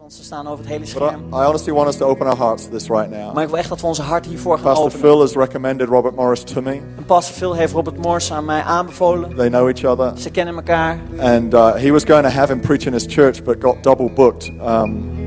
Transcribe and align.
want 0.00 0.12
ze 0.12 0.24
staan 0.24 0.46
over 0.46 0.58
het 0.58 0.72
hele 0.72 0.86
scherm. 0.86 1.20
I, 1.32 1.44
honestly 1.44 1.72
want 1.72 1.88
us 1.88 1.96
to 1.96 2.06
open 2.06 2.26
our 2.26 2.36
hearts 2.36 2.64
to 2.64 2.70
this 2.70 2.88
right 2.88 3.10
now. 3.10 3.34
Maar 3.34 3.42
ik 3.42 3.48
wil 3.48 3.58
echt 3.58 3.68
dat 3.68 3.80
we 3.80 3.86
onze 3.86 4.02
hart 4.02 4.26
hiervoor 4.26 4.54
gaan 4.54 4.64
Pastor 4.64 4.84
openen. 4.84 5.00
Phil 5.00 5.20
has 5.20 5.32
recommended 5.32 5.88
Robert 5.88 6.14
Morris 6.14 6.42
to 6.42 6.60
me. 6.60 6.72
En 6.72 7.04
Pastor 7.06 7.34
Phil 7.34 7.54
heeft 7.54 7.72
Robert 7.72 7.96
Morse 7.96 8.34
aan 8.34 8.44
mij 8.44 8.62
aanbevolen. 8.62 9.36
They 9.36 9.48
know 9.48 9.68
each 9.68 9.84
other. 9.84 10.12
Ze 10.18 10.30
kennen 10.30 10.54
elkaar. 10.54 10.98
And 11.18 11.54
uh, 11.54 11.74
he 11.74 11.90
was 11.90 12.04
going 12.04 12.22
to 12.24 12.30
have 12.30 12.52
him 12.52 12.60
preach 12.60 12.84
in 12.84 12.92
his 12.92 13.06
church, 13.08 13.42
but 13.42 13.56
got 13.60 13.82
double 13.82 14.10
booked. 14.10 14.52
Um, 14.66 15.18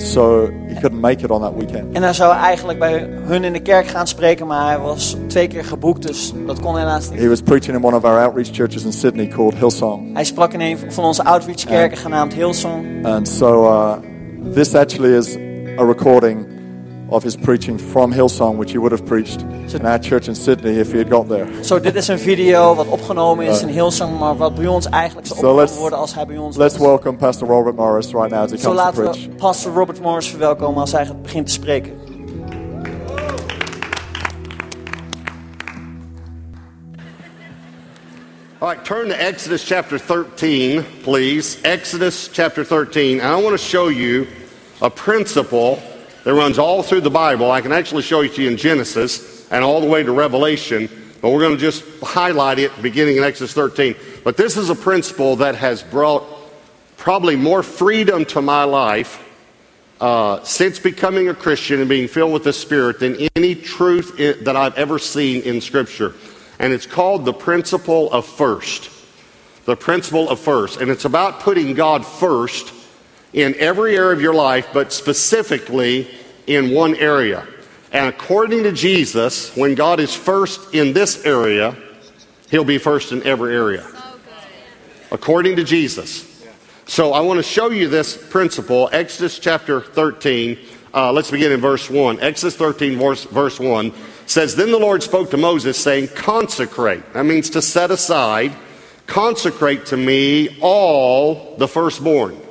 so 0.00 0.48
he 0.66 0.80
couldn't 0.80 1.00
make 1.00 1.24
it 1.24 1.30
on 1.30 1.40
that 1.40 1.54
weekend. 1.54 1.94
En 1.94 2.02
hij 2.02 2.12
zou 2.12 2.34
eigenlijk 2.34 2.78
bij 2.78 3.08
hun 3.22 3.44
in 3.44 3.52
de 3.52 3.62
kerk 3.62 3.86
gaan 3.86 4.06
spreken, 4.06 4.46
maar 4.46 4.66
hij 4.66 4.78
was 4.78 5.16
twee 5.26 5.48
keer 5.48 5.64
geboekt, 5.64 6.06
dus 6.06 6.32
dat 6.46 6.60
kon 6.60 6.78
helaas 6.78 7.10
niet. 7.10 7.20
He 7.20 7.28
was 7.28 7.40
preaching 7.40 7.76
in 7.76 7.84
one 7.84 7.96
of 7.96 8.04
our 8.04 8.20
outreach 8.20 8.48
churches 8.52 8.84
in 8.84 8.92
Sydney 8.92 9.28
called 9.28 9.54
Hillsong. 9.54 10.14
Hij 10.14 10.24
sprak 10.24 10.52
in 10.52 10.60
een 10.60 10.78
van 10.88 11.04
onze 11.04 11.24
outreachkerken 11.24 11.98
genaamd 11.98 12.32
Hillsong. 12.32 13.06
And 13.06 13.28
so 13.28 13.64
uh, 13.64 13.92
this 14.42 14.74
actually 14.74 15.14
is 15.14 15.36
a 15.78 15.84
recording 15.84 16.46
of 17.10 17.22
his 17.22 17.36
preaching 17.36 17.78
from 17.78 18.12
Hillsong, 18.12 18.56
which 18.56 18.72
he 18.72 18.78
would 18.78 18.92
have 18.92 19.04
preached 19.06 19.42
in 19.74 19.84
our 19.86 19.98
church 19.98 20.28
in 20.28 20.34
Sydney 20.34 20.78
if 20.78 20.92
he 20.92 20.98
had 20.98 21.10
got 21.10 21.28
there. 21.28 21.46
Zo, 21.64 21.80
dit 21.80 21.94
is 21.94 22.08
een 22.08 22.18
video 22.18 22.74
wat 22.74 22.86
opgenomen 22.88 23.46
is 23.46 23.62
in 23.62 23.68
uh, 23.68 23.74
Hillsong, 23.74 24.18
maar 24.18 24.36
wat 24.36 24.54
bij 24.54 24.66
ons 24.66 24.86
eigenlijk 24.88 25.26
zou 25.26 25.38
So 25.38 25.44
opgenomen 25.46 25.64
let's- 25.68 25.80
worden 25.80 25.98
als 25.98 26.14
hij 26.14 26.26
bij 26.26 26.36
ons 26.38 26.56
Let's 26.56 26.76
was. 26.76 26.86
welcome 26.86 27.16
Pastor 27.16 27.48
Robert 27.48 27.76
Morris 27.76 28.12
right 28.12 28.30
now 28.30 28.42
as 28.42 28.50
he 28.50 28.56
Zo 28.56 28.62
comes 28.68 28.78
to 28.78 28.84
laten 28.84 29.02
preach. 29.12 29.26
we 29.26 29.34
Pastor 29.36 29.72
Robert 29.72 30.00
Morris 30.00 30.28
verwelkomen 30.28 30.80
als 30.80 30.92
hij 30.92 31.06
begint 31.22 31.46
te 31.46 31.52
spreken. 31.52 31.92
All 38.60 38.68
right, 38.68 38.84
turn 38.84 39.08
to 39.08 39.14
Exodus 39.18 39.64
chapter 39.66 39.98
13, 39.98 40.84
please. 41.02 41.60
Exodus 41.64 42.28
chapter 42.32 42.62
13. 42.62 43.20
And 43.20 43.28
I 43.28 43.42
want 43.42 43.58
to 43.58 43.58
show 43.58 43.88
you 43.88 44.26
a 44.82 44.90
principle 44.90 45.82
that 46.24 46.34
runs 46.34 46.58
all 46.58 46.82
through 46.82 47.00
the 47.00 47.10
Bible. 47.10 47.50
I 47.50 47.60
can 47.60 47.72
actually 47.72 48.02
show 48.02 48.20
it 48.20 48.34
to 48.34 48.42
you 48.42 48.50
in 48.50 48.56
Genesis 48.56 49.50
and 49.50 49.64
all 49.64 49.80
the 49.80 49.86
way 49.86 50.02
to 50.02 50.12
Revelation, 50.12 50.88
but 51.20 51.30
we're 51.30 51.40
going 51.40 51.56
to 51.56 51.60
just 51.60 51.84
highlight 52.02 52.58
it 52.58 52.70
beginning 52.82 53.16
in 53.16 53.22
Exodus 53.22 53.54
13. 53.54 53.94
But 54.24 54.36
this 54.36 54.56
is 54.56 54.70
a 54.70 54.74
principle 54.74 55.36
that 55.36 55.54
has 55.54 55.82
brought 55.82 56.24
probably 56.96 57.36
more 57.36 57.62
freedom 57.62 58.24
to 58.26 58.42
my 58.42 58.64
life 58.64 59.20
uh, 60.00 60.42
since 60.42 60.80
becoming 60.80 61.28
a 61.28 61.34
Christian 61.34 61.78
and 61.78 61.88
being 61.88 62.08
filled 62.08 62.32
with 62.32 62.42
the 62.42 62.52
Spirit 62.52 62.98
than 62.98 63.28
any 63.36 63.54
truth 63.54 64.20
i- 64.20 64.32
that 64.44 64.56
I've 64.56 64.76
ever 64.76 64.98
seen 64.98 65.42
in 65.42 65.60
Scripture. 65.60 66.14
And 66.58 66.72
it's 66.72 66.86
called 66.86 67.24
the 67.24 67.32
principle 67.32 68.10
of 68.12 68.26
first. 68.26 68.90
The 69.64 69.76
principle 69.76 70.28
of 70.28 70.40
first. 70.40 70.80
And 70.80 70.90
it's 70.90 71.04
about 71.04 71.40
putting 71.40 71.74
God 71.74 72.04
first 72.04 72.72
in 73.32 73.54
every 73.56 73.96
area 73.96 74.12
of 74.12 74.20
your 74.20 74.34
life, 74.34 74.68
but 74.72 74.92
specifically 74.92 76.08
in 76.46 76.74
one 76.74 76.94
area. 76.96 77.46
And 77.92 78.08
according 78.08 78.62
to 78.64 78.72
Jesus, 78.72 79.54
when 79.56 79.74
God 79.74 80.00
is 80.00 80.14
first 80.14 80.74
in 80.74 80.92
this 80.92 81.24
area, 81.24 81.76
He'll 82.50 82.64
be 82.64 82.78
first 82.78 83.12
in 83.12 83.22
every 83.22 83.54
area. 83.54 83.86
According 85.10 85.56
to 85.56 85.64
Jesus. 85.64 86.28
So 86.86 87.12
I 87.12 87.20
want 87.20 87.38
to 87.38 87.42
show 87.42 87.70
you 87.70 87.88
this 87.88 88.16
principle, 88.16 88.88
Exodus 88.92 89.38
chapter 89.38 89.80
13. 89.80 90.58
Uh, 90.92 91.12
let's 91.12 91.30
begin 91.30 91.52
in 91.52 91.60
verse 91.60 91.88
1. 91.88 92.20
Exodus 92.20 92.56
13, 92.56 92.98
verse, 92.98 93.24
verse 93.24 93.58
1 93.58 93.92
says, 94.26 94.56
Then 94.56 94.70
the 94.70 94.78
Lord 94.78 95.02
spoke 95.02 95.30
to 95.30 95.36
Moses, 95.36 95.78
saying, 95.78 96.08
Consecrate. 96.08 97.12
That 97.12 97.24
means 97.24 97.50
to 97.50 97.62
set 97.62 97.90
aside. 97.90 98.52
Consecrate 99.06 99.86
to 99.86 99.96
me 99.96 100.58
all 100.60 101.56
the 101.56 101.68
firstborn. 101.68 102.41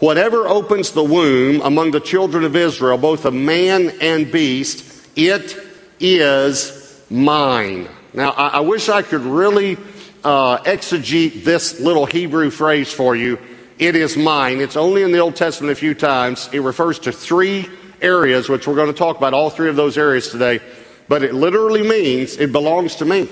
Whatever 0.00 0.48
opens 0.48 0.92
the 0.92 1.04
womb 1.04 1.60
among 1.60 1.90
the 1.90 2.00
children 2.00 2.44
of 2.44 2.56
Israel, 2.56 2.96
both 2.96 3.26
of 3.26 3.34
man 3.34 3.90
and 4.00 4.32
beast, 4.32 5.06
it 5.14 5.56
is 6.00 7.04
mine. 7.10 7.86
Now, 8.14 8.30
I, 8.30 8.48
I 8.48 8.60
wish 8.60 8.88
I 8.88 9.02
could 9.02 9.20
really 9.20 9.76
uh, 10.24 10.56
exegete 10.58 11.44
this 11.44 11.80
little 11.80 12.06
Hebrew 12.06 12.50
phrase 12.50 12.90
for 12.90 13.14
you. 13.14 13.38
It 13.78 13.94
is 13.94 14.16
mine. 14.16 14.60
It's 14.60 14.76
only 14.76 15.02
in 15.02 15.12
the 15.12 15.18
Old 15.18 15.36
Testament 15.36 15.72
a 15.72 15.76
few 15.76 15.94
times. 15.94 16.48
It 16.50 16.60
refers 16.60 16.98
to 17.00 17.12
three 17.12 17.68
areas, 18.00 18.48
which 18.48 18.66
we're 18.66 18.76
going 18.76 18.92
to 18.92 18.98
talk 18.98 19.18
about 19.18 19.34
all 19.34 19.50
three 19.50 19.68
of 19.68 19.76
those 19.76 19.98
areas 19.98 20.30
today. 20.30 20.60
But 21.08 21.22
it 21.22 21.34
literally 21.34 21.82
means 21.86 22.38
it 22.38 22.52
belongs 22.52 22.96
to 22.96 23.04
me. 23.04 23.28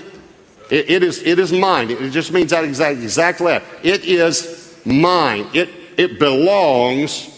It, 0.69 0.89
it 0.89 1.03
is, 1.03 1.23
it 1.23 1.39
is 1.39 1.51
mine. 1.51 1.89
It 1.89 2.11
just 2.11 2.31
means 2.31 2.51
that 2.51 2.63
exact, 2.63 2.99
exactly 2.99 3.47
that. 3.47 3.63
It 3.81 4.05
is 4.05 4.79
mine. 4.85 5.47
It, 5.55 5.78
it 5.99 6.17
belongs 6.17 7.29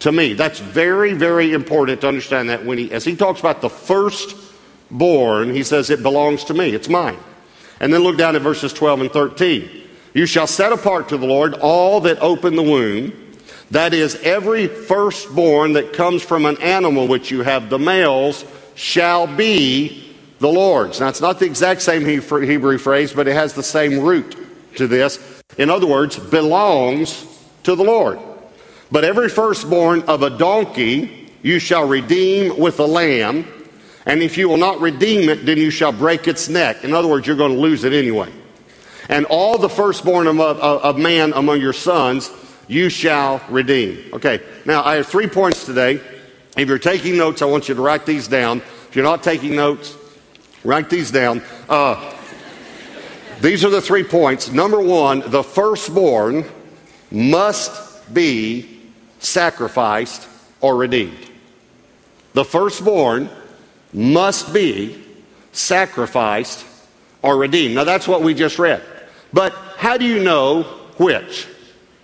to 0.00 0.12
me. 0.12 0.34
That's 0.34 0.58
very, 0.58 1.14
very 1.14 1.54
important 1.54 2.02
to 2.02 2.08
understand 2.08 2.50
that 2.50 2.66
when 2.66 2.76
he, 2.76 2.92
as 2.92 3.02
he 3.02 3.16
talks 3.16 3.40
about 3.40 3.62
the 3.62 3.70
firstborn, 3.70 5.54
he 5.54 5.62
says 5.62 5.88
it 5.88 6.02
belongs 6.02 6.44
to 6.44 6.54
me. 6.54 6.68
It's 6.74 6.90
mine. 6.90 7.16
And 7.80 7.90
then 7.94 8.02
look 8.02 8.18
down 8.18 8.36
at 8.36 8.42
verses 8.42 8.74
12 8.74 9.00
and 9.00 9.10
13. 9.10 9.70
You 10.12 10.26
shall 10.26 10.46
set 10.46 10.70
apart 10.70 11.08
to 11.08 11.16
the 11.16 11.26
Lord 11.26 11.54
all 11.54 12.02
that 12.02 12.18
open 12.20 12.56
the 12.56 12.62
womb, 12.62 13.14
that 13.70 13.94
is, 13.94 14.16
every 14.16 14.66
firstborn 14.66 15.72
that 15.72 15.94
comes 15.94 16.22
from 16.22 16.44
an 16.44 16.60
animal 16.60 17.08
which 17.08 17.30
you 17.30 17.40
have, 17.40 17.70
the 17.70 17.78
males 17.78 18.44
shall 18.74 19.26
be 19.28 20.14
the 20.40 20.48
Lord's. 20.48 21.00
Now, 21.00 21.08
it's 21.08 21.22
not 21.22 21.38
the 21.38 21.46
exact 21.46 21.80
same 21.80 22.04
Hebrew 22.04 22.76
phrase, 22.76 23.14
but 23.14 23.28
it 23.28 23.34
has 23.34 23.54
the 23.54 23.62
same 23.62 24.00
root 24.00 24.36
to 24.76 24.86
this. 24.86 25.42
In 25.56 25.70
other 25.70 25.86
words, 25.86 26.18
belongs 26.18 27.29
to 27.64 27.74
the 27.74 27.84
Lord. 27.84 28.18
But 28.90 29.04
every 29.04 29.28
firstborn 29.28 30.02
of 30.02 30.22
a 30.22 30.30
donkey 30.30 31.30
you 31.42 31.58
shall 31.58 31.86
redeem 31.86 32.58
with 32.58 32.80
a 32.80 32.86
lamb, 32.86 33.46
and 34.06 34.22
if 34.22 34.36
you 34.36 34.48
will 34.48 34.56
not 34.56 34.80
redeem 34.80 35.28
it, 35.28 35.46
then 35.46 35.58
you 35.58 35.70
shall 35.70 35.92
break 35.92 36.26
its 36.26 36.48
neck. 36.48 36.84
In 36.84 36.92
other 36.92 37.08
words, 37.08 37.26
you're 37.26 37.36
going 37.36 37.54
to 37.54 37.60
lose 37.60 37.84
it 37.84 37.92
anyway. 37.92 38.30
And 39.08 39.26
all 39.26 39.58
the 39.58 39.68
firstborn 39.68 40.26
of, 40.26 40.40
of, 40.40 40.58
of 40.58 40.98
man 40.98 41.32
among 41.34 41.60
your 41.60 41.72
sons 41.72 42.30
you 42.68 42.88
shall 42.88 43.42
redeem. 43.48 44.12
Okay, 44.12 44.40
now 44.64 44.84
I 44.84 44.96
have 44.96 45.06
three 45.06 45.26
points 45.26 45.64
today. 45.64 46.00
If 46.56 46.68
you're 46.68 46.78
taking 46.78 47.16
notes, 47.16 47.42
I 47.42 47.46
want 47.46 47.68
you 47.68 47.74
to 47.74 47.82
write 47.82 48.06
these 48.06 48.28
down. 48.28 48.58
If 48.58 48.94
you're 48.94 49.04
not 49.04 49.22
taking 49.22 49.56
notes, 49.56 49.96
write 50.62 50.90
these 50.90 51.10
down. 51.10 51.42
Uh, 51.68 52.16
these 53.40 53.64
are 53.64 53.70
the 53.70 53.80
three 53.80 54.04
points. 54.04 54.52
Number 54.52 54.80
one, 54.80 55.22
the 55.26 55.42
firstborn 55.42 56.44
must 57.10 58.12
be 58.12 58.80
sacrificed 59.18 60.28
or 60.60 60.76
redeemed. 60.76 61.30
The 62.32 62.44
firstborn 62.44 63.28
must 63.92 64.52
be 64.52 65.02
sacrificed 65.52 66.64
or 67.22 67.36
redeemed. 67.36 67.74
Now 67.74 67.84
that's 67.84 68.06
what 68.06 68.22
we 68.22 68.34
just 68.34 68.58
read. 68.58 68.82
But 69.32 69.52
how 69.76 69.96
do 69.96 70.04
you 70.04 70.22
know 70.22 70.62
which 70.96 71.46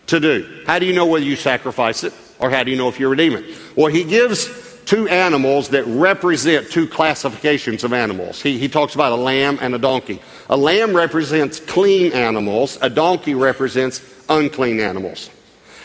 to 0.08 0.20
do? 0.20 0.62
How 0.66 0.78
do 0.78 0.86
you 0.86 0.94
know 0.94 1.06
whether 1.06 1.24
you 1.24 1.36
sacrifice 1.36 2.04
it 2.04 2.12
or 2.38 2.50
how 2.50 2.64
do 2.64 2.70
you 2.70 2.76
know 2.76 2.88
if 2.88 3.00
you 3.00 3.08
redeem 3.08 3.34
it? 3.34 3.44
Well, 3.76 3.92
he 3.92 4.04
gives 4.04 4.46
two 4.86 5.08
animals 5.08 5.70
that 5.70 5.84
represent 5.86 6.70
two 6.70 6.86
classifications 6.86 7.84
of 7.84 7.92
animals. 7.92 8.40
He, 8.40 8.58
he 8.58 8.68
talks 8.68 8.94
about 8.94 9.12
a 9.12 9.16
lamb 9.16 9.58
and 9.60 9.74
a 9.74 9.78
donkey. 9.78 10.22
A 10.48 10.56
lamb 10.56 10.94
represents 10.94 11.60
clean 11.60 12.12
animals, 12.12 12.78
a 12.80 12.88
donkey 12.88 13.34
represents 13.34 14.00
unclean 14.28 14.80
animals. 14.80 15.28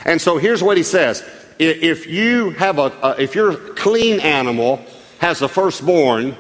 And 0.06 0.22
so 0.22 0.38
here's 0.38 0.64
what 0.64 0.78
he 0.78 0.84
says. 0.84 1.28
If 1.60 2.08
you 2.08 2.52
have 2.52 2.80
a, 2.80 2.92
a 3.04 3.22
if 3.22 3.36
your 3.36 3.56
clean 3.56 4.20
animal 4.20 4.84
has 5.20 5.42
a 5.42 5.48
firstborn, 5.48 6.36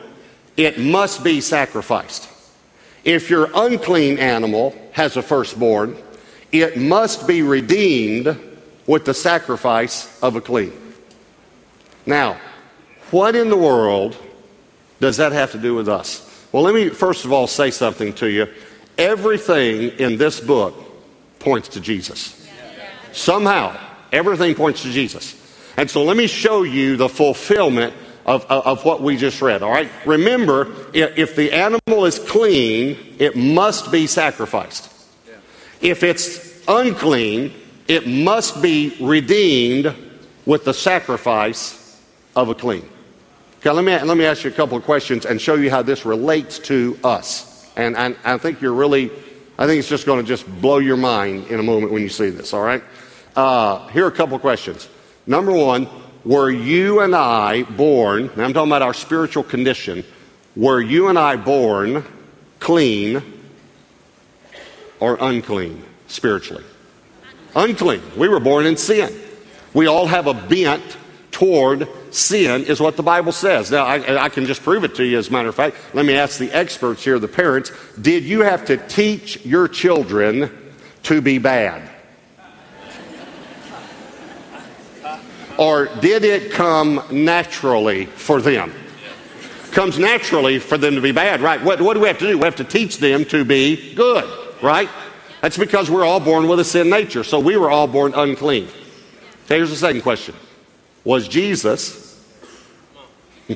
it 0.55 0.79
must 0.79 1.23
be 1.23 1.41
sacrificed. 1.41 2.29
If 3.03 3.29
your 3.29 3.49
unclean 3.53 4.19
animal 4.19 4.75
has 4.93 5.17
a 5.17 5.21
firstborn, 5.21 5.97
it 6.51 6.77
must 6.77 7.27
be 7.27 7.41
redeemed 7.41 8.37
with 8.85 9.05
the 9.05 9.13
sacrifice 9.13 10.21
of 10.21 10.35
a 10.35 10.41
clean. 10.41 10.73
Now, 12.05 12.39
what 13.11 13.35
in 13.35 13.49
the 13.49 13.57
world 13.57 14.17
does 14.99 15.17
that 15.17 15.31
have 15.31 15.51
to 15.51 15.57
do 15.57 15.75
with 15.75 15.89
us? 15.89 16.27
Well, 16.51 16.63
let 16.63 16.73
me 16.73 16.89
first 16.89 17.25
of 17.25 17.31
all 17.31 17.47
say 17.47 17.71
something 17.71 18.13
to 18.15 18.27
you. 18.27 18.47
Everything 18.97 19.89
in 19.99 20.17
this 20.17 20.39
book 20.39 20.75
points 21.39 21.69
to 21.69 21.81
Jesus. 21.81 22.37
Somehow, 23.11 23.77
everything 24.11 24.55
points 24.55 24.83
to 24.83 24.91
Jesus. 24.91 25.37
And 25.77 25.89
so 25.89 26.03
let 26.03 26.17
me 26.17 26.27
show 26.27 26.63
you 26.63 26.97
the 26.97 27.09
fulfillment 27.09 27.93
of, 28.25 28.45
of, 28.45 28.65
of 28.65 28.85
what 28.85 29.01
we 29.01 29.17
just 29.17 29.41
read, 29.41 29.63
all 29.63 29.71
right? 29.71 29.89
Remember, 30.05 30.71
if, 30.93 31.17
if 31.17 31.35
the 31.35 31.51
animal 31.51 32.05
is 32.05 32.19
clean, 32.19 33.15
it 33.17 33.35
must 33.35 33.91
be 33.91 34.07
sacrificed. 34.07 34.91
If 35.81 36.03
it's 36.03 36.61
unclean, 36.67 37.53
it 37.87 38.07
must 38.07 38.61
be 38.61 38.95
redeemed 39.01 39.95
with 40.45 40.65
the 40.65 40.73
sacrifice 40.73 41.99
of 42.35 42.49
a 42.49 42.55
clean. 42.55 42.87
Okay, 43.61 43.69
let 43.69 43.85
me, 43.85 43.91
let 43.91 44.17
me 44.17 44.25
ask 44.25 44.43
you 44.43 44.49
a 44.49 44.53
couple 44.53 44.75
of 44.75 44.83
questions 44.83 45.23
and 45.23 45.39
show 45.39 45.53
you 45.53 45.69
how 45.69 45.83
this 45.83 46.03
relates 46.03 46.57
to 46.57 46.97
us. 47.03 47.69
And, 47.75 47.95
and 47.95 48.17
I 48.23 48.39
think 48.39 48.59
you're 48.59 48.73
really, 48.73 49.11
I 49.55 49.67
think 49.67 49.77
it's 49.77 49.87
just 49.87 50.07
going 50.07 50.19
to 50.19 50.27
just 50.27 50.47
blow 50.61 50.79
your 50.79 50.97
mind 50.97 51.45
in 51.45 51.59
a 51.59 51.63
moment 51.63 51.91
when 51.91 52.01
you 52.01 52.09
see 52.09 52.31
this, 52.31 52.55
all 52.55 52.63
right? 52.63 52.83
Uh, 53.35 53.87
here 53.89 54.05
are 54.05 54.07
a 54.07 54.11
couple 54.11 54.33
of 54.33 54.41
questions. 54.41 54.89
Number 55.27 55.51
one, 55.51 55.87
were 56.25 56.49
you 56.49 57.01
and 57.01 57.15
I 57.15 57.61
born, 57.61 58.29
and 58.29 58.41
I'm 58.41 58.51
talking 58.51 58.71
about 58.71 58.81
our 58.81 58.95
spiritual 58.95 59.43
condition, 59.43 60.03
were 60.55 60.81
you 60.81 61.09
and 61.09 61.19
I 61.19 61.35
born 61.35 62.03
clean 62.59 63.21
or 64.99 65.19
unclean 65.21 65.85
spiritually? 66.07 66.63
Unclean. 67.55 68.01
We 68.17 68.27
were 68.27 68.39
born 68.39 68.65
in 68.65 68.75
sin. 68.75 69.13
We 69.75 69.85
all 69.85 70.07
have 70.07 70.25
a 70.25 70.33
bent 70.33 70.97
toward 71.41 71.87
sin, 72.13 72.63
is 72.65 72.79
what 72.79 72.95
the 72.97 73.01
Bible 73.01 73.31
says. 73.31 73.71
Now, 73.71 73.83
I, 73.83 74.25
I, 74.25 74.29
can 74.29 74.45
just 74.45 74.61
prove 74.61 74.83
it 74.83 74.93
to 74.93 75.03
you, 75.03 75.17
as 75.17 75.29
a 75.29 75.31
matter 75.31 75.49
of 75.49 75.55
fact. 75.55 75.75
Let 75.91 76.05
me 76.05 76.13
ask 76.13 76.37
the 76.37 76.51
experts 76.51 77.03
here, 77.03 77.17
the 77.17 77.27
parents. 77.27 77.71
Did 77.99 78.23
you 78.23 78.41
have 78.41 78.63
to 78.65 78.77
teach 78.77 79.43
your 79.43 79.67
children 79.67 80.51
to 81.01 81.19
be 81.19 81.39
bad? 81.39 81.89
Or 85.57 85.87
did 85.99 86.23
it 86.23 86.51
come 86.51 87.01
naturally 87.09 88.05
for 88.05 88.39
them? 88.39 88.71
Comes 89.71 89.97
naturally 89.97 90.59
for 90.59 90.77
them 90.77 90.93
to 90.93 91.01
be 91.01 91.11
bad, 91.11 91.41
right? 91.41 91.59
What, 91.63 91.81
what 91.81 91.95
do 91.95 92.01
we 92.01 92.07
have 92.07 92.19
to 92.19 92.27
do? 92.27 92.37
We 92.37 92.43
have 92.43 92.57
to 92.57 92.63
teach 92.63 92.99
them 92.99 93.25
to 93.25 93.43
be 93.43 93.95
good, 93.95 94.29
right? 94.61 94.89
That's 95.41 95.57
because 95.57 95.89
we're 95.89 96.05
all 96.05 96.19
born 96.19 96.47
with 96.47 96.59
a 96.59 96.63
sin 96.63 96.91
nature. 96.91 97.23
So 97.23 97.39
we 97.39 97.57
were 97.57 97.71
all 97.71 97.87
born 97.87 98.13
unclean. 98.13 98.67
Okay, 99.45 99.55
here's 99.55 99.71
the 99.71 99.75
second 99.75 100.01
question 100.01 100.35
Was 101.03 101.27
Jesus 101.27 102.23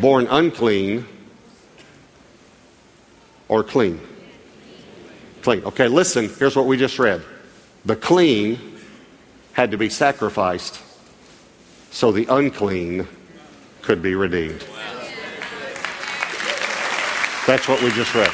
born 0.00 0.26
unclean 0.28 1.06
or 3.48 3.64
clean? 3.64 4.00
Clean. 5.42 5.64
Okay, 5.64 5.88
listen, 5.88 6.28
here's 6.38 6.54
what 6.54 6.66
we 6.66 6.76
just 6.76 6.98
read. 6.98 7.22
The 7.84 7.96
clean 7.96 8.58
had 9.52 9.72
to 9.72 9.78
be 9.78 9.88
sacrificed 9.88 10.80
so 11.90 12.12
the 12.12 12.26
unclean 12.26 13.08
could 13.82 14.02
be 14.02 14.14
redeemed. 14.14 14.64
That's 17.46 17.66
what 17.66 17.82
we 17.82 17.90
just 17.90 18.14
read. 18.14 18.30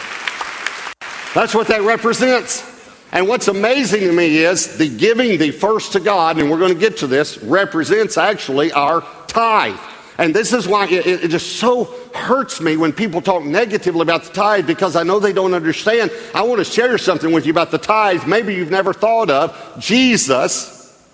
That's 1.32 1.54
what 1.54 1.68
that 1.68 1.82
represents. 1.82 2.75
And 3.12 3.28
what's 3.28 3.48
amazing 3.48 4.00
to 4.00 4.12
me 4.12 4.38
is 4.38 4.78
the 4.78 4.88
giving 4.88 5.38
the 5.38 5.50
first 5.50 5.92
to 5.92 6.00
God, 6.00 6.38
and 6.38 6.50
we're 6.50 6.58
going 6.58 6.74
to 6.74 6.78
get 6.78 6.98
to 6.98 7.06
this, 7.06 7.38
represents 7.38 8.18
actually 8.18 8.72
our 8.72 9.02
tithe. 9.28 9.78
And 10.18 10.34
this 10.34 10.52
is 10.52 10.66
why 10.66 10.86
it, 10.86 11.24
it, 11.24 11.30
just 11.30 11.56
so 11.56 11.84
hurts 12.14 12.60
me 12.60 12.76
when 12.76 12.92
people 12.92 13.20
talk 13.20 13.44
negatively 13.44 14.00
about 14.00 14.24
the 14.24 14.32
tithe 14.32 14.66
because 14.66 14.96
I 14.96 15.02
know 15.02 15.20
they 15.20 15.32
don't 15.32 15.52
understand. 15.52 16.10
I 16.34 16.42
want 16.42 16.58
to 16.58 16.64
share 16.64 16.96
something 16.96 17.32
with 17.32 17.44
you 17.44 17.50
about 17.50 17.70
the 17.70 17.78
tithe. 17.78 18.26
Maybe 18.26 18.54
you've 18.54 18.70
never 18.70 18.94
thought 18.94 19.30
of. 19.30 19.76
Jesus 19.78 21.06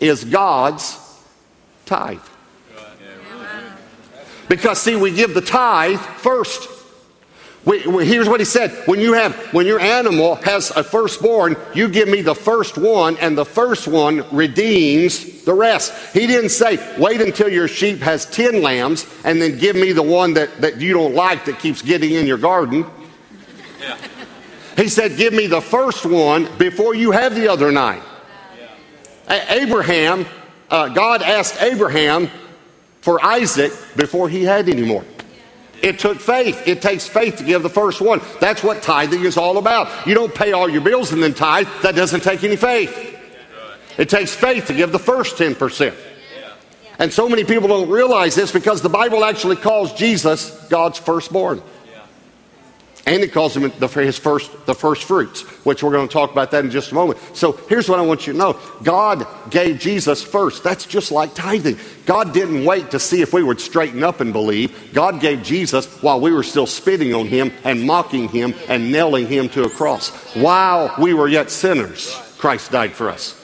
is 0.00 0.24
God's 0.24 0.98
tithe. 1.86 2.18
Because, 4.48 4.80
see, 4.80 4.96
we 4.96 5.12
give 5.12 5.34
the 5.34 5.40
tithe 5.40 6.00
first. 6.00 6.77
We, 7.68 7.86
we, 7.86 8.06
here's 8.06 8.30
what 8.30 8.40
he 8.40 8.46
said. 8.46 8.70
When 8.86 8.98
you 8.98 9.12
have 9.12 9.36
when 9.52 9.66
your 9.66 9.78
animal 9.78 10.36
has 10.36 10.70
a 10.70 10.82
firstborn 10.82 11.54
you 11.74 11.90
give 11.90 12.08
me 12.08 12.22
the 12.22 12.34
first 12.34 12.78
one 12.78 13.18
and 13.18 13.36
the 13.36 13.44
first 13.44 13.86
one 13.86 14.24
redeems 14.34 15.44
the 15.44 15.52
rest. 15.52 15.92
He 16.14 16.26
didn't 16.26 16.48
say 16.48 16.78
wait 16.98 17.20
until 17.20 17.50
your 17.50 17.68
sheep 17.68 17.98
has 17.98 18.24
10 18.24 18.62
lambs 18.62 19.06
and 19.22 19.42
then 19.42 19.58
give 19.58 19.76
me 19.76 19.92
the 19.92 20.02
one 20.02 20.32
that, 20.32 20.62
that 20.62 20.80
you 20.80 20.94
don't 20.94 21.14
like 21.14 21.44
that 21.44 21.58
keeps 21.58 21.82
getting 21.82 22.12
in 22.12 22.26
your 22.26 22.38
garden. 22.38 22.86
Yeah. 23.78 23.98
he 24.74 24.88
said 24.88 25.18
give 25.18 25.34
me 25.34 25.46
the 25.46 25.60
first 25.60 26.06
one 26.06 26.48
before 26.56 26.94
you 26.94 27.10
have 27.10 27.34
the 27.34 27.48
other 27.48 27.70
nine. 27.70 28.00
Abraham, 29.28 30.24
uh, 30.70 30.88
God 30.88 31.20
asked 31.20 31.60
Abraham 31.60 32.30
for 33.02 33.22
Isaac 33.22 33.72
before 33.94 34.30
he 34.30 34.42
had 34.42 34.70
any 34.70 34.86
more. 34.86 35.04
It 35.82 35.98
took 35.98 36.20
faith. 36.20 36.66
It 36.66 36.82
takes 36.82 37.06
faith 37.06 37.36
to 37.36 37.44
give 37.44 37.62
the 37.62 37.70
first 37.70 38.00
one. 38.00 38.20
That's 38.40 38.62
what 38.62 38.82
tithing 38.82 39.24
is 39.24 39.36
all 39.36 39.58
about. 39.58 40.06
You 40.06 40.14
don't 40.14 40.34
pay 40.34 40.52
all 40.52 40.68
your 40.68 40.80
bills 40.80 41.12
and 41.12 41.22
then 41.22 41.34
tithe. 41.34 41.68
That 41.82 41.94
doesn't 41.94 42.22
take 42.22 42.42
any 42.44 42.56
faith. 42.56 43.16
It 43.96 44.08
takes 44.08 44.34
faith 44.34 44.66
to 44.66 44.74
give 44.74 44.92
the 44.92 44.98
first 44.98 45.36
10%. 45.36 45.94
And 47.00 47.12
so 47.12 47.28
many 47.28 47.44
people 47.44 47.68
don't 47.68 47.88
realize 47.88 48.34
this 48.34 48.50
because 48.50 48.82
the 48.82 48.88
Bible 48.88 49.24
actually 49.24 49.56
calls 49.56 49.92
Jesus 49.92 50.50
God's 50.68 50.98
firstborn. 50.98 51.62
And 53.08 53.22
it 53.22 53.32
calls 53.32 53.56
him 53.56 53.72
the, 53.78 53.88
his 53.88 54.18
first, 54.18 54.66
the 54.66 54.74
first 54.74 55.04
fruits, 55.04 55.40
which 55.64 55.82
we're 55.82 55.92
going 55.92 56.06
to 56.06 56.12
talk 56.12 56.30
about 56.30 56.50
that 56.50 56.62
in 56.62 56.70
just 56.70 56.92
a 56.92 56.94
moment. 56.94 57.18
So 57.32 57.52
here's 57.52 57.88
what 57.88 57.98
I 57.98 58.02
want 58.02 58.26
you 58.26 58.34
to 58.34 58.38
know 58.38 58.60
God 58.82 59.26
gave 59.48 59.78
Jesus 59.80 60.22
first. 60.22 60.62
That's 60.62 60.84
just 60.84 61.10
like 61.10 61.34
tithing. 61.34 61.78
God 62.04 62.34
didn't 62.34 62.66
wait 62.66 62.90
to 62.90 63.00
see 63.00 63.22
if 63.22 63.32
we 63.32 63.42
would 63.42 63.62
straighten 63.62 64.04
up 64.04 64.20
and 64.20 64.30
believe. 64.30 64.92
God 64.92 65.22
gave 65.22 65.42
Jesus 65.42 65.86
while 66.02 66.20
we 66.20 66.32
were 66.32 66.42
still 66.42 66.66
spitting 66.66 67.14
on 67.14 67.26
him 67.26 67.50
and 67.64 67.86
mocking 67.86 68.28
him 68.28 68.54
and 68.68 68.92
nailing 68.92 69.26
him 69.26 69.48
to 69.50 69.62
a 69.62 69.70
cross. 69.70 70.10
While 70.34 70.94
we 70.98 71.14
were 71.14 71.28
yet 71.28 71.50
sinners, 71.50 72.14
Christ 72.36 72.72
died 72.72 72.92
for 72.92 73.08
us. 73.08 73.34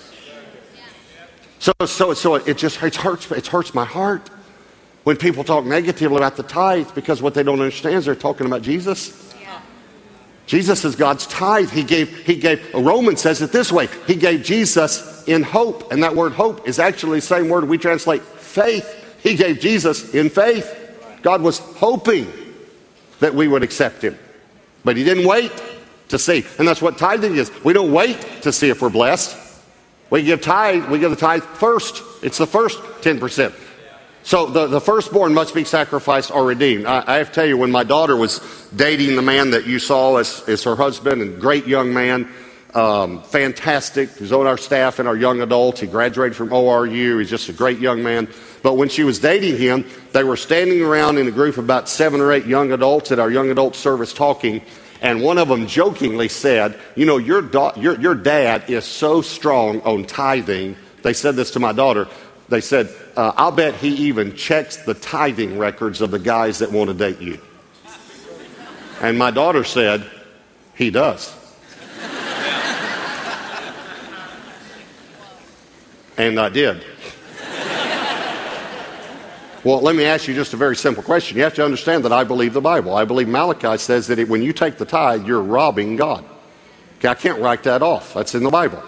So, 1.59 1.73
so, 1.87 2.13
so 2.13 2.35
it 2.35 2.59
just 2.59 2.83
it 2.83 2.97
hurts, 2.97 3.31
it 3.31 3.47
hurts 3.47 3.73
my 3.73 3.87
heart 3.87 4.29
when 5.05 5.17
people 5.17 5.43
talk 5.43 5.65
negatively 5.65 6.19
about 6.19 6.37
the 6.37 6.43
tithe 6.43 6.95
because 6.95 7.23
what 7.23 7.33
they 7.33 7.43
don't 7.43 7.61
understand 7.61 7.95
is 7.95 8.05
they're 8.05 8.15
talking 8.15 8.47
about 8.47 8.61
Jesus. 8.61 9.34
Jesus 10.47 10.85
is 10.85 10.95
God's 10.95 11.27
tithe. 11.27 11.71
He 11.71 11.83
gave, 11.83 12.19
he 12.27 12.37
gave, 12.37 12.73
Romans 12.75 13.21
says 13.21 13.41
it 13.41 13.51
this 13.51 13.73
way 13.73 13.89
He 14.07 14.17
gave 14.17 14.43
Jesus 14.43 15.27
in 15.27 15.43
hope. 15.43 15.91
And 15.93 16.03
that 16.03 16.15
word 16.15 16.33
hope 16.33 16.69
is 16.69 16.79
actually 16.79 17.19
the 17.19 17.27
same 17.27 17.49
word 17.49 17.69
we 17.69 17.79
translate 17.79 18.23
faith. 18.23 19.19
He 19.23 19.37
gave 19.37 19.61
Jesus 19.61 20.15
in 20.15 20.29
faith. 20.29 20.81
God 21.23 21.41
was 21.41 21.59
hoping 21.59 22.31
that 23.21 23.35
we 23.35 23.49
would 23.49 23.63
accept 23.63 24.03
Him. 24.03 24.19
But 24.85 24.97
He 24.97 25.05
didn't 25.05 25.27
wait 25.27 25.51
to 26.09 26.19
see. 26.19 26.45
And 26.59 26.69
that's 26.69 26.83
what 26.83 26.99
tithing 26.99 27.37
is. 27.37 27.51
We 27.65 27.73
don't 27.73 27.93
wait 27.93 28.21
to 28.43 28.53
see 28.53 28.69
if 28.69 28.83
we're 28.83 28.91
blessed. 28.91 29.41
We 30.11 30.23
give 30.23 30.43
tithe, 30.43 30.89
we 30.91 30.99
give 30.99 31.11
the 31.11 31.17
tithe 31.17 31.43
first. 31.43 32.03
It's 32.23 32.39
the 32.39 32.47
first 32.47 32.79
10%. 32.79 33.53
So 34.25 34.47
the, 34.47 34.67
the 34.67 34.81
firstborn 34.81 35.35
must 35.35 35.55
be 35.55 35.65
sacrificed 35.65 36.31
or 36.31 36.47
redeemed. 36.47 36.87
I, 36.87 37.05
I, 37.07 37.17
have 37.19 37.29
to 37.29 37.35
tell 37.35 37.47
you, 37.47 37.59
when 37.59 37.71
my 37.71 37.85
daughter 37.85 38.17
was 38.17 38.41
dating 38.75 39.17
the 39.17 39.23
man 39.23 39.51
that 39.51 39.67
you 39.67 39.79
saw 39.79 40.17
as, 40.17 40.43
as 40.49 40.65
her 40.65 40.75
husband, 40.75 41.21
and 41.21 41.39
great 41.39 41.67
young 41.67 41.93
man, 41.93 42.33
um, 42.73 43.23
fantastic. 43.23 44.11
He's 44.17 44.33
on 44.33 44.47
our 44.47 44.57
staff 44.57 44.99
and 44.99 45.07
our 45.07 45.17
young 45.17 45.43
adults. 45.43 45.81
He 45.81 45.87
graduated 45.87 46.35
from 46.35 46.49
ORU. 46.49 47.19
He's 47.19 47.29
just 47.29 47.51
a 47.51 47.53
great 47.53 47.79
young 47.81 48.03
man. 48.03 48.29
But 48.63 48.75
when 48.75 48.89
she 48.89 49.05
was 49.05 49.19
dating 49.19 49.59
him, 49.59 49.85
they 50.13 50.25
were 50.25 50.39
standing 50.39 50.81
around 50.81 51.19
in 51.19 51.29
a 51.29 51.31
group 51.31 51.59
of 51.59 51.65
about 51.65 51.91
seven 51.91 52.23
or 52.23 52.33
eight 52.33 52.47
young 52.47 52.73
adults 52.73 53.13
at 53.13 53.19
our 53.19 53.31
young 53.31 53.51
adult 53.51 53.77
service 53.77 54.15
talking. 54.15 54.63
And 55.03 55.23
one 55.23 55.37
of 55.37 55.49
them 55.49 55.67
jokingly 55.67 56.29
said, 56.29 56.81
You 56.97 57.05
know, 57.05 57.19
your, 57.19 57.43
da- 57.43 57.79
your, 57.79 58.01
your 58.01 58.15
dad 58.15 58.71
is 58.71 58.87
so 58.87 59.21
strong 59.21 59.83
on 59.83 60.07
tithing. 60.07 60.77
They 61.03 61.13
said 61.13 61.37
this 61.37 61.51
to 61.51 61.61
my 61.61 61.73
daughter. 61.73 62.09
They 62.49 62.61
said, 62.61 62.95
uh, 63.17 63.33
I'll 63.37 63.53
bet 63.53 63.75
he 63.75 63.89
even 64.09 64.35
checks 64.35 64.77
the 64.77 64.95
tithing 64.95 65.59
records 65.59 66.01
of 66.01 66.11
the 66.11 66.19
guys 66.19 66.59
that 66.59 66.71
want 66.71 66.89
to 66.89 66.95
date 66.95 67.21
you. 67.21 67.41
And 69.01 69.19
my 69.19 69.31
daughter 69.31 69.65
said, 69.65 70.09
He 70.75 70.91
does. 70.91 71.35
and 76.17 76.39
I 76.39 76.49
did. 76.49 76.85
Well, 79.65 79.81
let 79.81 79.97
me 79.97 80.05
ask 80.05 80.29
you 80.29 80.35
just 80.35 80.53
a 80.53 80.59
very 80.59 80.77
simple 80.77 81.03
question. 81.03 81.39
You 81.39 81.43
have 81.45 81.55
to 81.55 81.65
understand 81.65 82.05
that 82.05 82.13
I 82.13 82.23
believe 82.23 82.53
the 82.53 82.61
Bible. 82.61 82.95
I 82.95 83.07
believe 83.07 83.29
Malachi 83.29 83.79
says 83.79 84.09
that 84.09 84.19
it, 84.19 84.29
when 84.29 84.43
you 84.43 84.53
take 84.53 84.77
the 84.77 84.85
tithe, 84.85 85.27
you're 85.27 85.41
robbing 85.41 85.97
God. 85.97 86.23
Okay, 86.99 87.09
I 87.09 87.15
can't 87.15 87.41
write 87.41 87.63
that 87.63 87.81
off. 87.83 88.13
That's 88.13 88.35
in 88.35 88.43
the 88.43 88.51
Bible. 88.51 88.83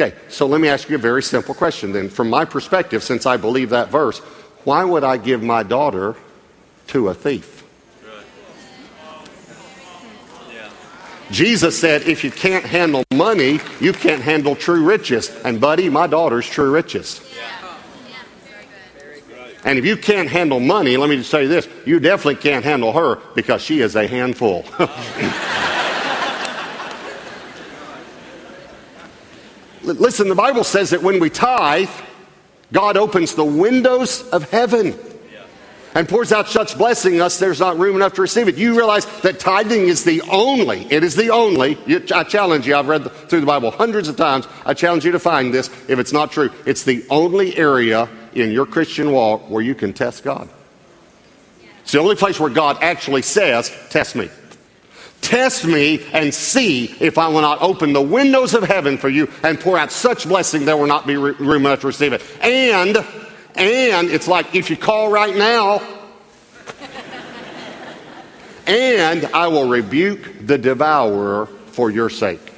Okay, 0.00 0.14
so 0.28 0.46
let 0.46 0.60
me 0.60 0.68
ask 0.68 0.88
you 0.88 0.94
a 0.94 0.98
very 0.98 1.24
simple 1.24 1.56
question 1.56 1.90
then. 1.90 2.08
From 2.08 2.30
my 2.30 2.44
perspective, 2.44 3.02
since 3.02 3.26
I 3.26 3.36
believe 3.36 3.70
that 3.70 3.88
verse, 3.88 4.20
why 4.62 4.84
would 4.84 5.02
I 5.02 5.16
give 5.16 5.42
my 5.42 5.64
daughter 5.64 6.14
to 6.88 7.08
a 7.08 7.14
thief? 7.14 7.64
Jesus 11.32 11.78
said, 11.78 12.02
if 12.02 12.22
you 12.22 12.30
can't 12.30 12.64
handle 12.64 13.02
money, 13.12 13.58
you 13.80 13.92
can't 13.92 14.22
handle 14.22 14.54
true 14.54 14.84
riches. 14.84 15.30
And, 15.44 15.60
buddy, 15.60 15.88
my 15.88 16.06
daughter's 16.06 16.48
true 16.48 16.70
riches. 16.70 17.20
And 19.64 19.80
if 19.80 19.84
you 19.84 19.96
can't 19.96 20.28
handle 20.28 20.60
money, 20.60 20.96
let 20.96 21.10
me 21.10 21.16
just 21.16 21.30
say 21.30 21.46
this 21.46 21.68
you 21.84 21.98
definitely 21.98 22.36
can't 22.36 22.64
handle 22.64 22.92
her 22.92 23.16
because 23.34 23.62
she 23.62 23.80
is 23.80 23.96
a 23.96 24.06
handful. 24.06 24.64
Listen, 29.82 30.28
the 30.28 30.34
Bible 30.34 30.64
says 30.64 30.90
that 30.90 31.02
when 31.02 31.20
we 31.20 31.30
tithe, 31.30 31.90
God 32.72 32.96
opens 32.96 33.34
the 33.34 33.44
windows 33.44 34.28
of 34.30 34.50
heaven. 34.50 34.98
and 35.94 36.08
pours 36.08 36.32
out 36.32 36.48
such 36.48 36.76
blessing 36.76 37.20
us, 37.20 37.38
there's 37.38 37.60
not 37.60 37.78
room 37.78 37.96
enough 37.96 38.12
to 38.14 38.22
receive 38.22 38.46
it. 38.46 38.56
You 38.56 38.76
realize 38.76 39.06
that 39.22 39.40
tithing 39.40 39.88
is 39.88 40.04
the 40.04 40.20
only, 40.22 40.82
it 40.92 41.02
is 41.02 41.16
the 41.16 41.30
only, 41.30 41.78
I 42.12 42.24
challenge 42.24 42.66
you, 42.66 42.76
I've 42.76 42.88
read 42.88 43.10
through 43.28 43.40
the 43.40 43.46
Bible 43.46 43.70
hundreds 43.70 44.08
of 44.08 44.16
times, 44.16 44.46
I 44.66 44.74
challenge 44.74 45.04
you 45.04 45.12
to 45.12 45.18
find 45.18 45.52
this 45.52 45.68
if 45.88 45.98
it's 45.98 46.12
not 46.12 46.30
true. 46.30 46.50
It's 46.66 46.84
the 46.84 47.04
only 47.10 47.56
area 47.56 48.08
in 48.34 48.50
your 48.50 48.66
Christian 48.66 49.12
walk 49.12 49.48
where 49.48 49.62
you 49.62 49.74
can 49.74 49.92
test 49.92 50.24
God. 50.24 50.48
It's 51.82 51.92
the 51.92 52.00
only 52.00 52.16
place 52.16 52.38
where 52.38 52.50
God 52.50 52.82
actually 52.82 53.22
says, 53.22 53.74
Test 53.88 54.14
me. 54.14 54.28
Test 55.20 55.64
me 55.64 56.04
and 56.12 56.32
see 56.32 56.86
if 57.00 57.18
I 57.18 57.28
will 57.28 57.42
not 57.42 57.60
open 57.60 57.92
the 57.92 58.00
windows 58.00 58.54
of 58.54 58.64
heaven 58.64 58.96
for 58.96 59.08
you 59.08 59.30
and 59.42 59.60
pour 59.60 59.76
out 59.76 59.92
such 59.92 60.26
blessing 60.26 60.64
there 60.64 60.76
will 60.76 60.86
not 60.86 61.06
be 61.06 61.16
room 61.16 61.66
enough 61.66 61.80
to 61.80 61.88
receive 61.88 62.12
it. 62.12 62.22
And, 62.40 62.96
and 63.54 64.08
it's 64.08 64.28
like 64.28 64.54
if 64.54 64.70
you 64.70 64.76
call 64.76 65.10
right 65.10 65.36
now, 65.36 65.82
and 68.66 69.24
I 69.26 69.48
will 69.48 69.68
rebuke 69.68 70.46
the 70.46 70.58
devourer 70.58 71.46
for 71.46 71.90
your 71.90 72.10
sake. 72.10 72.52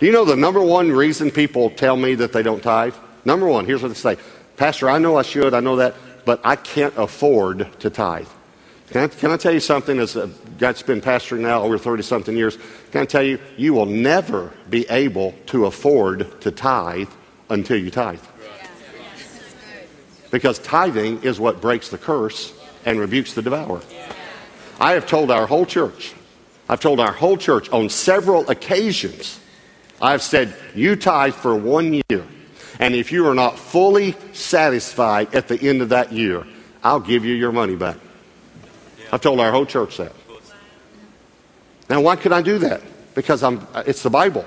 Do 0.00 0.06
you 0.06 0.12
know 0.12 0.24
the 0.24 0.36
number 0.36 0.60
one 0.60 0.90
reason 0.90 1.30
people 1.30 1.70
tell 1.70 1.96
me 1.96 2.16
that 2.16 2.32
they 2.32 2.42
don't 2.42 2.62
tithe? 2.62 2.94
Number 3.24 3.46
one, 3.46 3.64
here's 3.64 3.82
what 3.82 3.88
they 3.88 3.94
say 3.94 4.16
Pastor, 4.56 4.90
I 4.90 4.98
know 4.98 5.16
I 5.16 5.22
should, 5.22 5.54
I 5.54 5.60
know 5.60 5.76
that, 5.76 5.94
but 6.24 6.40
I 6.44 6.56
can't 6.56 6.94
afford 6.96 7.68
to 7.80 7.90
tithe. 7.90 8.28
Can 8.94 9.02
I, 9.02 9.06
can 9.08 9.32
I 9.32 9.36
tell 9.36 9.52
you 9.52 9.58
something 9.58 9.98
as 9.98 10.14
a 10.14 10.28
guy 10.28 10.34
that's 10.70 10.82
been 10.82 11.00
pastoring 11.00 11.40
now 11.40 11.62
over 11.62 11.78
30 11.78 12.04
something 12.04 12.36
years? 12.36 12.56
Can 12.92 13.00
I 13.02 13.04
tell 13.06 13.24
you, 13.24 13.40
you 13.56 13.74
will 13.74 13.86
never 13.86 14.52
be 14.70 14.88
able 14.88 15.34
to 15.46 15.66
afford 15.66 16.40
to 16.42 16.52
tithe 16.52 17.08
until 17.50 17.76
you 17.76 17.90
tithe. 17.90 18.20
Because 20.30 20.60
tithing 20.60 21.24
is 21.24 21.40
what 21.40 21.60
breaks 21.60 21.88
the 21.88 21.98
curse 21.98 22.56
and 22.84 23.00
rebukes 23.00 23.34
the 23.34 23.42
devourer. 23.42 23.80
I 24.78 24.92
have 24.92 25.08
told 25.08 25.32
our 25.32 25.48
whole 25.48 25.66
church, 25.66 26.14
I've 26.68 26.78
told 26.78 27.00
our 27.00 27.10
whole 27.10 27.36
church 27.36 27.68
on 27.70 27.88
several 27.88 28.48
occasions, 28.48 29.40
I've 30.00 30.22
said, 30.22 30.54
you 30.72 30.94
tithe 30.94 31.34
for 31.34 31.56
one 31.56 31.94
year. 31.94 32.24
And 32.78 32.94
if 32.94 33.10
you 33.10 33.26
are 33.26 33.34
not 33.34 33.58
fully 33.58 34.14
satisfied 34.32 35.34
at 35.34 35.48
the 35.48 35.60
end 35.60 35.82
of 35.82 35.88
that 35.88 36.12
year, 36.12 36.46
I'll 36.84 37.00
give 37.00 37.24
you 37.24 37.34
your 37.34 37.50
money 37.50 37.74
back. 37.74 37.96
I've 39.14 39.20
told 39.20 39.38
our 39.38 39.52
whole 39.52 39.64
church 39.64 39.98
that. 39.98 40.12
Now, 41.88 42.00
why 42.00 42.16
could 42.16 42.32
I 42.32 42.42
do 42.42 42.58
that? 42.58 42.82
Because 43.14 43.44
I'm, 43.44 43.64
it's 43.86 44.02
the 44.02 44.10
Bible. 44.10 44.44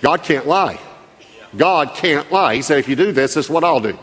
God 0.00 0.24
can't 0.24 0.48
lie. 0.48 0.80
God 1.56 1.94
can't 1.94 2.32
lie. 2.32 2.56
He 2.56 2.62
said, 2.62 2.78
if 2.78 2.88
you 2.88 2.96
do 2.96 3.12
this, 3.12 3.34
this 3.34 3.44
is 3.44 3.50
what 3.50 3.62
I'll 3.62 3.78
do. 3.78 3.96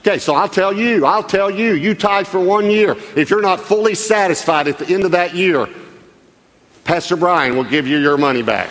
Okay, 0.00 0.18
so 0.18 0.34
I'll 0.34 0.50
tell 0.50 0.70
you, 0.70 1.06
I'll 1.06 1.22
tell 1.22 1.50
you, 1.50 1.72
you 1.72 1.94
tithe 1.94 2.26
for 2.26 2.40
one 2.40 2.70
year. 2.70 2.94
If 3.16 3.30
you're 3.30 3.40
not 3.40 3.58
fully 3.58 3.94
satisfied 3.94 4.68
at 4.68 4.76
the 4.78 4.86
end 4.92 5.04
of 5.04 5.12
that 5.12 5.34
year, 5.34 5.66
Pastor 6.84 7.16
Brian 7.16 7.56
will 7.56 7.64
give 7.64 7.86
you 7.86 7.96
your 7.96 8.18
money 8.18 8.42
back. 8.42 8.68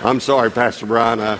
I'm 0.02 0.20
sorry, 0.20 0.50
Pastor 0.50 0.86
Brian. 0.86 1.38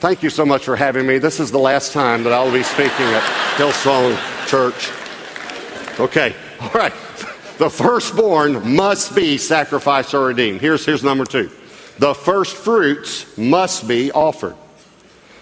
Thank 0.00 0.22
you 0.22 0.30
so 0.30 0.46
much 0.46 0.64
for 0.64 0.76
having 0.76 1.08
me. 1.08 1.18
This 1.18 1.40
is 1.40 1.50
the 1.50 1.58
last 1.58 1.92
time 1.92 2.22
that 2.22 2.32
I 2.32 2.40
will 2.44 2.52
be 2.52 2.62
speaking 2.62 2.92
at 2.92 3.22
Hillsong 3.56 4.16
Church. 4.46 4.92
Okay, 5.98 6.36
all 6.60 6.70
right. 6.70 6.92
The 7.58 7.68
firstborn 7.68 8.76
must 8.76 9.16
be 9.16 9.38
sacrificed 9.38 10.14
or 10.14 10.26
redeemed. 10.26 10.60
Here's, 10.60 10.86
here's 10.86 11.02
number 11.02 11.24
two. 11.24 11.50
The 11.98 12.14
first 12.14 12.54
fruits 12.54 13.36
must 13.36 13.88
be 13.88 14.12
offered. 14.12 14.54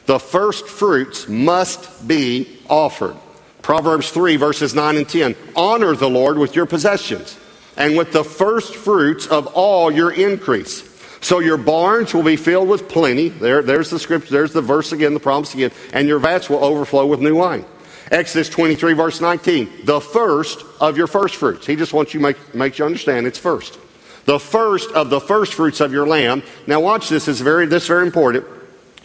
The 0.07 0.19
first 0.19 0.69
fruits 0.69 1.29
must 1.29 2.09
be 2.09 2.59
offered. 2.71 3.17
Proverbs 3.61 4.11
3, 4.11 4.37
verses 4.37 4.75
9 4.75 4.97
and 4.97 5.07
10. 5.07 5.37
Honor 5.55 5.95
the 5.95 6.09
Lord 6.09 6.39
with 6.39 6.57
your 6.57 6.65
possessions 6.65 7.39
and 7.77 7.95
with 7.95 8.11
the 8.11 8.25
first 8.25 8.75
fruits 8.75 9.27
of 9.27 9.49
all 9.49 9.91
your 9.91 10.13
increase. 10.13 10.86
So 11.27 11.41
your 11.41 11.57
barns 11.57 12.15
will 12.15 12.23
be 12.23 12.37
filled 12.37 12.69
with 12.69 12.89
plenty. 12.89 13.31
There, 13.31 13.61
there's 13.61 13.91
the 13.91 13.99
scripture, 13.99 14.31
there's 14.31 14.53
the 14.53 14.63
verse 14.63 14.93
again, 14.93 15.13
the 15.13 15.19
promise 15.19 15.55
again, 15.55 15.73
and 15.93 16.07
your 16.07 16.21
vats 16.21 16.49
will 16.49 16.63
overflow 16.63 17.05
with 17.05 17.19
new 17.19 17.35
wine. 17.35 17.65
Exodus 18.13 18.49
23, 18.49 18.93
verse 18.93 19.21
19, 19.21 19.87
the 19.87 20.01
first 20.01 20.65
of 20.81 20.97
your 20.97 21.09
first 21.09 21.35
fruits. 21.35 21.67
He 21.67 21.75
just 21.75 21.93
wants 21.93 22.15
you 22.15 22.21
make 22.21 22.55
make 22.55 22.79
you 22.79 22.85
understand 22.85 23.27
it's 23.27 23.41
first. 23.41 23.77
The 24.25 24.39
first 24.39 24.93
of 24.93 25.11
the 25.11 25.19
first 25.19 25.55
fruits 25.55 25.81
of 25.81 25.93
your 25.93 26.07
lamb. 26.07 26.45
Now 26.69 26.79
watch 26.79 27.09
this, 27.09 27.27
is 27.27 27.41
very 27.41 27.67
this 27.67 27.83
is 27.83 27.89
very 27.89 28.07
important. 28.07 28.47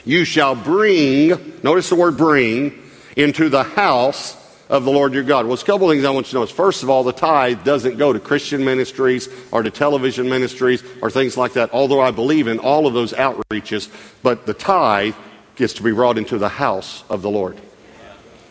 You 0.06 0.24
shall 0.24 0.54
bring, 0.54 1.30
notice 1.63 1.90
the 1.90 1.96
word 1.96 2.18
bring, 2.18 2.88
into 3.16 3.50
the 3.50 3.63
house 3.63 4.38
of 4.72 4.86
the 4.86 4.92
Lord 4.92 5.13
your 5.13 5.24
God. 5.24 5.46
Well, 5.46 5.50
there's 5.50 5.63
a 5.63 5.66
couple 5.66 5.92
of 5.92 5.94
things 5.94 6.06
I 6.06 6.10
want 6.12 6.28
you 6.28 6.32
to 6.32 6.36
know. 6.40 6.46
First 6.46 6.82
of 6.82 6.90
all, 6.90 7.04
the 7.04 7.12
tithe 7.12 7.66
doesn't 7.66 7.98
go 7.98 8.13
to 8.13 8.20
Christian 8.20 8.63
ministries 8.63 9.28
or 9.51 9.62
to 9.62 9.70
television 9.70 10.30
ministries 10.30 10.82
or 11.01 11.12
things 11.12 11.36
like 11.36 11.54
that, 11.54 11.74
although 11.74 12.00
I 12.00 12.12
believe 12.12 12.48
in 12.48 12.58
all 12.58 12.88
of 12.88 12.94
those 12.94 13.12
outreaches. 13.12 13.90
But 14.24 14.46
the 14.46 14.54
tithe 14.54 15.13
gets 15.58 15.74
to 15.74 15.84
be 15.84 15.92
brought 15.92 16.18
into 16.18 16.38
the 16.38 16.48
house 16.48 17.04
of 17.10 17.22
the 17.22 17.30
Lord. 17.30 17.60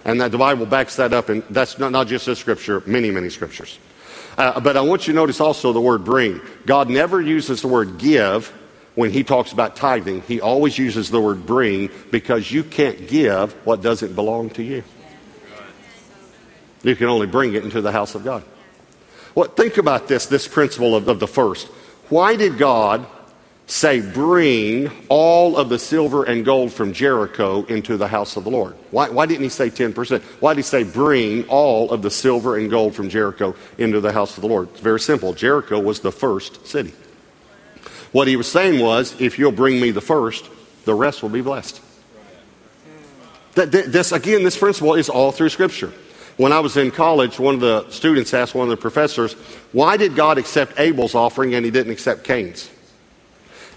And 0.05 0.21
that 0.21 0.31
the 0.31 0.39
Bible 0.39 0.67
backs 0.67 0.97
that 0.97 1.15
up, 1.15 1.31
and 1.31 1.43
that's 1.49 1.79
not, 1.79 1.91
not 1.91 2.07
just 2.07 2.27
this 2.27 2.39
scripture, 2.39 2.83
many, 2.87 3.11
many 3.11 3.31
scriptures. 3.31 3.79
Uh, 4.37 4.61
but 4.61 4.77
I 4.77 4.83
want 4.83 5.07
you 5.07 5.15
to 5.15 5.17
notice 5.17 5.41
also 5.41 5.73
the 5.73 5.81
word 5.81 6.05
bring. 6.05 6.41
God 6.67 6.91
never 6.91 7.21
uses 7.21 7.63
the 7.63 7.69
word 7.69 7.97
give 7.97 8.49
when 8.95 9.11
he 9.11 9.25
talks 9.25 9.53
about 9.53 9.75
tithing. 9.75 10.21
He 10.23 10.43
always 10.43 10.77
uses 10.77 11.11
the 11.11 11.21
word 11.21 11.47
bring 11.47 11.91
because 12.11 12.51
you 12.53 12.63
can't 12.63 13.09
give 13.09 13.53
what 13.67 13.81
doesn't 13.81 14.15
belong 14.15 14.51
to 14.51 14.63
you. 14.63 14.85
You 16.83 16.97
can 16.97 17.09
only 17.09 17.27
bring 17.27 17.55
it 17.55 17.65
into 17.65 17.81
the 17.81 17.93
house 17.93 18.15
of 18.15 18.25
God. 18.25 18.43
Well, 19.35 19.49
think 19.49 19.77
about 19.77 20.09
this, 20.09 20.27
this 20.27 20.49
principle 20.49 20.97
of, 20.97 21.09
of 21.09 21.21
the 21.21 21.29
first. 21.29 21.67
Why 22.09 22.37
did 22.37 22.59
God 22.59 23.07
say, 23.67 24.01
bring 24.01 24.91
all 25.09 25.57
of 25.57 25.69
the 25.69 25.79
silver 25.79 26.25
and 26.25 26.45
gold 26.45 26.73
from 26.73 26.93
Jericho 26.93 27.65
into 27.67 27.97
the 27.97 28.09
house 28.09 28.37
of 28.37 28.43
the 28.43 28.51
Lord? 28.51 28.75
Why, 28.91 29.09
why 29.11 29.27
didn't 29.27 29.45
he 29.45 29.49
say 29.49 29.71
10%? 29.71 30.21
Why 30.41 30.55
did 30.55 30.59
he 30.59 30.63
say, 30.63 30.83
bring 30.83 31.47
all 31.49 31.93
of 31.93 32.03
the 32.03 32.11
silver 32.11 32.57
and 32.57 32.69
gold 32.69 32.97
from 32.97 33.09
Jericho 33.09 33.55
into 33.79 34.01
the 34.01 34.13
house 34.13 34.37
of 34.37 34.43
the 34.43 34.49
Lord? 34.49 34.69
It's 34.71 34.81
very 34.81 34.99
simple. 34.99 35.33
Jericho 35.35 35.79
was 35.79 36.01
the 36.01 36.11
first 36.11 36.67
city. 36.67 36.93
What 38.11 38.27
he 38.27 38.35
was 38.35 38.51
saying 38.51 38.81
was, 38.81 39.19
if 39.21 39.39
you'll 39.39 39.53
bring 39.53 39.81
me 39.81 39.93
the 39.93 40.01
first, 40.01 40.49
the 40.85 40.95
rest 40.95 41.23
will 41.23 41.29
be 41.29 41.43
blessed. 41.43 41.81
This, 43.55 44.11
again, 44.11 44.43
this 44.43 44.57
principle 44.57 44.95
is 44.95 45.09
all 45.09 45.31
through 45.31 45.51
Scripture. 45.51 45.93
When 46.37 46.53
I 46.53 46.61
was 46.61 46.77
in 46.77 46.91
college, 46.91 47.39
one 47.39 47.55
of 47.55 47.61
the 47.61 47.89
students 47.91 48.33
asked 48.33 48.55
one 48.55 48.65
of 48.65 48.71
the 48.71 48.81
professors, 48.81 49.35
Why 49.73 49.97
did 49.97 50.17
God 50.17 50.39
accept 50.39 50.79
Abel's 50.79 51.15
offering 51.15 51.55
and 51.55 51.65
he 51.65 51.71
didn't 51.71 51.93
accept 51.93 52.25
Cain's? 52.25 52.71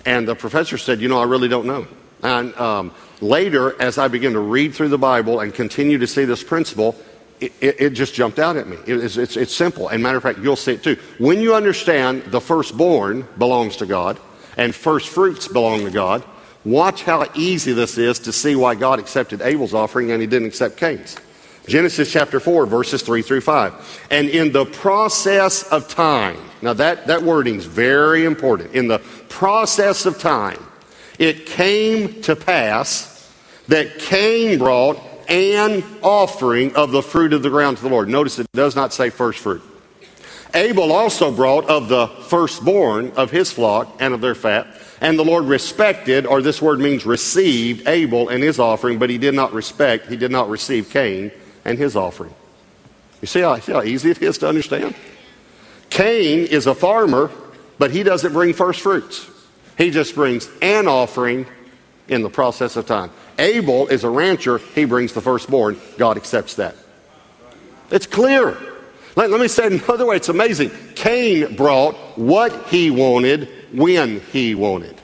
And 0.05 0.27
the 0.27 0.35
professor 0.35 0.77
said, 0.77 1.01
You 1.01 1.09
know, 1.09 1.19
I 1.19 1.25
really 1.25 1.47
don't 1.47 1.65
know. 1.65 1.87
And 2.21 2.55
um, 2.55 2.91
later, 3.21 3.79
as 3.81 3.97
I 3.97 4.07
began 4.07 4.33
to 4.33 4.39
read 4.39 4.73
through 4.73 4.89
the 4.89 4.97
Bible 4.97 5.41
and 5.41 5.53
continue 5.53 5.97
to 5.97 6.07
see 6.07 6.25
this 6.25 6.43
principle, 6.43 6.95
it, 7.39 7.51
it, 7.59 7.81
it 7.81 7.89
just 7.91 8.13
jumped 8.13 8.39
out 8.39 8.55
at 8.55 8.67
me. 8.67 8.77
It, 8.87 9.03
it's, 9.03 9.17
it's, 9.17 9.35
it's 9.35 9.53
simple. 9.53 9.89
And 9.89 10.01
matter 10.01 10.17
of 10.17 10.23
fact, 10.23 10.39
you'll 10.39 10.55
see 10.55 10.73
it 10.73 10.83
too. 10.83 10.97
When 11.17 11.41
you 11.41 11.55
understand 11.55 12.23
the 12.23 12.39
firstborn 12.39 13.27
belongs 13.37 13.77
to 13.77 13.85
God 13.85 14.19
and 14.55 14.73
first 14.73 15.09
fruits 15.09 15.47
belong 15.47 15.83
to 15.83 15.91
God, 15.91 16.23
watch 16.63 17.03
how 17.03 17.25
easy 17.35 17.73
this 17.73 17.97
is 17.97 18.19
to 18.19 18.31
see 18.31 18.55
why 18.55 18.75
God 18.75 18.99
accepted 18.99 19.41
Abel's 19.41 19.73
offering 19.73 20.11
and 20.11 20.21
he 20.21 20.27
didn't 20.27 20.47
accept 20.47 20.77
Cain's. 20.77 21.17
Genesis 21.67 22.11
chapter 22.11 22.39
4, 22.39 22.65
verses 22.65 23.01
3 23.01 23.21
through 23.21 23.41
5. 23.41 24.07
And 24.11 24.27
in 24.27 24.51
the 24.51 24.65
process 24.65 25.63
of 25.71 25.87
time, 25.87 26.37
now 26.61 26.73
that, 26.73 27.07
that 27.07 27.23
wording 27.23 27.55
is 27.55 27.65
very 27.65 28.25
important. 28.25 28.73
In 28.73 28.87
the 28.87 28.99
process 29.29 30.05
of 30.05 30.19
time, 30.19 30.59
it 31.19 31.45
came 31.45 32.21
to 32.23 32.35
pass 32.35 33.31
that 33.69 33.97
Cain 33.99 34.59
brought 34.59 34.99
an 35.29 35.83
offering 36.01 36.75
of 36.75 36.91
the 36.91 37.01
fruit 37.01 37.31
of 37.31 37.43
the 37.43 37.49
ground 37.49 37.77
to 37.77 37.83
the 37.83 37.89
Lord. 37.89 38.09
Notice 38.09 38.39
it 38.39 38.47
does 38.51 38.75
not 38.75 38.91
say 38.91 39.09
first 39.09 39.39
fruit. 39.39 39.61
Abel 40.53 40.91
also 40.91 41.31
brought 41.31 41.65
of 41.69 41.87
the 41.87 42.07
firstborn 42.07 43.11
of 43.11 43.31
his 43.31 43.51
flock 43.51 43.95
and 43.99 44.13
of 44.13 44.19
their 44.19 44.35
fat. 44.35 44.67
And 44.99 45.17
the 45.17 45.23
Lord 45.23 45.45
respected, 45.45 46.25
or 46.25 46.41
this 46.41 46.61
word 46.61 46.79
means 46.79 47.05
received, 47.05 47.87
Abel 47.87 48.29
and 48.29 48.43
his 48.43 48.59
offering, 48.59 48.99
but 48.99 49.09
he 49.09 49.17
did 49.17 49.33
not 49.33 49.53
respect, 49.53 50.07
he 50.07 50.17
did 50.17 50.29
not 50.29 50.49
receive 50.49 50.89
Cain 50.89 51.31
and 51.65 51.77
his 51.77 51.95
offering. 51.95 52.33
You 53.21 53.27
see 53.27 53.41
how, 53.41 53.57
see 53.59 53.71
how 53.71 53.83
easy 53.83 54.11
it 54.11 54.21
is 54.21 54.37
to 54.39 54.49
understand? 54.49 54.95
Cain 55.89 56.39
is 56.45 56.67
a 56.67 56.75
farmer, 56.75 57.31
but 57.77 57.91
he 57.91 58.03
doesn't 58.03 58.33
bring 58.33 58.53
first 58.53 58.81
fruits. 58.81 59.29
He 59.77 59.91
just 59.91 60.15
brings 60.15 60.49
an 60.61 60.87
offering 60.87 61.45
in 62.07 62.21
the 62.21 62.29
process 62.29 62.75
of 62.75 62.85
time. 62.85 63.11
Abel 63.39 63.87
is 63.87 64.03
a 64.03 64.09
rancher, 64.09 64.57
he 64.75 64.85
brings 64.85 65.13
the 65.13 65.21
firstborn. 65.21 65.79
God 65.97 66.17
accepts 66.17 66.55
that. 66.55 66.75
It's 67.91 68.07
clear. 68.07 68.57
Let, 69.15 69.29
let 69.29 69.39
me 69.39 69.47
say 69.47 69.67
another 69.67 70.05
way, 70.05 70.15
it's 70.15 70.29
amazing. 70.29 70.71
Cain 70.95 71.55
brought 71.55 71.95
what 72.17 72.67
he 72.67 72.91
wanted 72.91 73.47
when 73.71 74.19
he 74.19 74.55
wanted. 74.55 74.99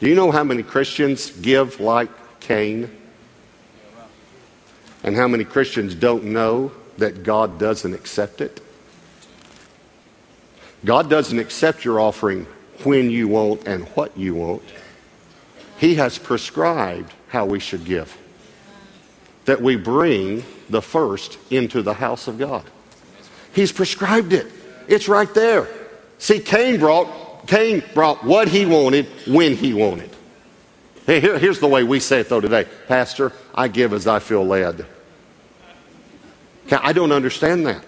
Do 0.00 0.08
you 0.08 0.14
know 0.14 0.30
how 0.30 0.44
many 0.44 0.62
Christians 0.62 1.30
give 1.30 1.78
like 1.78 2.10
Cain? 2.40 2.90
And 5.02 5.16
how 5.16 5.28
many 5.28 5.44
Christians 5.44 5.94
don't 5.94 6.24
know 6.24 6.72
that 6.98 7.22
God 7.22 7.58
doesn't 7.58 7.94
accept 7.94 8.40
it? 8.40 8.60
God 10.84 11.10
doesn't 11.10 11.38
accept 11.38 11.84
your 11.84 12.00
offering 12.00 12.46
when 12.84 13.10
you 13.10 13.28
want 13.28 13.66
and 13.66 13.84
what 13.88 14.16
you 14.16 14.34
want. 14.34 14.62
He 15.78 15.96
has 15.96 16.18
prescribed 16.18 17.12
how 17.28 17.46
we 17.46 17.60
should 17.60 17.84
give. 17.84 18.16
That 19.46 19.62
we 19.62 19.76
bring 19.76 20.44
the 20.68 20.82
first 20.82 21.38
into 21.50 21.82
the 21.82 21.94
house 21.94 22.28
of 22.28 22.38
God. 22.38 22.64
He's 23.52 23.72
prescribed 23.72 24.32
it. 24.32 24.46
It's 24.88 25.08
right 25.08 25.32
there. 25.34 25.68
See, 26.18 26.40
Cain 26.40 26.78
brought, 26.78 27.46
Cain 27.46 27.82
brought 27.94 28.24
what 28.24 28.48
he 28.48 28.66
wanted 28.66 29.06
when 29.26 29.56
he 29.56 29.72
wanted. 29.72 30.10
Hey, 31.06 31.20
here, 31.20 31.38
here's 31.38 31.60
the 31.60 31.66
way 31.66 31.82
we 31.82 32.00
say 32.00 32.20
it 32.20 32.28
though 32.28 32.40
today. 32.40 32.66
Pastor, 32.86 33.32
I 33.54 33.68
give 33.68 33.92
as 33.92 34.06
I 34.06 34.18
feel 34.18 34.44
led. 34.44 34.86
I 36.70 36.92
don't 36.92 37.12
understand 37.12 37.66
that. 37.66 37.84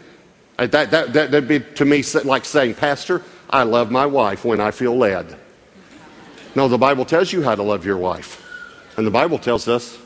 Uh, 0.58 0.66
that, 0.66 0.90
that, 0.90 1.12
that, 1.12 1.30
would 1.30 1.48
be 1.48 1.60
to 1.60 1.84
me 1.84 2.02
like 2.24 2.44
saying, 2.44 2.74
Pastor, 2.74 3.22
I 3.48 3.62
love 3.62 3.90
my 3.90 4.06
wife 4.06 4.44
when 4.44 4.60
I 4.60 4.70
feel 4.70 4.96
led. 4.96 5.36
No, 6.54 6.68
the 6.68 6.78
Bible 6.78 7.04
tells 7.04 7.32
you 7.32 7.42
how 7.42 7.54
to 7.54 7.62
love 7.62 7.86
your 7.86 7.96
wife. 7.96 8.44
And 8.96 9.06
the 9.06 9.10
Bible 9.10 9.38
tells 9.38 9.68
us 9.68 9.98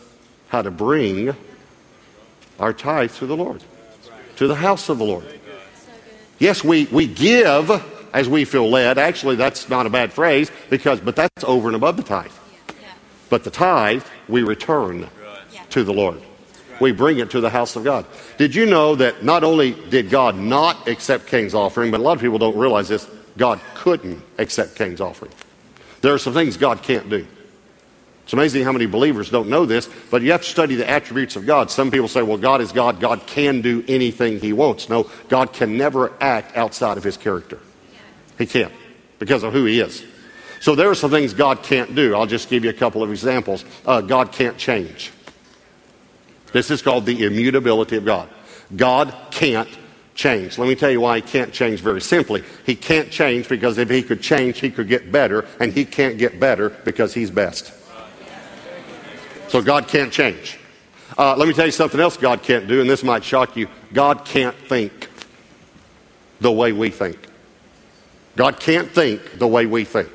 how 0.49 0.63
to 0.63 0.71
bring 0.71 1.35
our 2.61 2.73
tithe 2.73 3.13
to 3.15 3.27
the 3.27 3.37
Lord, 3.37 3.63
to 4.37 4.47
the 4.47 4.55
house 4.55 4.89
of 4.89 4.99
the 4.99 5.05
Lord. 5.05 5.27
Yes, 6.39 6.63
we, 6.63 6.85
we 6.87 7.07
give 7.07 7.71
as 8.13 8.29
we 8.29 8.45
feel 8.45 8.69
led. 8.69 8.99
Actually, 8.99 9.37
that's 9.37 9.69
not 9.69 9.87
a 9.87 9.91
bad 9.91 10.13
phrase 10.13 10.51
because, 10.71 11.01
but 11.01 11.17
that's 11.17 11.45
over 11.45 11.69
and 11.69 11.77
above 11.77 11.97
the 11.97 12.03
tithe. 12.03 12.31
But 13.29 13.45
the 13.45 13.51
tithe, 13.51 14.05
we 14.29 14.43
return 14.43 15.09
to 15.71 15.85
the 15.85 15.93
Lord. 15.93 16.21
We 16.81 16.93
bring 16.93 17.19
it 17.19 17.31
to 17.31 17.41
the 17.41 17.51
house 17.51 17.77
of 17.77 17.85
God. 17.85 18.05
Did 18.37 18.55
you 18.55 18.67
know 18.67 18.95
that 18.97 19.25
not 19.25 19.45
only 19.45 19.73
did 19.73 20.11
God 20.11 20.37
not 20.37 20.89
accept 20.89 21.27
Cain's 21.27 21.55
offering, 21.55 21.91
but 21.91 22.01
a 22.01 22.03
lot 22.03 22.13
of 22.13 22.21
people 22.21 22.39
don't 22.39 22.57
realize 22.57 22.89
this, 22.89 23.09
God 23.37 23.61
couldn't 23.75 24.23
accept 24.39 24.77
Cain's 24.77 25.01
offering. 25.01 25.33
There 26.03 26.13
are 26.13 26.19
some 26.19 26.35
things 26.35 26.57
God 26.57 26.83
can't 26.83 27.09
do. 27.09 27.27
It's 28.25 28.33
amazing 28.33 28.65
how 28.65 28.73
many 28.73 28.87
believers 28.87 29.31
don't 29.31 29.49
know 29.49 29.67
this, 29.67 29.89
but 30.11 30.21
you 30.21 30.33
have 30.33 30.43
to 30.43 30.49
study 30.49 30.75
the 30.75 30.89
attributes 30.89 31.37
of 31.37 31.47
God. 31.47 31.71
Some 31.71 31.93
people 31.93 32.09
say, 32.09 32.23
well, 32.23 32.37
God 32.37 32.61
is 32.61 32.73
God. 32.73 32.99
God 32.99 33.25
can 33.27 33.61
do 33.61 33.85
anything 33.87 34.41
he 34.41 34.53
wants. 34.53 34.89
No, 34.89 35.09
God 35.29 35.53
can 35.53 35.77
never 35.77 36.13
act 36.21 36.57
outside 36.57 36.99
of 36.99 37.05
his 37.05 37.17
character. 37.17 37.61
He 38.37 38.47
can't 38.47 38.73
because 39.19 39.45
of 39.45 39.53
who 39.53 39.65
he 39.65 39.81
is. 39.81 40.05
So 40.61 40.75
there 40.75 40.91
are 40.91 40.95
some 40.95 41.11
things 41.11 41.35
God 41.35 41.63
can't 41.63 41.95
do. 41.95 42.15
I'll 42.15 42.27
just 42.27 42.49
give 42.49 42.65
you 42.65 42.71
a 42.71 42.75
couple 42.75 43.03
of 43.03 43.11
examples. 43.11 43.65
Uh, 43.85 44.01
God 44.01 44.33
can't 44.33 44.57
change. 44.57 45.13
This 46.53 46.71
is 46.71 46.83
called 46.83 47.07
the 47.07 47.25
immutability 47.25 47.97
of 47.97 48.05
God. 48.05 48.29
God 48.75 49.15
can't 49.31 49.69
change. 50.15 50.59
Let 50.59 50.69
me 50.69 50.75
tell 50.75 50.91
you 50.91 51.01
why 51.01 51.17
he 51.17 51.23
can't 51.23 51.53
change 51.53 51.81
very 51.81 52.01
simply. 52.01 52.43
He 52.65 52.75
can't 52.75 53.11
change 53.11 53.49
because 53.49 53.79
if 53.79 53.91
he 53.91 54.03
could 54.03 54.23
change, 54.23 54.59
he 54.59 54.71
could 54.71 54.89
get 54.89 55.13
better, 55.13 55.47
and 55.61 55.73
he 55.73 55.85
can't 55.85 56.19
get 56.19 56.41
better 56.41 56.71
because 56.71 57.15
he's 57.15 57.31
best. 57.31 57.73
So 59.49 59.63
God 59.63 59.87
can't 59.87 60.13
change. 60.13 60.59
Uh, 61.17 61.37
let 61.37 61.47
me 61.47 61.55
tell 61.55 61.67
you 61.67 61.73
something 61.73 62.01
else 62.01 62.17
God 62.17 62.43
can't 62.43 62.67
do, 62.67 62.81
and 62.81 62.91
this 62.91 63.05
might 63.05 63.23
shock 63.23 63.57
you. 63.57 63.69
God 63.93 64.25
can't 64.25 64.57
think 64.57 65.09
the 66.41 66.51
way 66.51 66.73
we 66.73 66.91
think. 66.91 67.19
God 68.35 68.59
can't 68.59 68.91
think 68.91 69.39
the 69.39 69.47
way 69.47 69.67
we 69.67 69.85
think. 69.85 70.09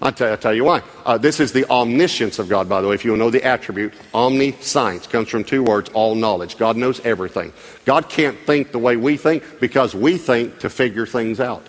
I'll 0.00 0.12
tell, 0.12 0.30
I'll 0.30 0.36
tell 0.36 0.54
you 0.54 0.64
why. 0.64 0.82
Uh, 1.04 1.18
this 1.18 1.40
is 1.40 1.52
the 1.52 1.68
omniscience 1.68 2.38
of 2.38 2.48
God, 2.48 2.68
by 2.68 2.80
the 2.80 2.88
way. 2.88 2.94
If 2.94 3.04
you 3.04 3.16
know 3.16 3.30
the 3.30 3.42
attribute, 3.42 3.94
omniscience 4.14 5.06
comes 5.08 5.28
from 5.28 5.42
two 5.42 5.62
words, 5.62 5.90
all 5.92 6.14
knowledge. 6.14 6.56
God 6.56 6.76
knows 6.76 7.00
everything. 7.00 7.52
God 7.84 8.08
can't 8.08 8.38
think 8.38 8.70
the 8.70 8.78
way 8.78 8.96
we 8.96 9.16
think 9.16 9.42
because 9.60 9.94
we 9.94 10.16
think 10.16 10.60
to 10.60 10.70
figure 10.70 11.04
things 11.04 11.40
out. 11.40 11.66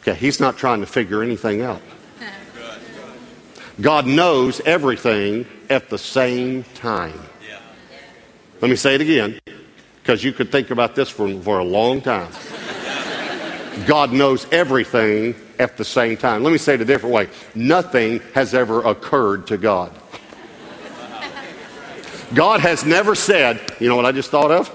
Okay, 0.00 0.14
He's 0.14 0.40
not 0.40 0.56
trying 0.56 0.80
to 0.80 0.86
figure 0.86 1.22
anything 1.22 1.60
out. 1.60 1.82
God 3.80 4.06
knows 4.06 4.60
everything 4.60 5.46
at 5.68 5.88
the 5.90 5.98
same 5.98 6.64
time. 6.74 7.20
Let 8.60 8.70
me 8.70 8.76
say 8.76 8.94
it 8.94 9.00
again, 9.00 9.40
because 10.02 10.22
you 10.22 10.32
could 10.32 10.52
think 10.52 10.70
about 10.70 10.94
this 10.94 11.08
for, 11.08 11.28
for 11.42 11.58
a 11.58 11.64
long 11.64 12.00
time. 12.00 12.30
God 13.86 14.12
knows 14.12 14.46
everything 14.52 15.34
at 15.62 15.76
the 15.76 15.84
same 15.84 16.16
time. 16.16 16.42
Let 16.42 16.52
me 16.52 16.58
say 16.58 16.74
it 16.74 16.80
a 16.80 16.84
different 16.84 17.14
way 17.14 17.28
nothing 17.54 18.20
has 18.34 18.54
ever 18.54 18.82
occurred 18.82 19.46
to 19.46 19.56
God. 19.56 19.92
God 22.34 22.60
has 22.60 22.84
never 22.84 23.14
said, 23.14 23.60
you 23.78 23.88
know 23.88 23.96
what 23.96 24.06
I 24.06 24.12
just 24.12 24.30
thought 24.30 24.50
of? 24.50 24.70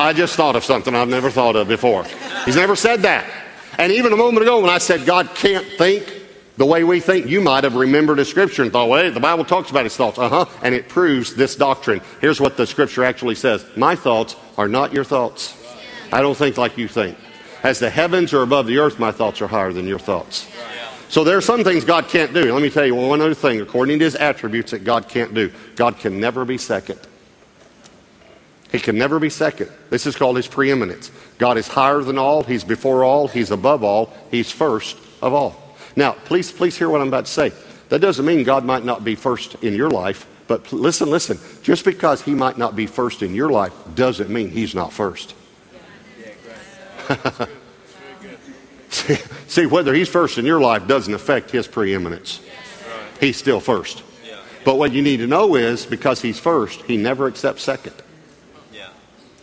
I 0.00 0.12
just 0.14 0.36
thought 0.36 0.54
of 0.54 0.64
something 0.64 0.94
I've 0.94 1.08
never 1.08 1.30
thought 1.30 1.56
of 1.56 1.68
before. 1.68 2.04
He's 2.44 2.56
never 2.56 2.76
said 2.76 3.02
that. 3.02 3.28
And 3.78 3.92
even 3.92 4.12
a 4.12 4.16
moment 4.16 4.42
ago 4.42 4.60
when 4.60 4.70
I 4.70 4.78
said 4.78 5.06
God 5.06 5.30
can't 5.34 5.66
think, 5.66 6.18
the 6.56 6.66
way 6.66 6.82
we 6.82 6.98
think, 6.98 7.26
you 7.26 7.40
might 7.40 7.62
have 7.62 7.76
remembered 7.76 8.18
a 8.18 8.24
scripture 8.24 8.64
and 8.64 8.72
thought, 8.72 8.88
well, 8.88 9.12
the 9.12 9.20
Bible 9.20 9.44
talks 9.44 9.70
about 9.70 9.84
his 9.84 9.96
thoughts. 9.96 10.18
Uh 10.18 10.28
huh. 10.28 10.46
And 10.60 10.74
it 10.74 10.88
proves 10.88 11.34
this 11.36 11.54
doctrine. 11.54 12.00
Here's 12.20 12.40
what 12.40 12.56
the 12.56 12.66
scripture 12.66 13.04
actually 13.04 13.36
says 13.36 13.64
My 13.76 13.94
thoughts 13.94 14.34
are 14.56 14.66
not 14.66 14.92
your 14.92 15.04
thoughts. 15.04 15.56
I 16.12 16.20
don't 16.20 16.36
think 16.36 16.58
like 16.58 16.76
you 16.76 16.88
think. 16.88 17.16
As 17.62 17.78
the 17.78 17.90
heavens 17.90 18.32
are 18.32 18.42
above 18.42 18.66
the 18.66 18.78
earth, 18.78 18.98
my 18.98 19.10
thoughts 19.10 19.42
are 19.42 19.48
higher 19.48 19.72
than 19.72 19.86
your 19.86 19.98
thoughts. 19.98 20.48
So 21.08 21.24
there 21.24 21.36
are 21.36 21.42
some 21.42 21.64
things 21.64 21.84
God 21.84 22.08
can't 22.08 22.34
do. 22.34 22.52
Let 22.52 22.62
me 22.62 22.70
tell 22.70 22.84
you 22.84 22.94
one 22.94 23.20
other 23.20 23.34
thing, 23.34 23.60
according 23.60 23.98
to 23.98 24.04
his 24.04 24.14
attributes, 24.14 24.72
that 24.72 24.84
God 24.84 25.08
can't 25.08 25.32
do. 25.34 25.50
God 25.74 25.98
can 25.98 26.20
never 26.20 26.44
be 26.44 26.58
second. 26.58 27.00
He 28.70 28.78
can 28.78 28.98
never 28.98 29.18
be 29.18 29.30
second. 29.30 29.70
This 29.88 30.06
is 30.06 30.14
called 30.14 30.36
his 30.36 30.46
preeminence. 30.46 31.10
God 31.38 31.56
is 31.56 31.66
higher 31.66 32.02
than 32.02 32.18
all, 32.18 32.42
he's 32.42 32.64
before 32.64 33.04
all, 33.04 33.26
he's 33.26 33.50
above 33.50 33.82
all, 33.82 34.12
he's 34.30 34.50
first 34.50 34.98
of 35.22 35.32
all. 35.32 35.74
Now, 35.96 36.12
please, 36.12 36.52
please 36.52 36.76
hear 36.76 36.90
what 36.90 37.00
I'm 37.00 37.08
about 37.08 37.24
to 37.24 37.32
say. 37.32 37.52
That 37.88 38.00
doesn't 38.00 38.26
mean 38.26 38.44
God 38.44 38.64
might 38.64 38.84
not 38.84 39.02
be 39.02 39.14
first 39.14 39.54
in 39.64 39.74
your 39.74 39.90
life, 39.90 40.26
but 40.46 40.70
listen, 40.72 41.08
listen. 41.10 41.38
Just 41.62 41.84
because 41.84 42.20
He 42.20 42.34
might 42.34 42.58
not 42.58 42.76
be 42.76 42.86
first 42.86 43.22
in 43.22 43.34
your 43.34 43.48
life 43.48 43.72
doesn't 43.94 44.28
mean 44.28 44.50
He's 44.50 44.74
not 44.74 44.92
first. 44.92 45.34
See, 48.88 49.14
see, 49.46 49.66
whether 49.66 49.94
He's 49.94 50.08
first 50.08 50.38
in 50.38 50.44
your 50.44 50.60
life 50.60 50.86
doesn't 50.86 51.12
affect 51.12 51.50
His 51.50 51.66
preeminence. 51.66 52.40
He's 53.20 53.36
still 53.36 53.60
first. 53.60 54.02
But 54.64 54.76
what 54.76 54.92
you 54.92 55.02
need 55.02 55.18
to 55.18 55.26
know 55.26 55.54
is 55.54 55.86
because 55.86 56.20
He's 56.20 56.38
first, 56.38 56.82
He 56.82 56.96
never 56.96 57.26
accepts 57.26 57.62
second. 57.62 57.94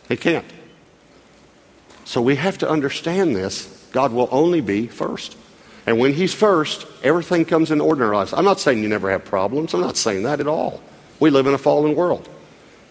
He 0.07 0.17
can't. 0.17 0.45
So 2.03 2.21
we 2.21 2.35
have 2.35 2.59
to 2.59 2.69
understand 2.69 3.35
this. 3.35 3.87
God 3.91 4.13
will 4.13 4.29
only 4.31 4.61
be 4.61 4.87
first. 4.87 5.35
And 5.87 5.99
when 5.99 6.13
He's 6.13 6.33
first, 6.33 6.85
everything 7.03 7.45
comes 7.45 7.71
in 7.71 7.81
order 7.81 8.03
in 8.03 8.09
our 8.09 8.15
lives. 8.15 8.33
I'm 8.33 8.45
not 8.45 8.59
saying 8.59 8.83
you 8.83 8.89
never 8.89 9.09
have 9.09 9.25
problems. 9.25 9.73
I'm 9.73 9.81
not 9.81 9.97
saying 9.97 10.23
that 10.23 10.39
at 10.39 10.47
all. 10.47 10.81
We 11.19 11.29
live 11.29 11.47
in 11.47 11.53
a 11.53 11.57
fallen 11.57 11.95
world. 11.95 12.29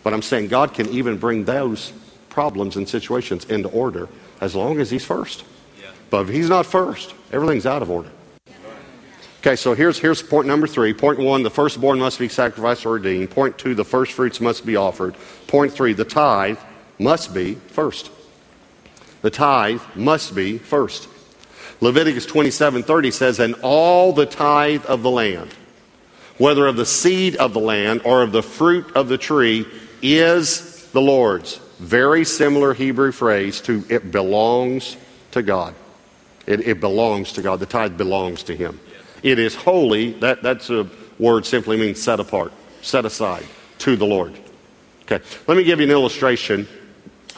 But 0.02 0.12
I'm 0.12 0.22
saying 0.22 0.48
God 0.48 0.74
can 0.74 0.88
even 0.88 1.18
bring 1.18 1.44
those 1.44 1.92
problems 2.28 2.76
and 2.76 2.88
situations 2.88 3.44
into 3.44 3.68
order 3.68 4.08
as 4.40 4.54
long 4.54 4.80
as 4.80 4.90
He's 4.90 5.04
first. 5.04 5.44
Yeah. 5.80 5.90
But 6.10 6.22
if 6.22 6.28
He's 6.28 6.48
not 6.48 6.66
first, 6.66 7.14
everything's 7.32 7.66
out 7.66 7.82
of 7.82 7.90
order. 7.90 8.10
Okay, 9.44 9.56
so 9.56 9.74
here's, 9.74 9.98
here's 9.98 10.22
point 10.22 10.48
number 10.48 10.66
three. 10.66 10.94
Point 10.94 11.18
one, 11.18 11.42
the 11.42 11.50
firstborn 11.50 11.98
must 11.98 12.18
be 12.18 12.30
sacrificed 12.30 12.86
or 12.86 12.92
redeemed. 12.92 13.30
Point 13.30 13.58
two, 13.58 13.74
the 13.74 13.84
first 13.84 14.12
fruits 14.12 14.40
must 14.40 14.64
be 14.64 14.74
offered. 14.74 15.14
Point 15.48 15.70
three, 15.70 15.92
the 15.92 16.06
tithe 16.06 16.58
must 16.98 17.34
be 17.34 17.54
first. 17.54 18.10
The 19.20 19.28
tithe 19.28 19.82
must 19.94 20.34
be 20.34 20.56
first. 20.56 21.08
Leviticus 21.82 22.24
27:30 22.24 23.10
says, 23.10 23.38
"And 23.38 23.54
all 23.60 24.14
the 24.14 24.24
tithe 24.24 24.86
of 24.86 25.02
the 25.02 25.10
land, 25.10 25.50
whether 26.38 26.66
of 26.66 26.76
the 26.76 26.86
seed 26.86 27.36
of 27.36 27.52
the 27.52 27.60
land 27.60 28.00
or 28.04 28.22
of 28.22 28.32
the 28.32 28.42
fruit 28.42 28.86
of 28.94 29.08
the 29.08 29.18
tree, 29.18 29.66
is 30.00 30.86
the 30.94 31.02
Lord's." 31.02 31.60
Very 31.78 32.24
similar 32.24 32.74
Hebrew 32.74 33.12
phrase 33.12 33.60
to 33.62 33.84
it 33.88 34.10
belongs 34.10 34.96
to 35.32 35.42
God. 35.42 35.74
It, 36.46 36.60
it 36.60 36.80
belongs 36.80 37.32
to 37.32 37.42
God. 37.42 37.60
The 37.60 37.66
tithe 37.66 37.96
belongs 37.96 38.42
to 38.44 38.56
Him. 38.56 38.78
It 39.22 39.38
is 39.38 39.54
holy. 39.54 40.12
That, 40.14 40.42
that's 40.42 40.70
a 40.70 40.88
word 41.18 41.46
simply 41.46 41.76
means 41.76 42.00
set 42.02 42.20
apart, 42.20 42.52
set 42.82 43.04
aside 43.04 43.46
to 43.78 43.96
the 43.96 44.06
Lord. 44.06 44.38
Okay, 45.02 45.22
let 45.46 45.56
me 45.56 45.64
give 45.64 45.80
you 45.80 45.84
an 45.84 45.90
illustration, 45.90 46.66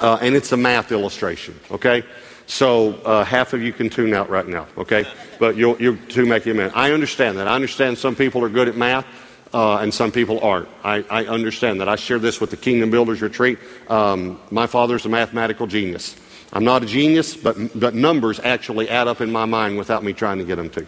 uh, 0.00 0.18
and 0.20 0.34
it's 0.34 0.52
a 0.52 0.56
math 0.56 0.92
illustration. 0.92 1.58
Okay, 1.70 2.04
so 2.46 2.94
uh, 3.04 3.24
half 3.24 3.52
of 3.52 3.62
you 3.62 3.72
can 3.72 3.90
tune 3.90 4.14
out 4.14 4.30
right 4.30 4.46
now, 4.46 4.66
okay? 4.78 5.04
But 5.40 5.56
you'll, 5.56 5.80
you'll 5.80 5.98
tune 6.08 6.28
back 6.28 6.46
in 6.46 6.52
a 6.52 6.54
minute. 6.54 6.72
I 6.76 6.92
understand 6.92 7.38
that. 7.38 7.48
I 7.48 7.54
understand 7.54 7.98
some 7.98 8.14
people 8.14 8.44
are 8.44 8.48
good 8.48 8.68
at 8.68 8.76
math. 8.76 9.06
Uh, 9.56 9.78
and 9.78 9.94
some 9.94 10.12
people 10.12 10.38
aren't. 10.40 10.68
I, 10.84 11.02
I, 11.08 11.24
understand 11.24 11.80
that. 11.80 11.88
I 11.88 11.96
share 11.96 12.18
this 12.18 12.42
with 12.42 12.50
the 12.50 12.58
Kingdom 12.58 12.90
Builders 12.90 13.22
Retreat. 13.22 13.58
Um, 13.88 14.38
my 14.50 14.66
father's 14.66 15.06
a 15.06 15.08
mathematical 15.08 15.66
genius. 15.66 16.14
I'm 16.52 16.62
not 16.62 16.82
a 16.82 16.86
genius, 16.86 17.34
but, 17.34 17.56
but 17.74 17.94
numbers 17.94 18.38
actually 18.38 18.90
add 18.90 19.08
up 19.08 19.22
in 19.22 19.32
my 19.32 19.46
mind 19.46 19.78
without 19.78 20.04
me 20.04 20.12
trying 20.12 20.36
to 20.40 20.44
get 20.44 20.56
them 20.56 20.68
to. 20.68 20.86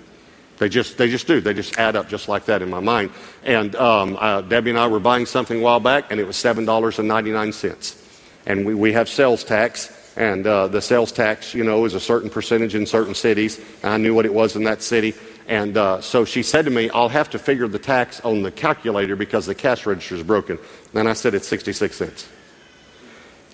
They 0.59 0.69
just, 0.69 0.99
they 0.99 1.09
just 1.09 1.27
do. 1.27 1.41
They 1.41 1.55
just 1.55 1.79
add 1.79 1.97
up 1.97 2.11
just 2.11 2.29
like 2.29 2.45
that 2.45 2.61
in 2.61 2.69
my 2.69 2.81
mind. 2.81 3.11
And 3.43 3.75
um, 3.75 4.19
uh, 4.21 4.43
Debbie 4.43 4.69
and 4.69 4.79
I 4.79 4.87
were 4.87 5.01
buying 5.01 5.25
something 5.25 5.61
a 5.61 5.63
while 5.63 5.81
back, 5.81 6.13
and 6.13 6.21
it 6.21 6.27
was 6.27 6.37
$7.99. 6.37 8.05
And 8.45 8.67
we, 8.67 8.75
we 8.75 8.93
have 8.93 9.09
sales 9.09 9.45
tax, 9.45 10.13
and 10.15 10.47
uh, 10.47 10.69
the 10.69 10.83
sales 10.83 11.11
tax, 11.11 11.55
you 11.55 11.65
know, 11.65 11.87
is 11.87 11.95
a 11.95 12.01
certain 12.01 12.29
percentage 12.29 12.75
in 12.75 12.85
certain 12.85 13.15
cities. 13.15 13.59
I 13.83 13.97
knew 13.97 14.15
what 14.15 14.27
it 14.27 14.35
was 14.35 14.57
in 14.57 14.65
that 14.65 14.83
city. 14.83 15.15
And 15.49 15.79
uh, 15.79 16.03
so 16.03 16.27
she 16.27 16.43
said 16.43 16.67
to 16.67 16.71
me, 16.71 16.91
I'll 16.91 17.09
have 17.09 17.31
to 17.31 17.39
figure 17.39 17.67
the 17.67 17.79
tax 17.79 18.21
on 18.21 18.43
the 18.43 18.53
calculator 18.53 19.17
because 19.17 19.47
the 19.47 19.55
cash 19.55 19.87
register 19.87 20.15
is 20.15 20.23
broken. 20.23 20.59
And 20.95 21.09
I 21.09 21.15
said, 21.15 21.35
it's 21.35 21.49
66 21.49 21.97
cents. 21.97 22.29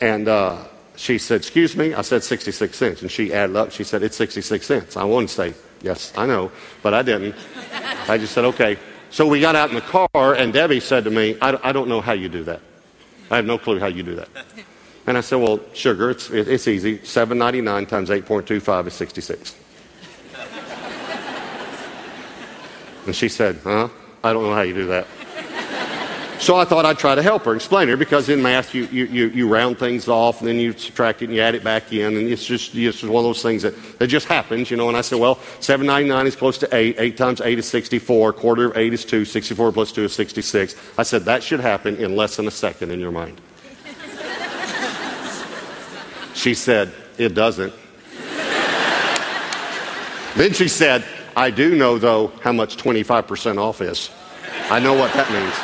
And 0.01 0.27
uh, 0.27 0.65
she 0.97 1.19
said, 1.19 1.37
Excuse 1.37 1.77
me? 1.77 1.95
I 1.95 2.03
said 2.03 2.23
66 2.25 2.77
cents. 2.77 3.03
And 3.03 3.11
she 3.11 3.33
added 3.33 3.57
up. 3.57 3.71
She 3.71 3.85
said, 3.85 4.03
It's 4.03 4.17
66 4.17 4.67
cents. 4.67 4.97
I 4.97 5.05
wanted 5.05 5.29
to 5.29 5.35
say, 5.35 5.55
Yes, 5.83 6.13
I 6.17 6.27
know, 6.27 6.51
but 6.83 6.95
I 6.95 7.03
didn't. 7.03 7.35
I 8.09 8.19
just 8.19 8.35
said, 8.35 8.45
Okay. 8.45 8.77
So 9.11 9.29
we 9.29 9.41
got 9.41 9.55
out 9.55 9.69
in 9.69 9.77
the 9.77 9.81
car, 9.81 10.35
and 10.35 10.53
Debbie 10.53 10.81
said 10.81 11.05
to 11.05 11.11
me, 11.11 11.37
I, 11.41 11.57
I 11.63 11.71
don't 11.71 11.89
know 11.89 12.01
how 12.01 12.15
you 12.15 12.29
do 12.29 12.43
that. 12.45 12.61
I 13.31 13.37
have 13.37 13.45
no 13.45 13.59
clue 13.59 13.79
how 13.79 13.87
you 13.87 14.03
do 14.03 14.17
that. 14.17 14.29
And 15.07 15.19
I 15.19 15.21
said, 15.21 15.37
Well, 15.37 15.61
sugar, 15.75 16.09
it's, 16.09 16.31
it's 16.31 16.67
easy. 16.67 17.05
799 17.05 17.85
times 17.85 18.09
8.25 18.09 18.87
is 18.87 18.95
66. 18.95 19.55
And 23.07 23.14
she 23.14 23.29
said, 23.29 23.61
Huh? 23.62 23.88
I 24.23 24.33
don't 24.33 24.45
know 24.45 24.55
how 24.55 24.62
you 24.62 24.75
do 24.75 24.87
that. 24.87 25.07
So 26.45 26.57
I 26.57 26.67
thought 26.67 26.85
I'd 26.85 26.99
try 26.99 27.14
to 27.14 27.23
help 27.23 27.45
her, 27.45 27.55
explain 27.55 27.88
her, 27.88 27.97
because 27.97 28.29
in 28.29 28.43
math 28.43 28.75
you, 28.75 28.85
you, 28.93 29.07
you, 29.07 29.29
you, 29.29 29.49
round 29.49 29.79
things 29.79 30.09
off, 30.09 30.40
and 30.40 30.49
then 30.49 30.59
you 30.59 30.73
subtract 30.73 31.23
it 31.23 31.27
and 31.27 31.35
you 31.35 31.40
add 31.40 31.55
it 31.55 31.64
back 31.64 31.90
in, 31.93 32.19
and 32.19 32.29
it's 32.29 32.45
just, 32.45 32.75
it's 32.75 33.01
just 33.01 33.11
one 33.11 33.25
of 33.25 33.29
those 33.29 33.40
things 33.40 33.62
that, 33.62 33.75
that 33.99 34.09
just 34.09 34.27
happens, 34.27 34.71
you 34.71 34.77
know. 34.77 34.88
And 34.88 34.97
I 34.97 35.01
said, 35.01 35.19
well, 35.19 35.38
799 35.61 36.27
is 36.27 36.37
close 36.37 36.59
to 36.59 36.69
8. 36.75 36.97
8 36.99 37.17
times 37.17 37.40
8 37.40 37.59
is 37.59 37.67
64. 37.67 38.35
Quarter 38.35 38.67
of 38.67 38.77
8 38.77 38.93
is 38.93 39.05
2. 39.07 39.25
64 39.25 39.73
plus 39.73 39.93
2 39.93 40.05
is 40.05 40.12
66. 40.12 40.77
I 40.99 41.03
said, 41.03 41.25
that 41.25 41.43
should 41.43 41.61
happen 41.61 41.97
in 41.97 42.14
less 42.14 42.37
than 42.37 42.47
a 42.47 42.51
second 42.51 42.90
in 42.90 43.01
your 43.01 43.12
mind. 43.12 43.40
she 46.35 46.53
said, 46.53 46.93
it 47.17 47.33
doesn't. 47.33 47.73
then 50.37 50.53
she 50.53 50.69
said, 50.69 51.05
I 51.37 51.51
do 51.51 51.75
know, 51.77 51.99
though, 51.99 52.29
how 52.42 52.53
much 52.53 52.77
25% 52.77 53.59
off 53.59 53.81
is. 53.81 54.11
I 54.70 54.79
know 54.79 54.94
what 54.94 55.12
that 55.14 55.31
means. 55.31 55.55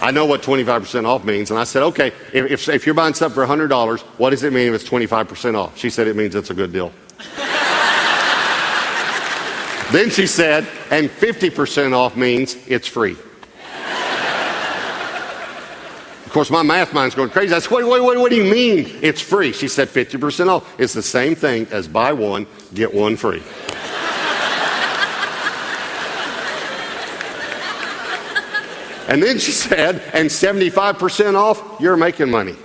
I 0.00 0.10
know 0.10 0.24
what 0.24 0.42
25% 0.42 1.06
off 1.06 1.24
means. 1.24 1.50
And 1.50 1.58
I 1.58 1.64
said, 1.64 1.82
okay, 1.82 2.12
if, 2.32 2.50
if, 2.50 2.68
if 2.68 2.86
you're 2.86 2.94
buying 2.94 3.14
something 3.14 3.34
for 3.34 3.46
$100, 3.46 4.00
what 4.18 4.30
does 4.30 4.42
it 4.42 4.52
mean 4.52 4.68
if 4.68 4.74
it's 4.80 4.88
25% 4.88 5.54
off? 5.54 5.76
She 5.76 5.90
said, 5.90 6.06
it 6.06 6.16
means 6.16 6.34
it's 6.34 6.50
a 6.50 6.54
good 6.54 6.72
deal. 6.72 6.92
then 9.92 10.10
she 10.10 10.26
said, 10.26 10.66
and 10.90 11.08
50% 11.08 11.92
off 11.92 12.16
means 12.16 12.56
it's 12.66 12.86
free. 12.86 13.16
Of 16.24 16.25
course, 16.36 16.50
my 16.50 16.62
math 16.62 16.92
mind's 16.92 17.14
going 17.14 17.30
crazy. 17.30 17.54
I 17.54 17.60
said, 17.60 17.70
wait, 17.70 17.84
wait, 17.84 18.04
wait, 18.04 18.18
what 18.18 18.28
do 18.28 18.36
you 18.36 18.44
mean 18.44 18.98
it's 19.00 19.22
free? 19.22 19.52
She 19.54 19.68
said, 19.68 19.88
50% 19.88 20.48
off. 20.48 20.70
It's 20.78 20.92
the 20.92 21.00
same 21.00 21.34
thing 21.34 21.66
as 21.70 21.88
buy 21.88 22.12
one, 22.12 22.46
get 22.74 22.92
one 22.92 23.16
free. 23.16 23.42
And 29.08 29.22
then 29.22 29.38
she 29.38 29.52
said, 29.52 30.02
and 30.12 30.28
75% 30.28 31.36
off, 31.36 31.62
you're 31.80 31.96
making 31.96 32.28
money. 32.28 32.56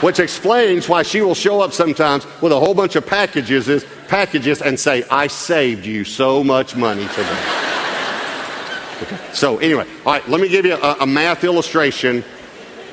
Which 0.00 0.18
explains 0.18 0.88
why 0.88 1.02
she 1.02 1.20
will 1.20 1.34
show 1.34 1.60
up 1.60 1.74
sometimes 1.74 2.26
with 2.40 2.50
a 2.50 2.58
whole 2.58 2.72
bunch 2.72 2.96
of 2.96 3.06
packages, 3.06 3.84
packages 4.08 4.62
and 4.62 4.80
say, 4.80 5.04
I 5.10 5.26
saved 5.26 5.84
you 5.84 6.04
so 6.04 6.42
much 6.42 6.74
money 6.74 7.06
today. 7.08 7.59
Okay. 9.02 9.18
So, 9.32 9.58
anyway, 9.58 9.86
all 10.04 10.12
right, 10.12 10.28
let 10.28 10.40
me 10.40 10.48
give 10.48 10.66
you 10.66 10.74
a, 10.74 10.96
a 11.00 11.06
math 11.06 11.44
illustration 11.44 12.22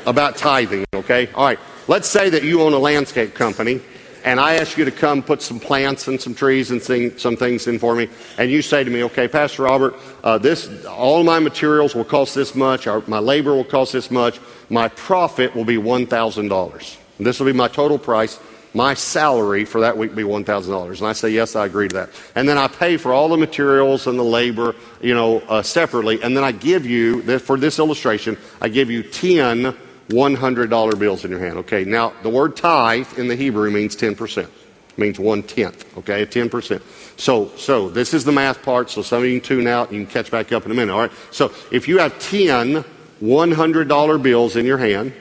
about 0.06 0.38
tithing, 0.38 0.86
okay? 0.94 1.30
All 1.34 1.46
right, 1.46 1.60
let's 1.88 2.08
say 2.08 2.30
that 2.30 2.44
you 2.44 2.62
own 2.62 2.74
a 2.74 2.80
landscape 2.80 3.34
company 3.34 3.82
and 4.28 4.42
I 4.42 4.56
ask 4.56 4.78
you 4.78 4.84
to 4.84 4.92
come 4.92 5.24
put 5.24 5.42
some 5.42 5.58
plants 5.58 6.10
and 6.10 6.20
some 6.20 6.36
trees 6.36 6.72
and 6.72 6.82
thing, 6.82 7.18
some 7.18 7.38
things 7.38 7.66
in 7.68 7.80
for 7.80 7.96
me, 7.96 8.10
and 8.38 8.52
you 8.52 8.62
say 8.62 8.84
to 8.84 8.90
me, 8.90 9.04
okay, 9.06 9.26
Pastor 9.26 9.64
Robert, 9.64 9.96
uh, 10.22 10.38
this, 10.38 10.86
all 10.86 11.24
my 11.24 11.40
materials 11.40 11.96
will 11.96 12.04
cost 12.04 12.36
this 12.36 12.54
much, 12.54 12.88
my 13.08 13.20
labor 13.20 13.56
will 13.56 13.64
cost 13.64 13.94
this 13.94 14.12
much, 14.12 14.42
my 14.70 14.90
profit 14.90 15.56
will 15.56 15.64
be 15.64 15.78
$1,000. 15.78 16.98
This 17.20 17.40
will 17.40 17.46
be 17.46 17.54
my 17.54 17.70
total 17.70 17.98
price. 17.98 18.38
My 18.78 18.94
salary 18.94 19.66
for 19.66 19.82
that 19.82 19.98
week 19.98 20.14
be 20.14 20.22
$1,000. 20.22 20.98
And 21.00 21.08
I 21.08 21.14
say, 21.14 21.32
yes, 21.32 21.56
I 21.56 21.66
agree 21.66 21.88
to 21.88 21.96
that. 21.96 22.10
And 22.36 22.48
then 22.48 22.60
I 22.60 22.68
pay 22.68 22.98
for 22.98 23.12
all 23.12 23.28
the 23.28 23.36
materials 23.36 24.06
and 24.06 24.20
the 24.20 24.24
labor, 24.24 24.76
you 25.02 25.16
know, 25.16 25.40
uh, 25.40 25.64
separately. 25.64 26.22
And 26.22 26.38
then 26.38 26.44
I 26.44 26.52
give 26.52 26.86
you, 26.86 27.40
for 27.40 27.58
this 27.58 27.80
illustration, 27.80 28.38
I 28.62 28.70
give 28.70 28.92
you 28.92 29.02
10 29.02 29.76
$100 30.10 31.00
bills 31.00 31.26
in 31.26 31.32
your 31.32 31.40
hand. 31.40 31.58
Okay, 31.58 31.84
now 31.84 32.14
the 32.22 32.30
word 32.30 32.56
tithe 32.56 33.18
in 33.18 33.28
the 33.28 33.36
Hebrew 33.36 33.72
means 33.72 33.96
10%. 33.96 34.44
It 34.44 34.50
means 34.96 35.20
one 35.20 35.42
tenth, 35.42 35.98
okay, 35.98 36.26
10%. 36.26 36.82
So, 37.20 37.50
so 37.58 37.90
this 37.90 38.14
is 38.14 38.24
the 38.24 38.32
math 38.32 38.62
part, 38.62 38.92
so 38.92 39.02
some 39.02 39.24
of 39.24 39.26
you 39.26 39.42
can 39.42 39.48
tune 39.48 39.68
out 39.68 39.92
you 39.92 40.06
can 40.06 40.10
catch 40.10 40.30
back 40.30 40.52
up 40.52 40.66
in 40.66 40.72
a 40.72 40.76
minute, 40.76 40.94
all 40.94 41.02
right? 41.02 41.12
So 41.32 41.52
if 41.72 41.88
you 41.88 41.98
have 41.98 42.18
10 42.20 42.86
$100 43.22 44.22
bills 44.22 44.56
in 44.56 44.66
your 44.68 44.78
hand 44.78 45.12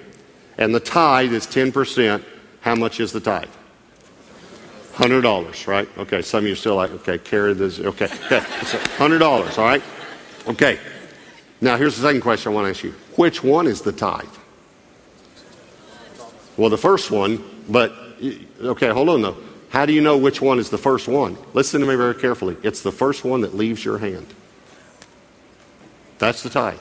and 0.58 0.74
the 0.74 0.80
tithe 0.80 1.32
is 1.32 1.46
10%, 1.46 2.22
how 2.66 2.74
much 2.74 2.98
is 2.98 3.12
the 3.12 3.20
tithe? 3.20 3.48
$100, 4.94 5.66
right? 5.68 5.88
Okay, 5.98 6.20
some 6.20 6.38
of 6.38 6.46
you 6.48 6.52
are 6.54 6.56
still 6.56 6.74
like, 6.74 6.90
okay, 6.90 7.16
carry 7.16 7.54
this, 7.54 7.78
okay, 7.78 8.06
okay, 8.06 8.40
$100, 8.40 9.22
all 9.56 9.64
right? 9.64 9.82
Okay. 10.48 10.80
Now 11.60 11.76
here's 11.76 11.94
the 11.94 12.02
second 12.02 12.22
question 12.22 12.50
I 12.50 12.54
want 12.56 12.64
to 12.64 12.70
ask 12.70 12.82
you. 12.82 12.92
Which 13.14 13.44
one 13.44 13.68
is 13.68 13.82
the 13.82 13.92
tithe? 13.92 14.24
Well, 16.56 16.68
the 16.68 16.76
first 16.76 17.12
one, 17.12 17.44
but 17.68 17.92
okay, 18.60 18.88
hold 18.88 19.10
on 19.10 19.22
though. 19.22 19.36
How 19.68 19.86
do 19.86 19.92
you 19.92 20.00
know 20.00 20.18
which 20.18 20.40
one 20.40 20.58
is 20.58 20.68
the 20.68 20.78
first 20.78 21.06
one? 21.06 21.38
Listen 21.52 21.80
to 21.82 21.86
me 21.86 21.94
very 21.94 22.16
carefully. 22.16 22.56
It's 22.64 22.82
the 22.82 22.92
first 22.92 23.24
one 23.24 23.42
that 23.42 23.54
leaves 23.54 23.84
your 23.84 23.98
hand. 23.98 24.26
That's 26.18 26.42
the 26.42 26.50
tithe. 26.50 26.80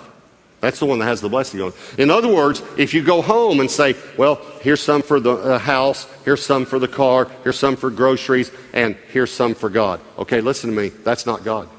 That's 0.62 0.80
the 0.80 0.86
one 0.86 1.00
that 1.00 1.06
has 1.06 1.22
the 1.22 1.30
blessing 1.30 1.62
on 1.62 1.70
it. 1.70 1.76
In 2.00 2.10
other 2.10 2.34
words, 2.34 2.62
if 2.78 2.94
you 2.94 3.04
go 3.04 3.22
home 3.22 3.60
and 3.60 3.70
say, 3.70 3.96
well, 4.18 4.36
here's 4.62 4.82
some 4.82 5.02
for 5.02 5.20
the 5.20 5.34
uh, 5.34 5.60
house, 5.60 6.08
here's 6.24 6.44
some 6.44 6.66
for 6.66 6.80
the 6.80 6.88
car, 6.88 7.30
here's 7.44 7.60
some 7.60 7.76
for 7.76 7.90
groceries, 7.90 8.52
and 8.74 8.96
here's 9.10 9.32
some 9.32 9.54
for 9.54 9.70
God. 9.70 10.00
Okay, 10.18 10.42
listen 10.42 10.72
to 10.72 10.76
me. 10.76 10.90
That's 10.90 11.26
not 11.26 11.44
God's 11.44 11.70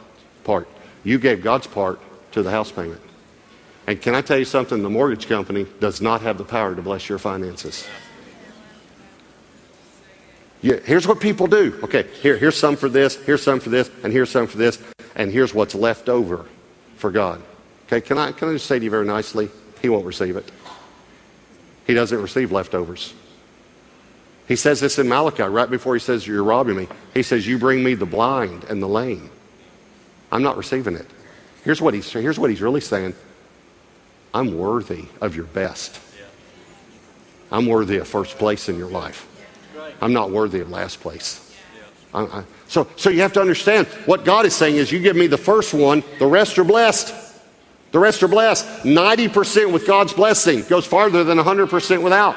part. 0.45 0.69
You 1.03 1.19
gave 1.19 1.43
God's 1.43 1.67
part 1.67 2.01
to 2.33 2.43
the 2.43 2.51
house 2.51 2.71
payment. 2.71 3.01
And 3.87 4.01
can 4.01 4.15
I 4.15 4.21
tell 4.21 4.39
you 4.39 4.45
something? 4.45 4.83
The 4.83 4.91
mortgage 4.91 5.29
company 5.29 5.67
does 5.81 6.01
not 6.01 6.21
have 6.23 6.39
the 6.39 6.45
power 6.45 6.75
to 6.75 6.83
bless 6.83 7.09
your 7.09 7.19
finances. 7.19 7.87
Yeah, 10.63 10.77
here's 10.85 11.07
what 11.07 11.21
people 11.21 11.47
do. 11.47 11.79
Okay, 11.85 12.07
here, 12.23 12.37
here's 12.37 12.57
some 12.57 12.77
for 12.77 12.89
this, 12.89 13.17
here's 13.25 13.43
some 13.43 13.61
for 13.61 13.71
this, 13.71 13.91
and 14.03 14.13
here's 14.13 14.31
some 14.31 14.47
for 14.47 14.59
this, 14.59 14.83
and 15.15 15.31
here's 15.31 15.55
what's 15.55 15.75
left 15.75 16.09
over 16.09 16.47
for 16.97 17.11
God. 17.11 17.43
Okay, 17.87 18.01
can 18.01 18.19
I, 18.19 18.33
can 18.33 18.49
I 18.49 18.53
just 18.53 18.67
say 18.67 18.79
to 18.79 18.85
you 18.85 18.91
very 18.91 19.07
nicely? 19.07 19.49
He 19.81 19.89
won't 19.89 20.07
receive 20.07 20.37
it. 20.37 20.51
He 21.87 21.95
doesn't 21.95 22.21
receive 22.21 22.51
leftovers. 22.51 23.15
He 24.49 24.57
says 24.57 24.81
this 24.81 24.99
in 24.99 25.09
Malachi 25.09 25.43
right 25.45 25.69
before 25.69 25.95
he 25.95 26.01
says, 26.01 26.27
You're 26.27 26.43
robbing 26.43 26.77
me. 26.77 26.89
He 27.15 27.23
says, 27.23 27.47
You 27.47 27.59
bring 27.59 27.83
me 27.83 27.95
the 27.95 28.07
blind 28.07 28.65
and 28.65 28.83
the 28.83 28.89
lame. 28.89 29.31
I'm 30.31 30.43
not 30.43 30.57
receiving 30.57 30.95
it. 30.95 31.07
Here's 31.65 31.81
what 31.81 31.95
he's, 31.95 32.11
here's 32.11 32.39
what 32.39 32.51
he's 32.51 32.63
really 32.63 32.81
saying 32.81 33.15
I'm 34.35 34.59
worthy 34.59 35.07
of 35.21 35.35
your 35.35 35.47
best. 35.47 36.01
I'm 37.51 37.67
worthy 37.67 37.99
of 37.99 38.09
first 38.09 38.39
place 38.39 38.69
in 38.69 38.77
your 38.77 38.91
life. 38.91 39.29
I'm 40.01 40.13
not 40.13 40.31
worthy 40.31 40.61
of 40.61 40.71
last 40.71 41.01
place. 41.01 41.43
I, 42.13 42.23
I, 42.25 42.45
so, 42.69 42.89
so 42.97 43.11
you 43.11 43.23
have 43.23 43.33
to 43.35 43.41
understand 43.41 43.87
what 44.07 44.25
God 44.25 44.47
is 44.47 44.55
saying 44.55 44.77
is 44.77 44.91
you 44.91 45.01
give 45.01 45.17
me 45.17 45.27
the 45.27 45.39
first 45.39 45.73
one, 45.73 46.03
the 46.19 46.27
rest 46.27 46.59
are 46.59 46.65
blessed. 46.65 47.15
The 47.93 47.99
rest 47.99 48.23
are 48.23 48.29
blessed. 48.29 48.67
90% 48.85 49.73
with 49.73 49.87
God's 49.87 50.13
blessing 50.13 50.63
goes 50.65 50.87
farther 50.87 51.25
than 51.25 51.39
100% 51.39 52.03
without. 52.03 52.37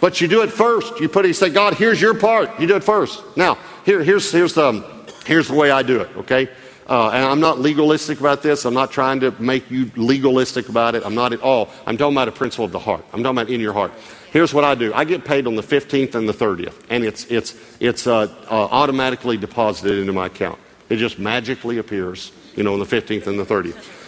But 0.00 0.20
you 0.20 0.26
do 0.26 0.42
it 0.42 0.50
first. 0.50 0.98
You 0.98 1.08
put 1.08 1.24
it, 1.24 1.28
you 1.28 1.34
say, 1.34 1.50
God, 1.50 1.74
here's 1.74 2.00
your 2.00 2.14
part. 2.14 2.58
You 2.58 2.66
do 2.66 2.74
it 2.74 2.82
first. 2.82 3.22
Now, 3.36 3.58
here, 3.84 4.02
here's, 4.02 4.32
here's, 4.32 4.54
the, 4.54 4.84
here's 5.24 5.46
the 5.46 5.54
way 5.54 5.70
I 5.70 5.82
do 5.82 6.00
it, 6.00 6.08
okay? 6.16 6.48
Uh, 6.88 7.10
and 7.10 7.24
I'm 7.24 7.38
not 7.38 7.60
legalistic 7.60 8.18
about 8.18 8.42
this. 8.42 8.64
I'm 8.64 8.74
not 8.74 8.90
trying 8.90 9.20
to 9.20 9.30
make 9.40 9.70
you 9.70 9.90
legalistic 9.94 10.68
about 10.68 10.96
it. 10.96 11.04
I'm 11.06 11.14
not 11.14 11.32
at 11.32 11.40
all. 11.40 11.70
I'm 11.86 11.96
talking 11.96 12.14
about 12.14 12.28
a 12.28 12.32
principle 12.32 12.64
of 12.64 12.72
the 12.72 12.80
heart. 12.80 13.04
I'm 13.12 13.22
talking 13.22 13.38
about 13.38 13.50
in 13.50 13.60
your 13.60 13.72
heart. 13.72 13.92
Here's 14.32 14.52
what 14.52 14.64
I 14.64 14.74
do. 14.74 14.92
I 14.92 15.04
get 15.04 15.24
paid 15.24 15.46
on 15.46 15.54
the 15.54 15.62
15th 15.62 16.14
and 16.14 16.28
the 16.28 16.32
30th, 16.32 16.74
and 16.90 17.04
it's, 17.04 17.26
it's, 17.26 17.54
it's 17.78 18.06
uh, 18.06 18.22
uh, 18.50 18.50
automatically 18.50 19.36
deposited 19.36 20.00
into 20.00 20.12
my 20.12 20.26
account. 20.26 20.58
It 20.88 20.96
just 20.96 21.18
magically 21.18 21.78
appears, 21.78 22.32
you 22.56 22.62
know, 22.62 22.72
on 22.72 22.80
the 22.80 22.86
15th 22.86 23.26
and 23.26 23.38
the 23.38 23.44
30th. 23.44 24.01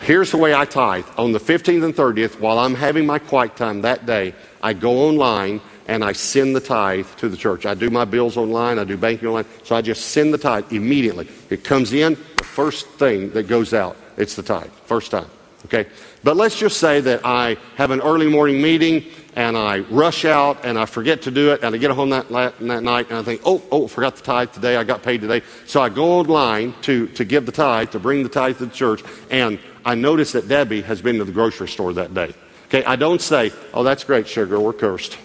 Here's 0.00 0.30
the 0.30 0.38
way 0.38 0.54
I 0.54 0.64
tithe. 0.64 1.04
On 1.18 1.32
the 1.32 1.38
15th 1.38 1.84
and 1.84 1.94
30th, 1.94 2.40
while 2.40 2.58
I'm 2.58 2.74
having 2.74 3.04
my 3.04 3.18
quiet 3.18 3.54
time 3.54 3.82
that 3.82 4.06
day, 4.06 4.34
I 4.62 4.72
go 4.72 5.08
online 5.08 5.60
and 5.88 6.02
I 6.02 6.12
send 6.12 6.56
the 6.56 6.60
tithe 6.60 7.06
to 7.18 7.28
the 7.28 7.36
church. 7.36 7.66
I 7.66 7.74
do 7.74 7.90
my 7.90 8.06
bills 8.06 8.38
online, 8.38 8.78
I 8.78 8.84
do 8.84 8.96
banking 8.96 9.28
online, 9.28 9.44
so 9.62 9.76
I 9.76 9.82
just 9.82 10.06
send 10.08 10.32
the 10.32 10.38
tithe 10.38 10.72
immediately. 10.72 11.28
It 11.50 11.64
comes 11.64 11.92
in, 11.92 12.16
the 12.36 12.44
first 12.44 12.88
thing 12.90 13.30
that 13.32 13.46
goes 13.46 13.74
out, 13.74 13.96
it's 14.16 14.36
the 14.36 14.42
tithe, 14.42 14.70
first 14.86 15.10
time. 15.10 15.28
Okay? 15.66 15.86
But 16.24 16.36
let's 16.36 16.58
just 16.58 16.78
say 16.78 17.00
that 17.02 17.20
I 17.24 17.58
have 17.76 17.90
an 17.90 18.00
early 18.00 18.28
morning 18.28 18.62
meeting 18.62 19.04
and 19.36 19.56
I 19.56 19.80
rush 19.80 20.24
out 20.24 20.64
and 20.64 20.78
I 20.78 20.86
forget 20.86 21.22
to 21.22 21.30
do 21.30 21.52
it 21.52 21.62
and 21.62 21.74
I 21.74 21.78
get 21.78 21.90
home 21.90 22.10
that, 22.10 22.28
that 22.28 22.60
night 22.60 23.10
and 23.10 23.18
I 23.18 23.22
think, 23.22 23.42
oh, 23.44 23.62
oh, 23.70 23.86
forgot 23.86 24.16
the 24.16 24.22
tithe 24.22 24.52
today. 24.52 24.76
I 24.76 24.84
got 24.84 25.02
paid 25.02 25.20
today. 25.20 25.42
So 25.66 25.82
I 25.82 25.88
go 25.90 26.12
online 26.12 26.74
to, 26.82 27.06
to 27.08 27.24
give 27.24 27.44
the 27.46 27.52
tithe, 27.52 27.90
to 27.90 27.98
bring 27.98 28.22
the 28.22 28.28
tithe 28.28 28.58
to 28.58 28.66
the 28.66 28.72
church, 28.72 29.02
and 29.30 29.58
I 29.84 29.94
notice 29.94 30.32
that 30.32 30.48
Debbie 30.48 30.82
has 30.82 31.00
been 31.00 31.18
to 31.18 31.24
the 31.24 31.32
grocery 31.32 31.68
store 31.68 31.92
that 31.94 32.12
day. 32.12 32.34
Okay, 32.66 32.84
I 32.84 32.96
don't 32.96 33.20
say, 33.20 33.52
oh, 33.74 33.82
that's 33.82 34.04
great, 34.04 34.28
sugar, 34.28 34.60
we're 34.60 34.72
cursed. 34.72 35.16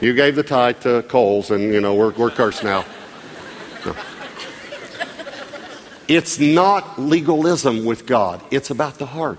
you 0.00 0.12
gave 0.14 0.36
the 0.36 0.42
tithe 0.42 0.80
to 0.80 1.02
Coles 1.04 1.50
and, 1.50 1.72
you 1.72 1.80
know, 1.80 1.94
we're, 1.94 2.10
we're 2.12 2.30
cursed 2.30 2.64
now. 2.64 2.84
No. 3.86 3.96
It's 6.08 6.38
not 6.38 7.00
legalism 7.00 7.84
with 7.84 8.06
God, 8.06 8.42
it's 8.50 8.70
about 8.70 8.98
the 8.98 9.06
heart. 9.06 9.38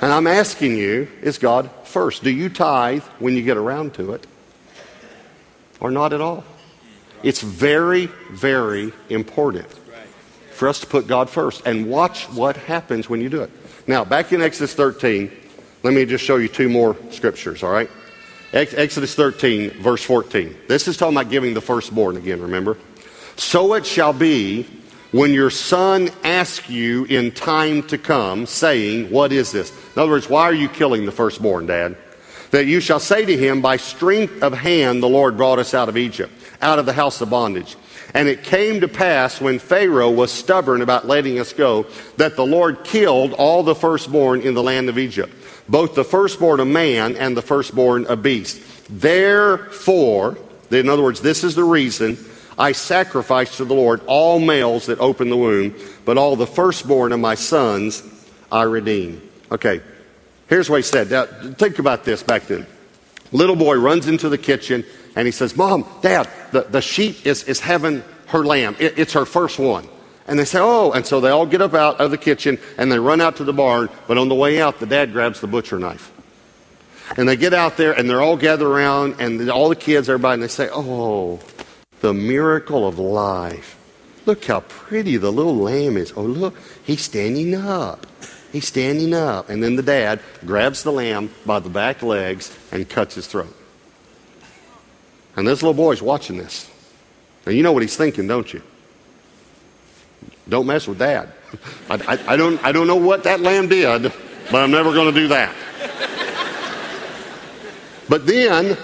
And 0.00 0.12
I'm 0.12 0.26
asking 0.26 0.76
you, 0.76 1.08
is 1.22 1.38
God 1.38 1.70
first? 1.84 2.22
Do 2.22 2.30
you 2.30 2.48
tithe 2.48 3.02
when 3.18 3.34
you 3.34 3.42
get 3.42 3.56
around 3.56 3.94
to 3.94 4.12
it? 4.12 4.26
Or 5.80 5.90
not 5.90 6.12
at 6.12 6.20
all? 6.20 6.44
It's 7.22 7.40
very, 7.40 8.06
very 8.30 8.92
important 9.08 9.66
for 10.54 10.68
us 10.68 10.80
to 10.80 10.86
put 10.86 11.06
God 11.06 11.28
first 11.28 11.66
and 11.66 11.88
watch 11.88 12.24
what 12.30 12.56
happens 12.56 13.08
when 13.08 13.20
you 13.20 13.28
do 13.28 13.42
it. 13.42 13.50
Now, 13.86 14.04
back 14.04 14.32
in 14.32 14.40
Exodus 14.40 14.74
13, 14.74 15.30
let 15.82 15.92
me 15.92 16.06
just 16.06 16.24
show 16.24 16.36
you 16.36 16.48
two 16.48 16.68
more 16.68 16.96
scriptures, 17.10 17.62
all 17.62 17.70
right? 17.70 17.90
Exodus 18.52 19.14
13, 19.14 19.70
verse 19.82 20.02
14. 20.04 20.56
This 20.68 20.86
is 20.86 20.96
talking 20.96 21.16
about 21.16 21.30
giving 21.30 21.54
the 21.54 21.60
firstborn 21.60 22.16
again, 22.16 22.40
remember? 22.40 22.78
So 23.36 23.74
it 23.74 23.84
shall 23.84 24.12
be 24.12 24.66
when 25.10 25.32
your 25.32 25.50
son 25.50 26.10
asks 26.22 26.68
you 26.70 27.04
in 27.04 27.32
time 27.32 27.82
to 27.84 27.98
come, 27.98 28.46
saying, 28.46 29.10
What 29.10 29.32
is 29.32 29.52
this? 29.52 29.70
In 29.94 30.02
other 30.02 30.10
words, 30.10 30.28
why 30.28 30.42
are 30.42 30.54
you 30.54 30.68
killing 30.68 31.04
the 31.04 31.12
firstborn, 31.12 31.66
Dad? 31.66 31.96
That 32.52 32.66
you 32.66 32.80
shall 32.80 33.00
say 33.00 33.24
to 33.24 33.36
him, 33.36 33.60
By 33.60 33.76
strength 33.76 34.42
of 34.42 34.52
hand 34.52 35.02
the 35.02 35.08
Lord 35.08 35.36
brought 35.36 35.58
us 35.58 35.74
out 35.74 35.88
of 35.88 35.96
Egypt, 35.96 36.32
out 36.62 36.78
of 36.78 36.86
the 36.86 36.92
house 36.92 37.20
of 37.20 37.30
bondage. 37.30 37.76
And 38.14 38.28
it 38.28 38.44
came 38.44 38.80
to 38.80 38.88
pass 38.88 39.40
when 39.40 39.58
Pharaoh 39.58 40.10
was 40.10 40.30
stubborn 40.30 40.82
about 40.82 41.06
letting 41.06 41.40
us 41.40 41.52
go, 41.52 41.86
that 42.16 42.36
the 42.36 42.46
Lord 42.46 42.84
killed 42.84 43.32
all 43.32 43.64
the 43.64 43.74
firstborn 43.74 44.40
in 44.40 44.54
the 44.54 44.62
land 44.62 44.88
of 44.88 44.98
Egypt, 44.98 45.34
both 45.68 45.96
the 45.96 46.04
firstborn 46.04 46.60
of 46.60 46.68
man 46.68 47.16
and 47.16 47.36
the 47.36 47.42
firstborn 47.42 48.06
of 48.06 48.22
beast. 48.22 48.62
Therefore, 48.88 50.38
in 50.70 50.88
other 50.88 51.02
words, 51.02 51.20
this 51.20 51.42
is 51.42 51.56
the 51.56 51.64
reason 51.64 52.16
I 52.56 52.70
sacrifice 52.70 53.56
to 53.56 53.64
the 53.64 53.74
Lord 53.74 54.00
all 54.06 54.38
males 54.38 54.86
that 54.86 55.00
open 55.00 55.28
the 55.28 55.36
womb, 55.36 55.74
but 56.04 56.16
all 56.16 56.36
the 56.36 56.46
firstborn 56.46 57.10
of 57.10 57.18
my 57.18 57.34
sons 57.34 58.02
I 58.52 58.62
redeem. 58.62 59.28
Okay, 59.50 59.80
here's 60.48 60.70
what 60.70 60.76
he 60.76 60.82
said. 60.82 61.10
Now, 61.10 61.24
think 61.54 61.80
about 61.80 62.04
this 62.04 62.22
back 62.22 62.46
then. 62.46 62.66
Little 63.32 63.56
boy 63.56 63.74
runs 63.76 64.06
into 64.06 64.28
the 64.28 64.38
kitchen 64.38 64.84
and 65.16 65.26
he 65.26 65.32
says, 65.32 65.56
Mom, 65.56 65.86
Dad, 66.02 66.28
the, 66.52 66.62
the 66.62 66.80
sheep 66.80 67.26
is, 67.26 67.44
is 67.44 67.60
having 67.60 68.02
her 68.26 68.44
lamb. 68.44 68.76
It, 68.78 68.98
it's 68.98 69.12
her 69.12 69.24
first 69.24 69.58
one. 69.58 69.88
And 70.26 70.38
they 70.38 70.44
say, 70.44 70.58
Oh, 70.60 70.92
and 70.92 71.06
so 71.06 71.20
they 71.20 71.30
all 71.30 71.46
get 71.46 71.60
up 71.60 71.74
out 71.74 72.00
of 72.00 72.10
the 72.10 72.18
kitchen 72.18 72.58
and 72.78 72.90
they 72.90 72.98
run 72.98 73.20
out 73.20 73.36
to 73.36 73.44
the 73.44 73.52
barn, 73.52 73.88
but 74.08 74.18
on 74.18 74.28
the 74.28 74.34
way 74.34 74.60
out, 74.60 74.80
the 74.80 74.86
dad 74.86 75.12
grabs 75.12 75.40
the 75.40 75.46
butcher 75.46 75.78
knife. 75.78 76.10
And 77.16 77.28
they 77.28 77.36
get 77.36 77.52
out 77.52 77.76
there 77.76 77.92
and 77.92 78.08
they're 78.08 78.22
all 78.22 78.36
gathered 78.36 78.66
around 78.66 79.16
and 79.20 79.50
all 79.50 79.68
the 79.68 79.76
kids, 79.76 80.08
everybody, 80.08 80.34
and 80.34 80.42
they 80.42 80.48
say, 80.48 80.68
Oh, 80.72 81.40
the 82.00 82.14
miracle 82.14 82.86
of 82.86 82.98
life. 82.98 83.78
Look 84.26 84.44
how 84.46 84.60
pretty 84.60 85.18
the 85.18 85.30
little 85.30 85.56
lamb 85.56 85.98
is. 85.98 86.12
Oh, 86.16 86.22
look, 86.22 86.54
he's 86.84 87.02
standing 87.02 87.54
up. 87.54 88.06
He's 88.52 88.66
standing 88.66 89.12
up. 89.12 89.50
And 89.50 89.62
then 89.62 89.76
the 89.76 89.82
dad 89.82 90.20
grabs 90.46 90.82
the 90.82 90.92
lamb 90.92 91.30
by 91.44 91.58
the 91.58 91.68
back 91.68 92.02
legs 92.02 92.56
and 92.72 92.88
cuts 92.88 93.16
his 93.16 93.26
throat. 93.26 93.54
And 95.36 95.46
this 95.46 95.62
little 95.62 95.74
boy's 95.74 96.00
watching 96.00 96.36
this. 96.36 96.70
And 97.46 97.56
you 97.56 97.62
know 97.62 97.72
what 97.72 97.82
he's 97.82 97.96
thinking, 97.96 98.26
don't 98.26 98.52
you? 98.52 98.62
Don't 100.48 100.66
mess 100.66 100.86
with 100.86 100.98
dad. 100.98 101.32
I, 101.90 101.94
I, 101.94 102.34
I 102.34 102.36
don't, 102.36 102.62
I 102.64 102.72
don't 102.72 102.86
know 102.86 102.96
what 102.96 103.24
that 103.24 103.40
lamb 103.40 103.68
did, 103.68 104.12
but 104.50 104.62
I'm 104.62 104.70
never 104.70 104.92
going 104.92 105.12
to 105.12 105.20
do 105.20 105.28
that. 105.28 105.54
But 108.08 108.26
then 108.26 108.76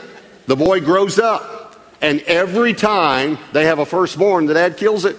the 0.47 0.57
boy 0.57 0.81
grows 0.81 1.19
up 1.19 1.77
and 2.01 2.21
every 2.23 2.73
time 2.73 3.39
they 3.53 3.67
have 3.67 3.79
a 3.79 3.87
firstborn, 3.87 4.47
the 4.47 4.55
dad 4.55 4.77
kills 4.77 5.05
it. 5.05 5.17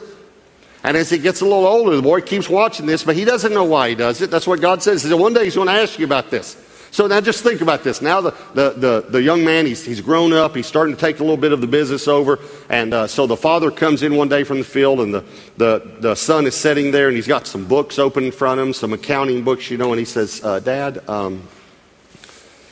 And 0.83 0.97
as 0.97 1.11
he 1.11 1.19
gets 1.19 1.41
a 1.41 1.45
little 1.45 1.67
older, 1.67 1.95
the 1.95 2.01
boy 2.01 2.21
keeps 2.21 2.49
watching 2.49 2.87
this, 2.87 3.03
but 3.03 3.15
he 3.15 3.23
doesn't 3.23 3.53
know 3.53 3.63
why 3.63 3.89
he 3.89 3.95
does 3.95 4.19
it. 4.21 4.31
That's 4.31 4.47
what 4.47 4.61
God 4.61 4.81
says. 4.81 5.03
He 5.03 5.09
said, 5.09 5.19
one 5.19 5.33
day 5.33 5.43
he's 5.43 5.55
going 5.55 5.67
to 5.67 5.73
ask 5.73 5.99
you 5.99 6.05
about 6.05 6.31
this. 6.31 6.57
So 6.91 7.07
now 7.07 7.21
just 7.21 7.41
think 7.41 7.61
about 7.61 7.85
this. 7.85 8.01
Now 8.01 8.19
the, 8.19 8.31
the, 8.53 8.69
the, 8.71 9.05
the 9.09 9.21
young 9.21 9.45
man, 9.45 9.65
he's, 9.65 9.85
he's 9.85 10.01
grown 10.01 10.33
up. 10.33 10.57
He's 10.57 10.67
starting 10.67 10.93
to 10.93 10.99
take 10.99 11.19
a 11.19 11.23
little 11.23 11.37
bit 11.37 11.53
of 11.53 11.61
the 11.61 11.67
business 11.67 12.05
over. 12.05 12.37
And 12.69 12.93
uh, 12.93 13.07
so 13.07 13.27
the 13.27 13.37
father 13.37 13.71
comes 13.71 14.03
in 14.03 14.13
one 14.15 14.27
day 14.27 14.43
from 14.43 14.57
the 14.57 14.65
field, 14.65 14.99
and 14.99 15.13
the, 15.13 15.23
the, 15.55 15.97
the 15.99 16.15
son 16.15 16.45
is 16.45 16.53
sitting 16.53 16.91
there, 16.91 17.07
and 17.07 17.15
he's 17.15 17.27
got 17.27 17.47
some 17.47 17.65
books 17.65 17.97
open 17.97 18.25
in 18.25 18.33
front 18.33 18.59
of 18.59 18.67
him, 18.67 18.73
some 18.73 18.91
accounting 18.91 19.41
books, 19.45 19.71
you 19.71 19.77
know, 19.77 19.91
and 19.91 19.99
he 19.99 20.05
says, 20.05 20.43
uh, 20.43 20.59
Dad, 20.59 21.07
um, 21.09 21.47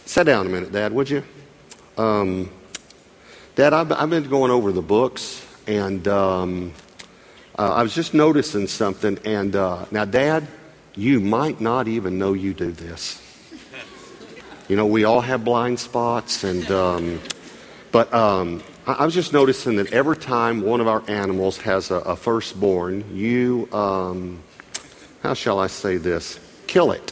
sit 0.05 0.25
down 0.25 0.45
a 0.45 0.49
minute, 0.49 0.73
Dad, 0.73 0.91
would 0.91 1.10
you? 1.10 1.23
Um, 1.97 2.51
Dad, 3.55 3.71
I've, 3.71 3.91
I've 3.93 4.10
been 4.10 4.27
going 4.27 4.51
over 4.51 4.73
the 4.73 4.82
books, 4.82 5.45
and 5.65 6.05
um, 6.10 6.73
uh, 7.58 7.73
I 7.73 7.84
was 7.84 7.95
just 7.95 8.13
noticing 8.13 8.67
something. 8.67 9.17
And 9.23 9.55
uh, 9.55 9.86
now, 9.91 10.03
Dad, 10.03 10.45
you 10.93 11.21
might 11.21 11.62
not 11.62 11.88
even 11.88 12.17
know 12.17 12.34
you 12.34 12.53
do 12.53 12.71
this. 12.71 13.21
You 14.69 14.75
know, 14.75 14.86
we 14.86 15.03
all 15.03 15.21
have 15.21 15.43
blind 15.43 15.79
spots, 15.79 16.43
and 16.43 16.69
um, 16.69 17.19
but 17.91 18.13
um, 18.13 18.62
I, 18.86 18.93
I, 18.93 19.05
was 19.05 19.15
just 19.15 19.34
noticing 19.34 19.77
that 19.77 19.91
every 19.91 20.15
time 20.15 20.62
one 20.62 20.79
of 20.79 20.88
our 20.88 21.01
animals 21.08 21.58
has 21.58 21.89
a, 21.89 21.95
a 21.95 22.15
firstborn, 22.15 23.03
you, 23.12 23.67
um, 23.71 24.43
how 25.23 25.34
shall 25.34 25.60
I 25.60 25.65
say 25.65 25.97
this, 25.97 26.39
kill 26.67 26.91
it. 26.91 27.12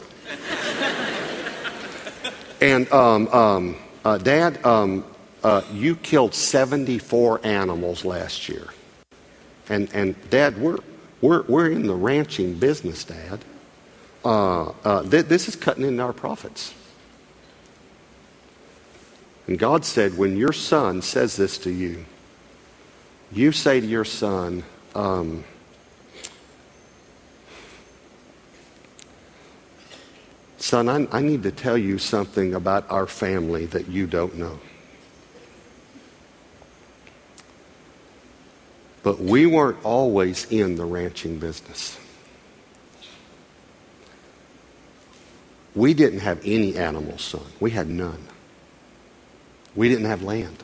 and 2.60 2.88
um, 2.92 3.26
um, 3.26 3.76
uh, 4.04 4.18
Dad, 4.18 4.64
um, 4.64 5.04
uh, 5.42 5.62
you 5.72 5.96
killed 5.96 6.36
74 6.36 7.40
animals 7.42 8.04
last 8.04 8.48
year. 8.48 8.68
And, 9.68 9.92
and 9.92 10.30
Dad, 10.30 10.58
we're, 10.58 10.78
we're, 11.20 11.42
we're 11.42 11.70
in 11.72 11.88
the 11.88 11.94
ranching 11.96 12.54
business, 12.54 13.02
Dad. 13.02 13.40
Uh, 14.24 14.72
uh, 14.84 15.02
th- 15.02 15.26
this 15.26 15.48
is 15.48 15.56
cutting 15.56 15.84
into 15.84 16.04
our 16.04 16.12
profits. 16.12 16.72
And 19.48 19.58
God 19.58 19.84
said, 19.84 20.16
when 20.16 20.36
your 20.36 20.52
son 20.52 21.02
says 21.02 21.36
this 21.36 21.58
to 21.58 21.70
you, 21.70 22.04
you 23.32 23.50
say 23.50 23.80
to 23.80 23.86
your 23.86 24.04
son, 24.04 24.62
um, 24.94 25.42
Son, 30.68 30.88
I, 30.90 31.08
I 31.16 31.22
need 31.22 31.44
to 31.44 31.50
tell 31.50 31.78
you 31.78 31.96
something 31.96 32.52
about 32.52 32.90
our 32.90 33.06
family 33.06 33.64
that 33.66 33.88
you 33.88 34.06
don't 34.06 34.36
know. 34.36 34.58
But 39.02 39.18
we 39.18 39.46
weren't 39.46 39.82
always 39.82 40.44
in 40.50 40.74
the 40.74 40.84
ranching 40.84 41.38
business. 41.38 41.98
We 45.74 45.94
didn't 45.94 46.20
have 46.20 46.38
any 46.44 46.76
animals, 46.76 47.22
son. 47.22 47.46
We 47.60 47.70
had 47.70 47.88
none. 47.88 48.27
We 49.74 49.88
didn't 49.88 50.06
have 50.06 50.22
land. 50.22 50.62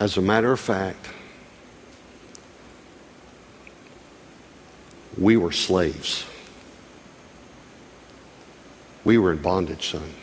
As 0.00 0.16
a 0.16 0.22
matter 0.22 0.52
of 0.52 0.60
fact, 0.60 1.08
we 5.16 5.36
were 5.36 5.52
slaves. 5.52 6.24
We 9.04 9.18
were 9.18 9.32
in 9.32 9.42
bondage, 9.42 9.90
son. 9.90 10.14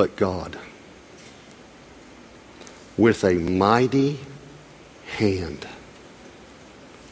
but 0.00 0.16
God. 0.16 0.58
With 2.96 3.24
a 3.24 3.34
mighty 3.34 4.18
hand 5.16 5.66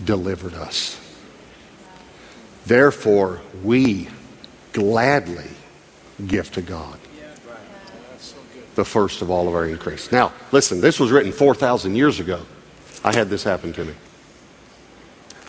delivered 0.03 0.55
us. 0.55 0.98
Therefore, 2.69 3.41
we 3.65 4.09
gladly 4.75 5.49
give 6.27 6.53
to 6.53 6.61
God 6.61 6.99
the 8.75 8.85
first 8.85 9.23
of 9.23 9.31
all 9.31 9.49
of 9.49 9.55
our 9.55 9.65
increase. 9.65 10.13
Now, 10.13 10.35
listen, 10.53 10.83
this 10.83 11.01
was 11.01 11.11
written 11.11 11.33
4,000 11.33 11.97
years 11.97 12.21
ago. 12.21 12.43
I 13.03 13.17
had 13.17 13.31
this 13.31 13.43
happen 13.43 13.73
to 13.73 13.87
me. 13.87 13.95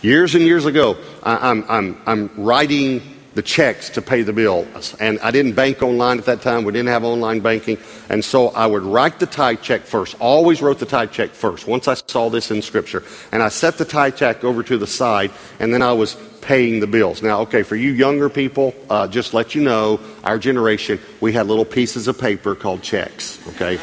Years 0.00 0.34
and 0.34 0.44
years 0.44 0.64
ago, 0.64 0.96
I, 1.22 1.50
I'm, 1.50 1.64
I'm, 1.68 2.00
I'm 2.06 2.30
writing 2.38 3.02
the 3.34 3.42
checks 3.42 3.90
to 3.90 4.02
pay 4.02 4.22
the 4.22 4.32
bills. 4.32 4.96
And 4.98 5.20
I 5.20 5.30
didn't 5.30 5.52
bank 5.52 5.82
online 5.82 6.18
at 6.18 6.24
that 6.24 6.40
time. 6.40 6.64
We 6.64 6.72
didn't 6.72 6.88
have 6.88 7.04
online 7.04 7.40
banking. 7.40 7.76
And 8.08 8.24
so 8.24 8.48
I 8.48 8.66
would 8.66 8.82
write 8.82 9.20
the 9.20 9.26
tithe 9.26 9.60
check 9.60 9.82
first. 9.82 10.16
Always 10.20 10.62
wrote 10.62 10.78
the 10.78 10.86
tithe 10.86 11.12
check 11.12 11.32
first 11.32 11.66
once 11.66 11.86
I 11.86 11.94
saw 11.94 12.30
this 12.30 12.50
in 12.50 12.62
Scripture. 12.62 13.04
And 13.30 13.42
I 13.42 13.50
set 13.50 13.76
the 13.76 13.84
tithe 13.84 14.16
check 14.16 14.42
over 14.42 14.62
to 14.62 14.78
the 14.78 14.86
side, 14.86 15.32
and 15.58 15.72
then 15.74 15.82
I 15.82 15.92
was 15.92 16.16
paying 16.40 16.80
the 16.80 16.86
bills. 16.86 17.22
Now, 17.22 17.40
okay, 17.42 17.62
for 17.62 17.76
you 17.76 17.92
younger 17.92 18.28
people, 18.28 18.74
uh, 18.88 19.06
just 19.08 19.34
let 19.34 19.54
you 19.54 19.62
know, 19.62 20.00
our 20.24 20.38
generation, 20.38 21.00
we 21.20 21.32
had 21.32 21.46
little 21.46 21.64
pieces 21.64 22.08
of 22.08 22.18
paper 22.18 22.54
called 22.54 22.82
checks, 22.82 23.38
okay? 23.48 23.78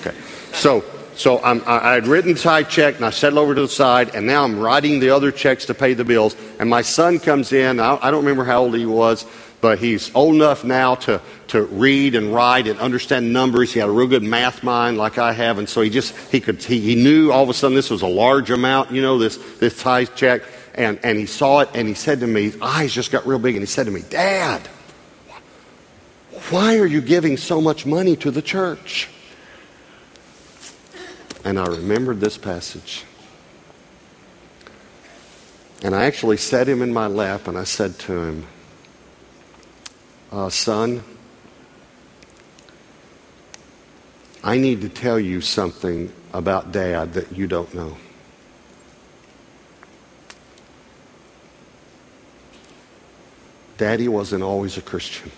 okay. 0.00 0.16
So, 0.52 0.84
so 1.14 1.42
I'm, 1.42 1.62
I 1.66 1.92
had 1.92 2.06
written 2.06 2.32
the 2.32 2.40
tithe 2.40 2.68
check 2.68 2.96
and 2.96 3.04
I 3.04 3.10
set 3.10 3.32
it 3.32 3.38
over 3.38 3.54
to 3.54 3.60
the 3.60 3.68
side, 3.68 4.14
and 4.14 4.26
now 4.26 4.44
I'm 4.44 4.58
writing 4.58 5.00
the 5.00 5.10
other 5.10 5.30
checks 5.30 5.66
to 5.66 5.74
pay 5.74 5.94
the 5.94 6.04
bills. 6.04 6.34
And 6.58 6.68
my 6.68 6.82
son 6.82 7.18
comes 7.18 7.52
in. 7.52 7.78
I, 7.78 7.98
I 8.00 8.10
don't 8.10 8.24
remember 8.24 8.44
how 8.44 8.62
old 8.62 8.74
he 8.74 8.86
was, 8.86 9.26
but 9.60 9.78
he's 9.78 10.14
old 10.14 10.34
enough 10.34 10.64
now 10.64 10.94
to, 10.94 11.20
to 11.48 11.62
read 11.64 12.14
and 12.14 12.32
write 12.34 12.66
and 12.66 12.78
understand 12.80 13.32
numbers. 13.32 13.72
He 13.72 13.80
had 13.80 13.88
a 13.88 13.92
real 13.92 14.08
good 14.08 14.22
math 14.22 14.62
mind 14.62 14.96
like 14.96 15.18
I 15.18 15.32
have, 15.32 15.58
and 15.58 15.68
so 15.68 15.82
he 15.82 15.90
just 15.90 16.16
he 16.32 16.40
could 16.40 16.62
he, 16.62 16.80
he 16.80 16.94
knew 16.94 17.30
all 17.30 17.42
of 17.42 17.48
a 17.48 17.54
sudden 17.54 17.74
this 17.74 17.90
was 17.90 18.02
a 18.02 18.06
large 18.06 18.50
amount, 18.50 18.90
you 18.90 19.02
know, 19.02 19.18
this 19.18 19.36
this 19.58 19.80
tithe 19.80 20.08
check. 20.14 20.42
And, 20.80 20.98
and 21.02 21.18
he 21.18 21.26
saw 21.26 21.60
it 21.60 21.68
and 21.74 21.86
he 21.86 21.92
said 21.92 22.20
to 22.20 22.26
me, 22.26 22.44
his 22.44 22.58
eyes 22.62 22.90
just 22.90 23.12
got 23.12 23.26
real 23.26 23.38
big, 23.38 23.54
and 23.54 23.60
he 23.60 23.66
said 23.66 23.84
to 23.84 23.92
me, 23.92 24.00
Dad, 24.08 24.66
why 26.48 26.78
are 26.78 26.86
you 26.86 27.02
giving 27.02 27.36
so 27.36 27.60
much 27.60 27.84
money 27.84 28.16
to 28.16 28.30
the 28.30 28.40
church? 28.40 29.06
And 31.44 31.58
I 31.58 31.66
remembered 31.66 32.18
this 32.20 32.38
passage. 32.38 33.04
And 35.82 35.94
I 35.94 36.04
actually 36.04 36.38
set 36.38 36.66
him 36.66 36.80
in 36.80 36.94
my 36.94 37.08
lap 37.08 37.46
and 37.46 37.58
I 37.58 37.64
said 37.64 37.98
to 38.00 38.22
him, 38.22 38.46
uh, 40.32 40.48
Son, 40.48 41.02
I 44.42 44.56
need 44.56 44.80
to 44.80 44.88
tell 44.88 45.20
you 45.20 45.42
something 45.42 46.10
about 46.32 46.72
Dad 46.72 47.12
that 47.12 47.36
you 47.36 47.46
don't 47.46 47.74
know. 47.74 47.98
Daddy 53.80 54.08
wasn't 54.08 54.42
always 54.42 54.76
a 54.76 54.82
Christian. 54.82 55.30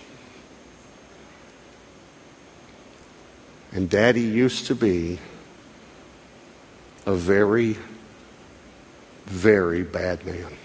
And 3.71 3.89
Daddy 3.89 4.19
used 4.19 4.67
to 4.67 4.75
be 4.75 5.17
a 7.05 7.13
very, 7.13 7.77
very 9.23 9.83
bad 9.83 10.25
man. 10.25 10.57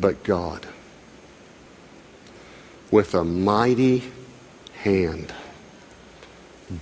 But 0.00 0.24
God, 0.24 0.66
with 2.90 3.14
a 3.14 3.22
mighty 3.22 4.10
hand, 4.82 5.32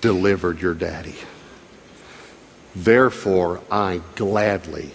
delivered 0.00 0.62
your 0.62 0.72
daddy. 0.72 1.16
Therefore, 2.74 3.60
I 3.70 4.00
gladly 4.14 4.92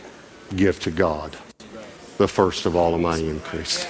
give 0.56 0.80
to 0.82 0.92
God 0.92 1.38
the 2.18 2.28
first 2.28 2.66
of 2.66 2.76
all 2.76 2.96
of 2.96 3.02
my 3.02 3.18
increase. 3.18 3.86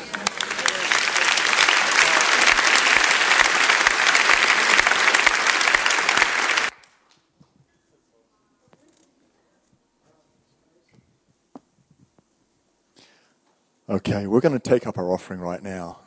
Okay, 13.88 14.26
we're 14.26 14.42
going 14.42 14.52
to 14.52 14.60
take 14.60 14.88
up 14.88 14.98
our 14.98 15.14
offering 15.14 15.40
right 15.40 15.62
now. 15.62 16.00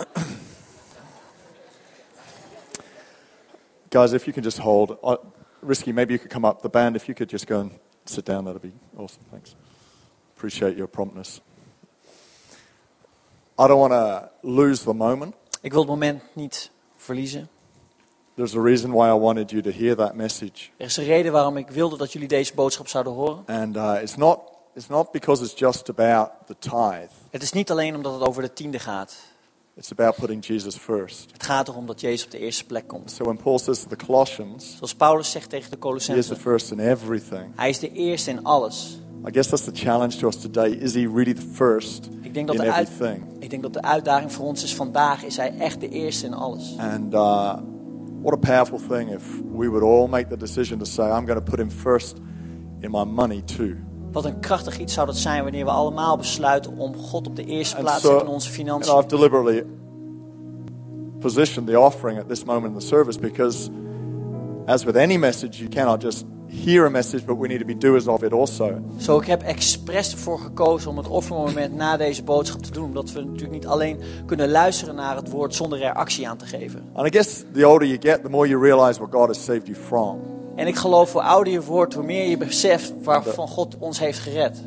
Guys, 3.91 4.11
if 4.13 4.25
you 4.25 4.33
can 4.33 4.43
just 4.43 4.57
hold. 4.57 4.97
Uh, 5.03 5.17
Risky, 5.61 5.91
maybe 5.91 6.13
you 6.13 6.19
could 6.19 6.31
come 6.31 6.43
up. 6.43 6.63
The 6.63 6.69
band, 6.69 6.95
if 6.95 7.07
you 7.07 7.13
could 7.13 7.29
just 7.29 7.45
go 7.45 7.61
and 7.61 7.79
sit 8.05 8.25
down, 8.25 8.45
that'd 8.45 8.61
be 8.61 8.73
awesome. 8.97 9.23
Thanks. 9.29 9.55
Appreciate 10.35 10.75
your 10.75 10.87
promptness. 10.87 11.41
I 13.57 13.67
don't 13.67 13.79
want 13.79 13.93
to 13.93 14.29
lose 14.41 14.83
the 14.83 14.93
moment. 14.93 15.35
Ik 15.61 15.71
wil 15.71 15.81
het 15.81 15.89
moment 15.89 16.21
niet 16.33 16.71
verliezen. 16.95 17.49
There's 18.35 18.55
a 18.55 18.61
reason 18.61 18.91
why 18.91 19.07
I 19.07 19.13
wanted 19.13 19.51
you 19.51 19.61
to 19.61 19.71
hear 19.71 19.95
that 19.95 20.15
message. 20.15 20.69
Er 20.77 20.85
is 20.85 20.97
een 20.97 21.03
reden 21.03 21.31
waarom 21.31 21.57
ik 21.57 21.69
wilde 21.69 21.97
dat 21.97 22.13
jullie 22.13 22.27
deze 22.27 22.53
boodschap 22.53 22.87
zouden 22.87 23.13
horen. 23.13 23.43
And 23.45 23.75
uh, 23.75 24.01
it's, 24.01 24.15
not, 24.15 24.39
it's 24.73 24.87
not 24.87 25.11
because 25.11 25.43
it's 25.43 25.59
just 25.59 25.89
about 25.89 26.29
the 26.45 26.55
tithe, 26.59 27.09
Het 27.29 27.41
is 27.41 27.51
niet 27.51 27.71
alleen 27.71 27.95
omdat 27.95 28.13
het 28.13 28.27
over 28.27 28.41
de 28.41 28.53
tiende 28.53 28.79
gaat. 28.79 29.15
It's 29.77 29.91
about 29.91 30.15
putting 30.15 30.45
Jesus 30.45 30.77
first. 30.77 31.31
Het 31.31 31.43
gaat 31.43 31.67
erom 31.67 31.85
dat 31.85 32.01
Jezus 32.01 32.25
op 32.25 32.31
de 32.31 32.39
eerste 32.39 32.65
plek 32.65 32.87
komt. 32.87 33.11
So 33.11 33.23
when 33.23 33.37
Paul 33.37 33.59
says 33.59 33.81
to 33.81 33.87
the 33.87 34.05
Colossians, 34.05 34.75
Zoals 34.75 34.95
Paulus 34.95 35.31
zegt 35.31 35.49
tegen 35.49 35.71
de 35.71 35.77
He 36.07 36.17
is 36.17 36.27
the 36.27 36.35
first 36.35 36.71
in 36.71 36.79
everything. 36.79 37.51
Hij 37.55 37.69
is 37.69 37.79
de 37.79 37.91
eerste 37.91 38.29
in 38.29 38.43
alles. 38.43 38.99
I 39.27 39.31
guess 39.31 39.49
that's 39.49 39.63
the 39.63 39.71
challenge 39.73 40.17
to 40.17 40.27
us 40.27 40.35
today. 40.35 40.69
Is 40.69 40.93
he 40.93 41.07
really 41.07 41.33
the 41.33 41.47
first 41.53 42.09
Ik 42.21 42.33
denk 42.33 42.47
dat 42.47 42.55
in 42.55 42.61
de, 42.61 42.71
uit- 42.71 42.89
everything? 42.89 43.23
ik 43.39 43.49
denk 43.49 43.61
dat 43.61 43.73
de 43.73 43.81
uitdaging 43.81 44.31
voor 44.31 44.45
ons 44.45 44.63
is 44.63 44.75
vandaag. 44.75 45.23
Is 45.23 45.37
hij 45.37 45.57
echt 45.57 45.79
de 45.79 45.89
eerste 45.89 46.25
in 46.25 46.33
alles. 46.33 46.75
And 46.77 47.13
uh, 47.13 47.53
what 48.21 48.33
a 48.33 48.37
powerful 48.37 48.79
thing 48.97 49.13
if 49.13 49.23
we 49.57 49.69
would 49.69 49.83
all 49.83 50.07
make 50.07 50.27
the 50.27 50.37
decision 50.37 50.79
to 50.79 50.85
say, 50.85 51.05
I'm 51.05 51.25
going 51.25 51.45
to 51.45 51.51
put 51.51 51.59
him 51.59 51.69
first 51.69 52.17
in 52.79 52.91
my 52.91 53.03
money 53.03 53.41
too. 53.41 53.75
Wat 54.15 54.25
een 54.25 54.39
krachtig 54.39 54.79
iets 54.79 54.93
zou 54.93 55.05
dat 55.05 55.17
zijn 55.17 55.43
wanneer 55.43 55.65
we 55.65 55.71
allemaal 55.71 56.17
besluiten 56.17 56.77
om 56.77 56.95
God 56.95 57.27
op 57.27 57.35
de 57.35 57.43
eerste 57.43 57.75
And 57.75 57.83
plaats 57.83 58.01
te 58.01 58.05
so, 58.05 58.11
zetten 58.11 58.27
in 58.27 58.33
onze 58.33 58.49
you 58.51 58.63
know, 58.63 58.77
I've 58.77 58.87
financiën. 58.87 59.17
deliberately 59.17 59.63
positioned 61.19 61.67
the 61.67 61.79
offering 61.79 62.19
at 62.19 62.27
this 62.27 62.43
moment 62.43 62.73
in 62.73 62.79
the 62.79 62.85
service 62.85 63.19
because, 63.19 63.69
as 64.65 64.83
with 64.83 64.95
any 64.95 65.17
message, 65.17 65.57
you 65.57 65.69
cannot 65.69 66.01
just 66.01 66.25
hear 66.47 66.85
a 66.85 66.89
message, 66.89 67.25
but 67.25 67.37
we 67.37 67.47
need 67.47 67.59
to 67.59 67.65
be 67.65 67.77
doers 67.77 68.07
of 68.07 68.23
it 68.23 68.33
also. 68.33 68.81
Zo, 68.97 69.19
ik 69.19 69.25
heb 69.25 69.41
expres 69.41 70.11
ervoor 70.11 70.39
gekozen 70.39 70.89
om 70.89 70.97
het 70.97 71.07
offermoment 71.07 71.73
na 71.75 71.97
deze 71.97 72.23
boodschap 72.23 72.61
te 72.61 72.71
doen. 72.71 72.85
Omdat 72.85 73.11
we 73.11 73.19
natuurlijk 73.19 73.51
niet 73.51 73.67
alleen 73.67 73.99
kunnen 74.25 74.49
luisteren 74.49 74.95
naar 74.95 75.15
het 75.15 75.29
woord 75.29 75.55
zonder 75.55 75.81
er 75.81 75.93
actie 75.93 76.29
aan 76.29 76.37
te 76.37 76.45
geven. 76.45 76.83
And 76.93 77.07
I 77.07 77.17
guess 77.17 77.43
the 77.53 77.67
older 77.67 77.87
you 77.87 77.99
get, 78.01 78.23
the 78.23 78.29
more 78.29 78.47
you 78.47 78.61
realize 78.61 78.99
what 78.99 79.11
God 79.11 79.27
has 79.27 79.43
saved 79.43 79.67
you 79.67 79.77
from. 79.77 80.19
En 80.55 80.67
ik 80.67 80.75
geloof 80.75 81.11
hoe 81.13 81.21
ouder 81.21 81.53
je 81.53 81.63
wordt, 81.63 81.93
hoe 81.93 82.03
meer 82.03 82.29
je 82.29 82.37
beseft 82.37 82.93
waarvan 83.03 83.47
God 83.47 83.77
ons 83.77 83.99
heeft 83.99 84.19
gered. 84.19 84.61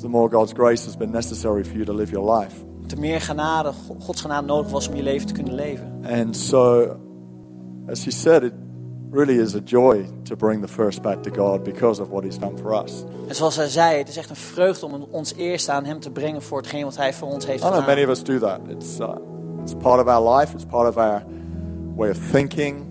The 0.00 0.08
more 0.08 0.28
God's 0.30 0.52
grace 0.52 0.84
has 0.84 0.96
been 0.96 1.10
necessary 1.10 1.64
for 1.64 1.72
you 1.72 1.84
to 1.84 1.94
live 1.94 2.12
your 2.12 2.38
life. 2.38 2.54
Te 2.86 2.96
meer 2.96 3.20
genade, 3.20 3.72
Gods 3.98 4.20
genade 4.20 4.46
nodig 4.46 4.70
was 4.70 4.88
om 4.88 4.94
je 4.94 5.02
leven 5.02 5.26
te 5.26 5.32
kunnen 5.32 5.54
leven. 5.54 6.00
And 6.10 6.36
so, 6.36 6.86
as 7.88 8.04
he 8.04 8.10
said, 8.10 8.42
it 8.42 8.52
really 9.10 9.40
is 9.40 9.54
a 9.54 9.60
joy 9.64 10.06
to 10.22 10.36
bring 10.36 10.62
the 10.66 10.68
first 10.72 11.02
back 11.02 11.22
to 11.22 11.30
God 11.30 11.62
because 11.62 12.02
of 12.02 12.08
what 12.08 12.22
he's 12.22 12.38
done 12.38 12.58
for 12.58 12.82
us. 12.84 13.04
En 13.28 13.34
zoals 13.34 13.56
hij 13.56 13.68
zei, 13.68 13.98
het 13.98 14.08
is 14.08 14.16
echt 14.16 14.30
een 14.30 14.36
vreugde 14.36 14.86
om 14.86 15.06
ons 15.10 15.34
eerste 15.34 15.72
aan 15.72 15.84
hem 15.84 16.00
te 16.00 16.10
brengen 16.10 16.42
voor 16.42 16.58
hetgeen 16.58 16.84
wat 16.84 16.96
hij 16.96 17.14
voor 17.14 17.28
ons 17.28 17.46
heeft 17.46 17.64
I 17.64 17.66
know 17.66 17.86
many 17.86 18.00
gedaan. 18.00 18.04
of 18.04 18.10
us 18.10 18.24
do 18.24 18.38
that. 18.38 18.60
It's, 18.68 18.98
uh, 18.98 19.08
it's 19.62 19.74
part 19.74 20.00
of 20.00 20.06
our 20.06 20.38
life, 20.38 20.54
it's 20.54 20.64
part 20.64 20.88
of 20.88 20.96
our 20.96 21.22
way 21.96 22.10
of 22.10 22.18
thinking. 22.30 22.85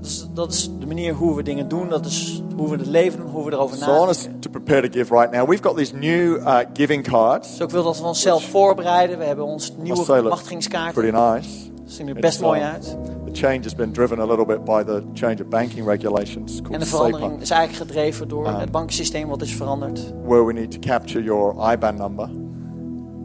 Dat 0.00 0.06
is, 0.06 0.26
dat 0.34 0.52
is 0.52 0.70
de 0.78 0.86
manier 0.86 1.14
hoe 1.14 1.36
we 1.36 1.42
dingen 1.42 1.68
doen, 1.68 1.88
dat 1.88 2.06
is 2.06 2.42
hoe 2.56 2.68
we 2.70 2.76
het 2.76 2.86
leven 2.86 3.18
doen, 3.20 3.28
hoe 3.30 3.44
we 3.44 3.52
erover 3.52 3.76
So 3.76 3.84
I 3.94 3.98
want 3.98 4.10
us 4.10 4.16
nadenken. 4.16 4.40
to 4.40 4.50
prepare 4.50 4.80
to 4.88 4.98
give 4.98 5.14
right 5.14 5.32
now. 5.32 5.48
We've 5.48 5.62
got 5.62 5.76
these 5.76 5.94
new 5.96 6.36
uh, 6.36 6.58
giving 6.72 7.02
cards. 7.08 7.48
Dus 7.50 7.60
ik 7.60 7.70
wil 7.70 7.82
dat 7.82 7.98
we 8.00 8.04
onszelf 8.06 8.44
voorbereiden. 8.44 9.18
We 9.18 9.24
hebben 9.24 9.44
ons 9.44 9.72
nieuwe 9.78 10.22
machtigingskaarten. 10.22 11.02
pretty 11.02 11.16
nice. 11.18 11.70
Dat 11.84 11.92
zien 11.96 12.08
er 12.08 12.14
best 12.14 12.40
mooi 12.40 12.60
uh, 12.60 12.68
uit. 12.72 12.96
The 13.32 13.40
change 13.46 13.60
has 13.62 13.74
been 13.74 13.92
driven 13.92 14.18
a 14.20 14.24
little 14.26 14.44
bit 14.46 14.64
by 14.64 14.82
the 14.84 15.02
change 15.14 15.34
of 15.42 15.48
banking 15.48 15.86
regulations 15.86 16.60
En 16.70 16.78
de 16.78 16.84
SEPA, 16.84 16.96
verandering 16.96 17.40
is 17.40 17.50
eigenlijk 17.50 17.90
gedreven 17.90 18.28
door 18.28 18.46
Ah. 18.46 18.58
het 18.60 18.70
banksysteem 18.70 19.28
wat 19.28 19.42
is 19.42 19.54
veranderd. 19.54 20.12
where 20.26 20.44
we 20.44 20.52
need 20.52 20.70
to 20.70 20.78
capture 20.78 21.22
your 21.22 21.72
IBAN 21.72 21.94
number. 21.96 22.28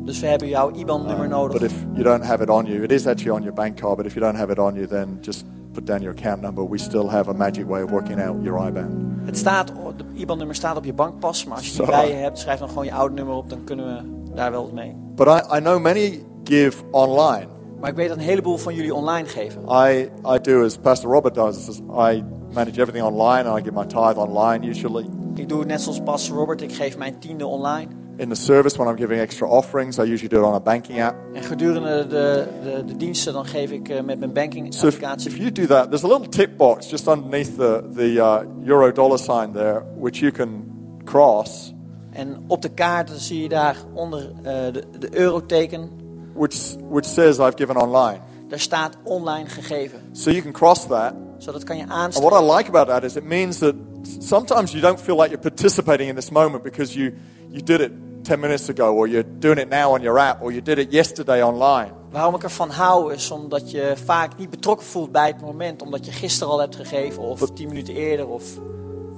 Dus 0.06 0.20
we 0.20 0.28
hebben 0.28 0.48
jouw 0.48 0.72
IBAN-nummer 0.72 1.26
Um, 1.26 1.30
nodig. 1.32 1.60
But 1.60 1.72
if 1.72 1.86
you 1.94 2.04
don't 2.04 2.24
have 2.24 2.44
it 2.44 2.50
on 2.50 2.66
you, 2.66 2.84
it 2.84 2.92
is 2.92 3.08
actually 3.08 3.32
on 3.38 3.42
your 3.42 3.54
bank 3.56 3.80
card, 3.80 3.96
but 3.98 4.06
if 4.06 4.14
you 4.14 4.26
don't 4.26 4.38
have 4.40 4.52
it 4.52 4.60
on 4.60 4.74
you, 4.76 4.88
then 4.88 5.18
just 5.22 5.46
put 5.74 5.86
down 5.86 6.02
your 6.02 6.16
account 6.18 6.42
number. 6.42 6.70
We 6.70 6.78
still 6.78 7.10
have 7.10 7.30
a 7.30 7.34
magic 7.34 7.68
way 7.68 7.84
of 7.84 7.90
working 7.90 8.22
out 8.22 8.36
your 8.44 8.68
IBAN. 8.68 9.22
Het 9.26 9.38
staat, 9.38 9.68
de 9.98 10.04
IBAN-nummer 10.14 10.56
staat 10.56 10.78
op 10.78 10.86
je 10.86 10.94
bankpas, 10.94 11.46
maar 11.46 11.58
als 11.58 11.68
je 11.68 11.74
Zo. 11.74 11.86
bij 11.86 12.08
je 12.08 12.14
hebt, 12.14 12.40
schrijf 12.40 12.60
dan 12.60 12.68
gewoon 12.70 12.86
je 12.86 12.94
oude 12.94 13.16
nummer 13.16 13.36
op, 13.36 13.50
dan 13.50 13.64
kunnen 13.64 13.86
we 13.86 14.34
daar 14.36 14.52
wel 14.52 14.70
mee. 14.74 14.96
But 15.16 15.28
I, 15.28 15.56
I 15.58 15.60
know 15.60 15.82
many 15.82 16.24
give 16.44 16.84
online. 16.92 17.48
Maar 17.80 17.90
ik 17.90 17.96
weet 17.96 18.08
dat 18.08 18.18
een 18.18 18.24
heleboel 18.24 18.58
van 18.58 18.74
jullie 18.76 18.94
online 18.94 19.28
geven. 19.28 19.62
I, 19.62 20.10
I 20.36 20.40
do 20.42 20.64
as 20.66 20.78
Pastor 20.78 21.12
Robert 21.12 21.34
does. 21.36 21.80
I 21.80 22.24
manage 22.54 22.82
everything 22.82 23.04
online 23.04 23.50
and 23.50 23.60
I 23.60 23.64
give 23.64 23.74
my 23.74 23.86
tithe 23.86 24.16
online 24.20 24.68
usually. 24.68 25.06
Ik 25.36 25.50
doe 25.50 25.60
het 25.60 25.68
net 25.68 25.82
zoals 25.82 26.02
Pastor 26.02 26.38
Robert, 26.38 26.62
ik 26.62 26.74
geef 26.74 26.98
mijn 26.98 27.20
tiende 27.20 27.46
online. 27.46 27.88
In 28.18 28.30
the 28.30 28.36
service 28.36 28.78
when 28.78 28.88
I'm 28.90 28.96
giving 28.96 29.20
extra 29.20 29.48
offerings. 29.48 29.98
I 29.98 30.02
usually 30.04 30.28
do 30.30 30.38
it 30.38 30.44
on 30.46 30.54
a 30.54 30.60
banking 30.60 31.02
app. 31.02 31.16
En 31.34 31.44
gedurende 31.44 32.08
de, 32.08 32.48
de, 32.64 32.84
de 32.86 32.96
diensten 32.98 33.34
dan 33.34 33.46
geef 33.46 33.72
ik 33.72 33.90
eh, 33.90 34.02
met 34.04 34.20
mijn 34.20 34.34
banking 34.34 34.74
So 34.74 34.88
if, 34.88 34.94
applicatie. 34.94 35.32
if 35.32 35.38
you 35.38 35.52
do 35.52 35.66
that, 35.66 35.84
there's 35.90 36.04
a 36.04 36.08
little 36.08 36.28
tip 36.30 36.58
box 36.58 36.90
just 36.90 37.08
underneath 37.08 37.56
the, 37.58 37.84
the 37.96 38.14
uh, 38.14 38.40
euro 38.68 38.92
dollar 38.92 39.18
sign 39.20 39.52
there, 39.54 39.84
which 40.00 40.20
you 40.20 40.32
can 40.32 40.64
cross, 41.04 41.74
En 42.12 42.44
op 42.48 42.62
de 42.62 42.70
kaart 42.70 43.10
zie 43.16 43.42
je 43.42 43.50
daar 43.50 43.76
onder 43.94 44.32
eh, 44.44 44.54
de, 44.74 44.84
de 45.00 45.18
euroteken. 45.18 45.90
which, 46.36 46.76
which 46.90 47.06
says 47.06 47.38
I've 47.40 47.56
given 47.56 47.76
online. 47.82 48.20
Daar 48.48 48.60
staat 48.60 48.98
online 49.04 49.46
gegeven. 49.50 50.00
So 50.12 50.30
you 50.30 50.42
can 50.42 50.52
cross 50.52 50.88
that. 50.88 51.14
Zo 51.38 51.52
dat 51.52 51.64
kan 51.64 51.78
je 51.78 51.84
And 51.84 51.92
aanstellen. 51.92 52.30
what 52.30 52.42
I 52.44 52.56
like 52.58 52.68
about 52.70 52.88
that 52.88 53.04
is 53.04 53.16
it 53.16 53.24
means 53.24 53.58
that 53.58 53.76
sometimes 54.04 54.72
you 54.72 54.82
don't 54.82 55.00
feel 55.02 55.16
like 55.16 55.30
you're 55.30 55.50
participating 55.50 56.10
in 56.10 56.16
this 56.16 56.30
moment 56.30 56.64
because 56.64 56.94
you, 57.00 57.14
you 57.50 57.62
did 57.64 57.80
it 57.82 57.92
10 58.24 58.40
minutes 58.40 58.70
ago, 58.70 58.94
or 58.94 59.08
you're 59.08 59.26
doing 59.40 59.58
it 59.60 59.70
now 59.70 59.92
on 59.94 60.02
your 60.02 60.18
app, 60.20 60.42
or 60.42 60.52
you 60.52 60.62
did 60.62 60.78
it 60.78 60.92
yesterday 60.92 61.42
online. 61.42 61.92
Waarom 62.12 62.36
ik 62.36 62.44
ervan 62.44 62.70
hou 62.70 63.14
is 63.14 63.32
omdat 63.32 63.72
je 63.72 63.94
vaak 64.06 64.38
niet 64.38 64.50
betrokken 64.50 64.86
voelt 64.86 65.12
bij 65.12 65.28
het 65.28 65.42
moment. 65.42 65.82
Omdat 65.82 66.06
je 66.06 66.12
gisteren 66.12 66.54
al 66.54 66.60
hebt 66.60 66.76
gegeven 66.76 67.24
of 67.24 67.50
tien 67.54 67.68
minuten 67.68 67.94
eerder. 67.96 68.28
Of... 68.28 68.44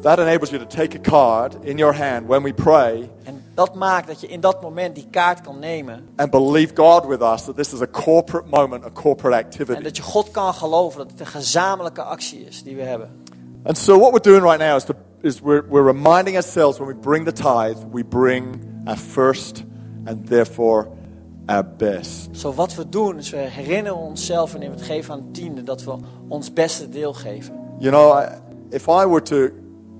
That 0.01 0.19
enables 0.19 0.49
you 0.49 0.65
to 0.67 0.75
take 0.75 0.97
a 0.97 1.01
card 1.01 1.57
in 1.61 1.77
your 1.77 1.95
hand 1.95 2.27
when 2.27 2.43
we 2.43 2.53
pray 2.53 3.09
En 3.23 3.43
dat 3.53 3.75
maakt 3.75 4.07
dat 4.07 4.21
je 4.21 4.27
in 4.27 4.39
dat 4.39 4.61
moment 4.61 4.95
die 4.95 5.07
kaart 5.09 5.41
kan 5.41 5.59
nemen. 5.59 6.07
and 6.15 6.31
believe 6.31 6.75
God 6.75 7.05
with 7.05 7.21
us 7.21 7.43
that 7.43 7.55
this 7.55 7.73
is 7.73 7.81
a 7.81 7.87
corporate 7.87 8.49
moment, 8.49 8.85
a 8.85 8.91
corporate 8.91 9.37
En 9.37 9.43
activity. 9.45 9.81
dat 9.81 9.97
je 9.97 10.03
God 10.03 10.31
kan 10.31 10.53
geloven 10.53 10.97
dat 10.97 11.11
het 11.11 11.19
een 11.19 11.25
gezamenlijke 11.25 12.01
actie 12.01 12.45
is 12.45 12.63
die 12.63 12.75
we 12.75 12.81
hebben. 12.81 13.23
And 13.65 13.77
so 13.77 13.97
what 13.97 14.11
we're 14.13 14.19
doing 14.31 14.43
right 14.43 14.59
now 14.59 14.75
is, 14.75 14.83
to, 14.85 14.95
is 15.23 15.41
we're, 15.41 15.63
we're 15.67 15.81
reminding 15.81 16.35
ourselves 16.35 16.79
when 16.79 16.87
we 16.87 16.93
bring 16.93 17.25
the 17.25 17.31
tithe, 17.31 17.77
we 17.91 18.03
bring 18.03 18.83
our 18.87 18.97
first 18.97 19.63
and 20.05 20.27
therefore 20.27 20.87
our 21.47 21.63
best. 21.63 22.29
So, 22.35 22.51
wat 22.53 22.75
we 22.75 22.89
doen 22.89 23.17
is 23.17 23.31
we 23.31 23.37
herinneren 23.37 23.97
onszelf 23.97 24.51
wanneer 24.51 24.69
we 24.69 24.75
het 24.75 24.85
geven 24.85 25.13
aan 25.13 25.19
de 25.19 25.31
tiende 25.31 25.63
dat 25.63 25.83
we 25.83 25.95
ons 26.27 26.53
beste 26.53 26.89
deel 26.89 27.13
geven. 27.13 27.53
You 27.79 27.91
know, 27.91 28.19
I, 28.19 28.27
if 28.69 28.87
I 28.87 29.05
were 29.05 29.21
to 29.21 29.49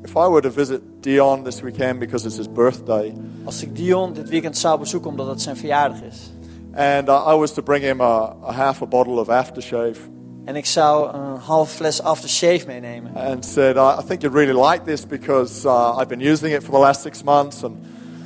if 0.04 0.16
I 0.16 0.28
were 0.30 0.42
to 0.42 0.50
visit 0.52 0.82
Dion 1.02 1.44
this 1.44 1.62
weekend 1.62 2.00
because 2.00 2.26
it's 2.26 2.38
his 2.38 2.52
birthday, 2.52 3.14
Als 3.44 3.64
ik 3.64 3.76
Dion 3.76 4.14
dit 4.14 4.30
weekend 4.30 4.58
zou 4.58 4.80
bezoeken 4.80 5.10
omdat 5.10 5.28
het 5.28 5.42
zijn 5.42 5.58
verjaardag 5.58 6.02
is. 6.02 6.32
and 6.76 7.10
I 7.10 7.36
was 7.36 7.52
to 7.54 7.62
bring 7.62 7.84
him 7.84 8.02
a, 8.02 8.36
a 8.44 8.52
half 8.52 8.82
a 8.82 8.86
bottle 8.86 9.20
of 9.20 9.30
aftershave, 9.30 10.00
En 10.46 10.56
ik 10.56 10.66
zou 10.66 11.14
een 11.14 11.40
half 11.40 11.72
fles 11.72 12.02
aftershave 12.02 12.64
meenemen. 12.68 13.16
and 13.16 13.46
said, 13.46 13.78
I, 13.78 14.08
think 14.08 14.22
you'd 14.22 14.36
really 14.36 14.70
like 14.70 14.84
this 14.84 15.08
because 15.08 15.68
uh, 15.68 15.98
I've 16.00 16.08
been 16.08 16.32
using 16.32 16.54
it 16.54 16.64
for 16.64 16.72
the 16.72 16.80
last 16.80 17.02
six 17.02 17.24
months 17.24 17.64
and 17.64 17.76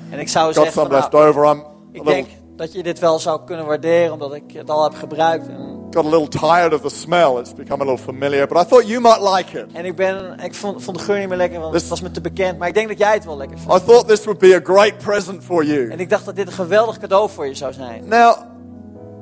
En 0.09 0.20
ik 0.20 0.28
zou 0.28 0.45
got 0.45 0.55
zeggen, 0.55 0.74
some 0.74 0.93
left 0.93 1.15
over. 1.15 1.45
I'm 1.45 1.63
ik 1.91 2.05
denk 2.05 2.28
dat 2.55 2.74
je 2.74 2.84
dit 2.84 2.99
wel 2.99 3.20
zou 3.20 3.39
kunnen 3.45 3.65
waarderen 3.65 4.13
omdat 4.13 4.34
ik 4.34 4.43
het 4.53 4.70
al 4.70 4.84
heb 4.84 4.93
gebruikt. 4.93 5.47
En, 5.47 5.88
got 5.91 6.05
a 6.05 6.09
little 6.09 6.28
tired 6.28 6.74
of 6.74 6.82
the 6.82 6.89
smell. 6.89 7.38
It's 7.39 7.53
become 7.53 7.84
a 7.84 7.86
little 7.86 8.03
familiar, 8.03 8.47
but 8.47 8.57
I 8.57 8.65
thought 8.65 8.88
you 8.88 9.01
might 9.01 9.22
like 9.22 9.59
it. 9.59 9.65
en 9.74 9.86
ik, 9.86 9.95
ben, 9.95 10.39
ik 10.39 10.53
vond, 10.53 10.84
vond 10.84 10.97
de 10.97 11.03
geur 11.03 11.20
niet 11.20 11.28
meer 11.28 11.38
lekker, 11.38 11.59
want 11.59 11.72
Dus- 11.72 11.82
het 11.82 11.89
was 11.89 12.01
me 12.01 12.11
te 12.11 12.22
bekend. 12.22 12.57
Maar 12.57 12.67
ik 12.67 12.74
denk 12.74 12.88
dat 12.88 12.97
jij 12.97 13.13
het 13.13 13.26
wel 13.26 13.38
lekker 13.38 13.57
vindt. 13.57 13.74
I 13.74 13.86
thought 13.86 14.07
this 14.07 14.24
would 14.24 14.39
be 14.39 14.55
a 14.55 14.59
great 14.74 14.97
present 14.97 15.43
for 15.43 15.65
you. 15.65 15.89
En 15.89 15.99
ik 15.99 16.09
dacht 16.09 16.26
dat 16.26 16.36
dit 16.36 16.47
een 16.47 16.53
geweldig 16.53 16.97
cadeau 16.97 17.30
voor 17.30 17.47
je 17.47 17.55
zou 17.55 17.74
zijn. 17.74 18.07
Now, 18.07 18.36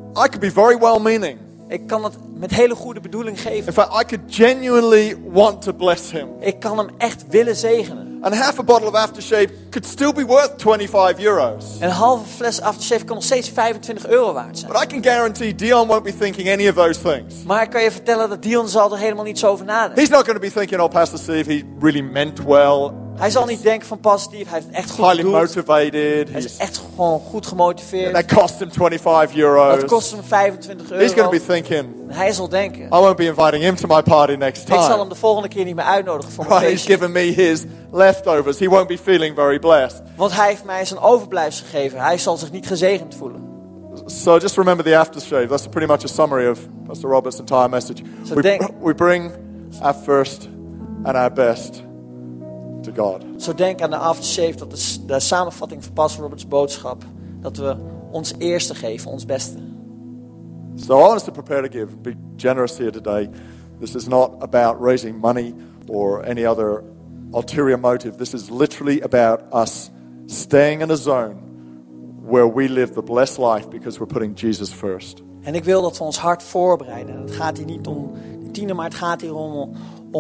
I 0.10 0.28
could 0.28 0.40
be 0.40 0.52
very 0.52 0.78
well 0.78 1.00
meaning. 1.00 1.40
Ik 1.68 1.88
kan 1.88 2.04
het 2.04 2.14
met 2.34 2.52
hele 2.52 2.76
goede 2.76 3.00
bedoeling 3.00 3.42
geven. 3.42 3.66
In 3.66 3.74
fact, 3.74 4.02
I 4.02 4.06
could 4.06 4.36
genuinely 4.36 5.18
want 5.32 5.62
to 5.62 5.74
bless 5.74 6.12
him. 6.12 6.30
Ik 6.40 6.60
kan 6.60 6.78
hem 6.78 6.90
echt 6.98 7.26
willen 7.30 7.56
zegenen. 7.56 8.18
And 8.22 8.36
half 8.36 8.60
a 8.60 8.64
bottle 8.64 8.88
of 8.88 8.94
aftershave 8.94 9.48
could 9.70 9.86
still 9.86 10.14
be 10.14 10.26
worth 10.26 10.54
25 10.58 11.26
euros. 11.26 11.66
Een 11.80 11.90
halve 11.90 12.26
fles 12.30 12.62
aftershave 12.62 13.06
kan 13.06 13.16
nog 13.16 13.24
steeds 13.24 13.50
25 13.50 14.08
euro 14.08 14.34
waard 14.34 14.60
zijn. 14.60 14.72
But 14.72 14.84
I 14.84 14.88
can 14.88 15.04
guarantee 15.04 15.56
Dion 15.56 15.88
won't 15.88 16.04
be 16.04 16.18
thinking 16.18 16.50
any 16.50 16.68
of 16.68 16.76
those 16.76 17.02
things. 17.02 17.44
Maar 17.46 17.62
ik 17.62 17.70
kan 17.70 17.84
je 17.84 17.92
vertellen 17.92 18.30
dat 18.30 18.42
Dion 18.44 18.68
zal 18.68 18.92
er 18.92 18.98
helemaal 18.98 19.24
niet 19.24 19.40
zo 19.40 19.48
over 19.48 19.66
nadenken. 19.66 20.00
He's 20.00 20.10
not 20.10 20.26
going 20.26 20.40
to 20.42 20.48
be 20.48 20.52
thinking, 20.52 20.82
oh, 20.82 20.90
Pastor 20.90 21.20
Steve, 21.20 21.54
he 21.54 21.64
really 21.80 22.02
meant 22.02 22.44
well. 22.44 23.06
Hij 23.18 23.30
zal 23.30 23.46
niet 23.46 23.62
denken 23.64 23.88
van 23.88 24.00
positief, 24.00 24.50
hij 24.50 24.60
heeft 24.60 24.76
echt 24.76 24.90
goed 24.90 25.06
highly 25.06 25.16
bedoeld. 25.24 25.36
motivated. 25.42 25.94
Hij 26.30 26.38
is 26.38 26.44
He's, 26.44 26.58
echt 26.58 26.82
gewoon 26.96 27.20
goed 27.20 27.48
gemotiveerd. 27.48 28.14
that 28.14 28.26
cost 28.26 28.60
him 28.60 28.72
25 28.72 29.36
euros. 29.36 29.80
Dat 29.80 29.90
kost 29.90 30.12
hem 30.12 30.24
25 30.24 30.90
He's 30.90 30.98
going 31.00 31.16
euro. 31.18 31.24
to 31.24 31.38
be 31.38 31.46
thinking, 31.54 31.86
En 32.10 32.16
hij 32.16 32.32
zal 32.32 32.50
denken, 32.50 32.82
I 32.86 32.88
won't 32.90 33.16
be 33.16 33.26
inviting 33.26 33.64
him 33.64 33.76
to 33.76 33.88
my 33.96 34.02
party 34.02 34.34
next 34.34 34.62
ik 34.62 34.68
zal 34.74 34.82
hem 34.88 34.98
time. 34.98 35.10
de 35.10 35.16
volgende 35.16 35.48
keer 35.48 35.66
niet 35.66 35.76
meer 35.76 35.86
uitnodigen 35.86 36.32
voor 36.34 36.46
mijn 36.50 36.60
Right, 36.60 36.72
he's 36.72 36.82
feestje. 36.84 36.94
given 37.06 37.12
me 37.12 37.44
his 37.44 37.64
leftovers. 37.92 38.60
He 38.60 38.68
won't 38.70 38.88
be 38.88 38.98
feeling 38.98 39.36
very 39.36 39.60
blessed. 39.60 40.02
Want 40.16 40.36
hij 40.36 40.48
heeft 40.48 40.64
mij 40.66 40.86
zijn 40.86 41.00
overblijfsel 41.00 41.66
gegeven. 41.72 42.00
Hij 42.00 42.18
zal 42.18 42.38
zich 42.38 42.52
niet 42.52 42.68
gezegend 42.68 43.16
voelen. 43.16 43.46
So 44.06 44.38
just 44.38 44.58
remember 44.58 44.86
the 44.86 44.98
aftershave. 44.98 45.48
That's 45.48 45.68
pretty 45.68 45.92
much 45.92 46.04
a 46.04 46.08
summary 46.08 46.48
of 46.50 46.60
Pastor 46.88 47.10
Robert's 47.10 47.40
entire 47.40 47.70
message. 47.70 48.02
So 48.24 48.34
we, 48.36 48.42
denk- 48.42 48.70
we 48.84 48.94
bring 48.96 49.32
our 49.82 49.96
first 50.04 50.48
and 51.04 51.16
our 51.16 51.34
best 51.34 51.86
God. 52.98 53.26
Zo 53.38 53.54
denk 53.54 53.82
aan 53.82 53.90
de 53.90 53.98
aftershave, 53.98 54.56
dat 54.56 54.74
is 54.74 55.00
de 55.06 55.20
samenvatting 55.20 55.84
van 55.84 55.94
Pastor 55.94 56.22
Roberts 56.22 56.48
boodschap. 56.48 57.04
Dat 57.42 57.58
we 57.58 57.76
ons 58.12 58.34
eerste 58.38 58.76
geven, 58.76 59.12
ons 59.12 59.26
beste. 59.26 59.58
So 60.76 60.98
I 60.98 61.02
want 61.02 61.16
us 61.16 61.24
to 61.24 61.32
prepare 61.32 61.62
to 61.62 61.80
give. 61.80 61.96
Be 61.96 62.16
generous 62.36 62.78
here 62.78 62.92
today. 62.92 63.30
This 63.80 63.96
is 63.96 64.08
not 64.08 64.32
about 64.40 64.82
raising 64.82 65.20
money 65.20 65.54
or 65.88 66.26
any 66.26 66.46
other 66.46 66.84
ulterior 67.32 67.80
motive. 67.80 68.18
This 68.18 68.34
is 68.34 68.50
literally 68.50 69.02
about 69.02 69.42
us 69.54 69.90
staying 70.26 70.82
in 70.82 70.92
a 70.92 70.96
zone 70.96 71.36
where 72.28 72.54
we 72.54 72.68
live 72.68 72.94
the 72.94 73.02
blessed 73.02 73.38
life 73.38 73.70
because 73.70 74.00
we're 74.00 74.14
putting 74.14 74.40
Jesus 74.40 74.74
first. 74.74 75.24
En 75.42 75.56
ik 75.56 75.64
wil 75.64 75.82
dat 75.82 75.98
we 75.98 76.04
ons 76.04 76.18
hart 76.18 76.44
voorbereiden. 76.44 77.16
En 77.16 77.22
het 77.22 77.32
gaat 77.32 77.58
hier 77.58 77.66
niet 77.66 77.88
om 77.88 78.12
de 78.44 78.52
tiende, 78.52 78.74
maar 78.74 78.86
het 78.86 78.96
gaat 78.96 79.22
hier 79.22 79.36
om, 79.36 79.72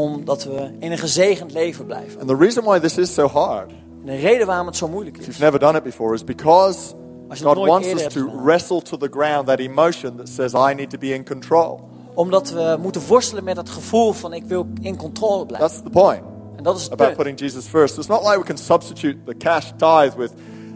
om 0.01 0.25
dat 0.25 0.43
we 0.43 0.71
in 0.79 0.91
een 0.91 0.97
gezegend 0.97 1.53
leven 1.53 1.85
blijven. 1.85 2.19
And 2.19 2.29
the 2.29 2.35
reason 2.35 2.63
why 2.63 2.79
this 2.79 2.97
is 2.97 3.13
so 3.13 3.27
hard, 3.27 3.71
En 4.01 4.05
de 4.05 4.15
reden 4.15 4.47
waarom 4.47 4.65
het 4.67 4.75
zo 4.75 4.87
moeilijk 4.87 5.15
if 5.17 5.21
is, 5.21 5.27
you've 5.27 5.43
never 5.43 5.59
done 5.59 5.77
it 5.77 5.83
before, 5.83 6.13
is 6.13 6.23
because 6.23 6.93
Als 7.29 7.39
je 7.39 7.45
het 7.47 7.53
God 7.53 7.55
nooit 7.55 7.69
wants 7.83 8.03
us 8.03 8.13
to 8.13 8.21
gedaan. 8.21 8.43
wrestle 8.43 8.81
to 8.81 8.97
the 8.97 9.07
ground 9.11 9.47
that 9.47 9.59
emotion 9.59 10.15
that 10.15 10.29
says, 10.29 10.53
I 10.53 10.73
need 10.73 10.89
to 10.89 10.97
be 10.97 11.07
in 11.13 11.25
control. 11.25 11.79
omdat 12.13 12.49
we 12.49 12.77
moeten 12.81 13.01
worstelen 13.07 13.43
met 13.43 13.57
het 13.57 13.69
gevoel 13.69 14.13
van 14.13 14.33
ik 14.33 14.43
wil 14.45 14.65
in 14.81 14.97
controle 14.97 15.45
blijven. 15.45 15.69
That's 15.69 15.81
the 15.83 15.89
point. 15.89 16.21
En 16.55 16.63
dat 16.63 16.75
is 16.77 16.83
het 16.83 16.91
about 16.91 17.05
punt. 17.15 17.17
putting 17.17 17.39
Jesus 17.39 17.65
first. 17.65 17.97
It's 17.97 18.07
not 18.07 18.23
like 18.23 18.37
we 18.37 18.43
can 18.43 18.57
substitute 18.57 19.17
the 19.25 19.35
cash 19.37 19.71
tithe 19.77 20.17
with 20.17 20.31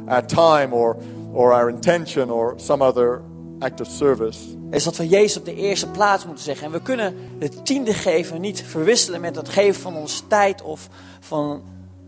our 0.08 0.26
time 0.26 0.76
or, 0.76 0.96
or 1.34 1.54
our 1.54 1.70
intention 1.70 2.30
or 2.32 2.54
some 2.58 2.84
other 2.86 3.22
act 3.62 3.82
of 3.82 3.88
service. 3.88 4.40
Is 4.72 4.84
dat 4.84 4.98
we 4.98 5.08
Jezus 5.08 5.38
op 5.38 5.46
de 5.46 5.56
eerste 5.56 5.88
plaats 5.88 6.26
moeten 6.26 6.44
zeggen. 6.44 6.66
En 6.66 6.72
we 6.72 6.82
kunnen 6.82 7.16
het 7.40 7.66
tiende 7.66 7.94
geven 7.94 8.42
niet 8.42 8.64
verwisselen 8.68 9.22
met 9.22 9.36
het 9.36 9.50
geven 9.50 9.82
van 9.82 9.96
onze 9.96 10.28
tijd 10.28 10.62
of 10.62 10.88
van 11.20 11.62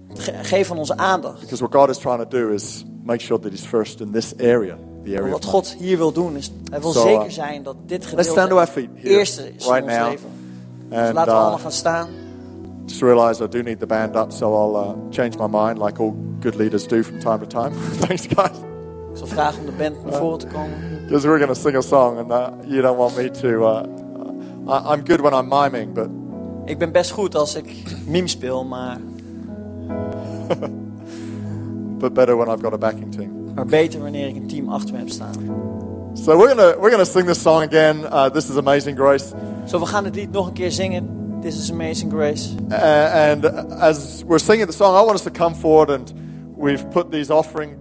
het 0.08 0.20
ge- 0.20 0.34
geven 0.41 0.66
van 0.66 0.78
onze 0.78 0.97
aandacht. 0.97 1.39
Because 1.39 1.64
what 1.68 1.76
God 1.82 1.89
is 1.89 1.97
trying 1.97 2.18
to 2.22 2.28
do 2.28 2.49
is 2.49 2.86
make 3.04 3.20
sure 3.24 3.39
that 3.39 3.51
He's 3.51 3.66
first 3.66 3.99
in 3.99 4.12
this 4.12 4.34
area, 4.38 4.78
the 5.04 5.18
area 5.18 5.32
Wat 5.32 5.45
God 5.45 5.76
hier 5.80 5.97
wil 5.97 6.12
doen 6.12 6.36
is, 6.36 6.51
hij 6.70 6.82
wil 6.82 6.91
So, 6.91 7.06
uh, 7.08 7.12
zeker 7.16 7.32
zijn 7.32 7.64
dat 7.64 7.76
dit 7.86 8.06
gedeelte 8.06 8.39
het 8.60 8.80
eerste 9.04 9.54
is 9.56 9.66
right 9.68 9.78
in 9.78 9.89
ons 9.89 9.97
now. 9.97 10.10
leven. 10.10 10.30
Dus 10.89 10.97
And 10.99 11.14
laten 11.14 11.32
we 11.34 11.38
allemaal 11.39 11.56
uh, 11.58 11.62
gaan 11.62 11.72
staan. 11.72 12.10
just 12.86 13.01
realize 13.01 13.43
I 13.43 13.47
do 13.47 13.62
need 13.62 13.80
the 13.80 13.86
band 13.86 14.16
up, 14.16 14.32
so 14.32 14.45
I'll 14.54 14.76
uh, 14.76 14.89
change 15.10 15.38
my 15.38 15.47
mind 15.47 15.78
like 15.86 16.01
all 16.01 16.14
good 16.41 16.56
leaders 16.56 16.88
do 16.88 17.04
from 17.04 17.20
time 17.20 17.39
to 17.39 17.47
time. 17.47 17.72
Thanks, 18.08 18.28
guys. 18.28 18.72
Ik 19.14 19.20
zal 19.20 19.28
vragen 19.28 19.59
om 19.59 19.66
de 19.66 19.72
band 19.72 20.03
naar 20.05 20.14
voren 20.14 20.38
te 20.39 20.47
komen. 20.47 20.78
Because 21.07 21.28
we're 21.28 21.38
going 21.39 21.53
to 21.55 21.61
sing 21.61 21.76
a 21.76 21.82
song, 21.82 22.18
and 22.18 22.32
uh, 22.32 22.47
you 22.66 22.82
don't 22.82 22.97
want 22.97 23.16
me 23.16 23.32
to. 23.32 23.47
Uh, 23.47 23.84
I- 24.68 24.93
I'm 24.93 25.01
good 25.07 25.22
when 25.22 25.34
I'm 25.34 25.47
miming, 25.47 25.93
but 25.93 26.07
Ik 26.66 26.78
ben 26.78 26.91
best 26.91 27.11
goed 27.11 27.36
als 27.36 27.55
ik 27.55 27.84
meme 28.07 28.28
speel, 28.28 28.64
maar, 28.66 28.97
but 31.99 32.14
better 32.14 32.36
when 32.38 32.47
I've 32.49 32.61
got 32.61 32.74
a 32.74 32.78
backing 32.78 33.11
team. 33.16 33.32
maar 33.55 33.66
beter 33.66 34.01
wanneer 34.01 34.28
ik 34.28 34.36
een 34.36 34.47
team 34.47 34.70
achter 34.70 34.93
me 34.93 34.99
heb 34.99 35.09
staan. 35.09 35.34
So 36.14 36.38
we're 36.38 36.47
gonna 36.47 36.76
we're 36.80 36.89
gonna 36.89 37.03
sing 37.05 37.26
this 37.28 37.41
song 37.41 37.64
again. 37.64 37.97
Uh, 38.03 38.26
this 38.30 38.49
is 38.49 38.57
Amazing 38.57 38.97
Grace, 38.97 39.34
Zo, 39.66 39.80
we 39.80 39.86
gaan 39.86 40.05
het 40.05 40.16
lied 40.16 40.32
nog 40.32 40.47
een 40.47 40.53
keer 40.53 40.72
zingen. 40.72 41.09
This 41.41 41.57
is 41.57 41.72
Amazing 41.72 42.11
Grace. 42.11 42.49
uh, 42.72 43.32
and 43.32 43.45
as 43.80 44.24
we're 44.28 44.39
singing 44.39 44.68
the 44.70 44.74
song, 44.76 44.95
I 44.95 45.05
want 45.05 45.14
us 45.14 45.22
to 45.24 45.32
come 45.32 45.55
forward, 45.55 45.89
and 45.89 46.14
we've 46.57 46.86
put 46.89 47.11
these 47.11 47.34
offering 47.34 47.72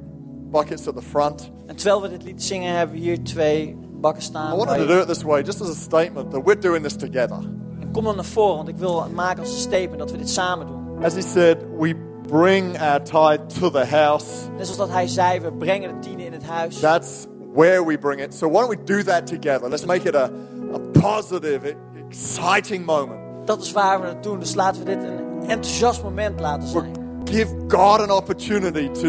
buckets 0.53 0.89
at 0.89 0.97
the 0.97 1.03
front. 1.03 1.51
En 1.67 1.77
terwijl 1.77 2.03
we 2.03 2.09
dit 2.09 2.23
lied 2.23 2.43
zingen, 2.43 2.77
hebben 2.77 2.97
we 2.97 3.03
hier 3.03 3.23
twee 3.23 3.77
bakken 4.01 4.23
I 4.23 4.57
wanted 4.57 4.77
to 4.77 4.87
do 4.87 5.01
it 5.01 5.07
this 5.07 5.23
way, 5.23 5.43
just 5.43 5.61
as 5.61 5.69
a 5.69 5.75
statement 5.75 6.31
that 6.31 6.43
we're 6.45 6.59
doing 6.59 6.83
this 6.83 6.97
together. 6.97 7.39
En 7.81 7.91
kom 7.93 8.05
dan 8.05 8.17
naar 8.17 8.25
voren, 8.25 8.57
want 8.57 8.69
ik 8.69 8.77
wil 8.77 9.03
het 9.03 9.13
maken 9.13 9.41
als 9.41 9.53
een 9.53 9.59
statement 9.59 9.99
dat 9.99 10.11
we 10.11 10.17
dit 10.17 10.31
samen 10.31 10.67
doen. 10.67 11.05
As 11.05 11.15
he 11.15 11.23
said, 11.23 11.59
we 11.79 11.95
bring 12.29 12.81
our 12.81 13.03
tithe 13.03 13.47
to 13.61 13.71
the 13.71 13.85
house. 13.85 14.27
Net 14.57 14.67
zoals 14.67 14.77
dat 14.77 14.91
hij 14.91 15.07
zei, 15.07 15.41
we 15.41 15.53
brengen 15.53 15.89
de 15.89 15.99
tiende 15.99 16.25
in 16.25 16.33
het 16.33 16.45
huis. 16.45 16.81
That's 16.81 17.27
where 17.55 17.85
we 17.85 17.99
bring 17.99 18.21
it. 18.21 18.35
So 18.35 18.49
why 18.49 18.61
don't 18.61 18.79
we 18.79 18.85
do 18.85 19.03
that 19.03 19.27
together? 19.27 19.69
Let's 19.69 19.85
make 19.85 20.09
it 20.09 20.15
a, 20.15 20.31
a 20.75 20.79
positive, 21.01 21.77
exciting 22.09 22.85
moment. 22.85 23.21
Dat 23.45 23.63
is 23.63 23.73
waar 23.73 24.01
we 24.01 24.07
het 24.07 24.23
doen. 24.23 24.39
Dus 24.39 24.55
laten 24.55 24.85
we 24.85 24.97
dit 24.97 25.05
een 25.05 25.49
enthousiast 25.49 26.03
moment 26.03 26.41
laten 26.41 26.69
zijn. 26.69 26.93
Give 27.25 27.55
God 27.69 28.01
an 28.01 28.11
opportunity 28.11 28.91
to 28.91 29.09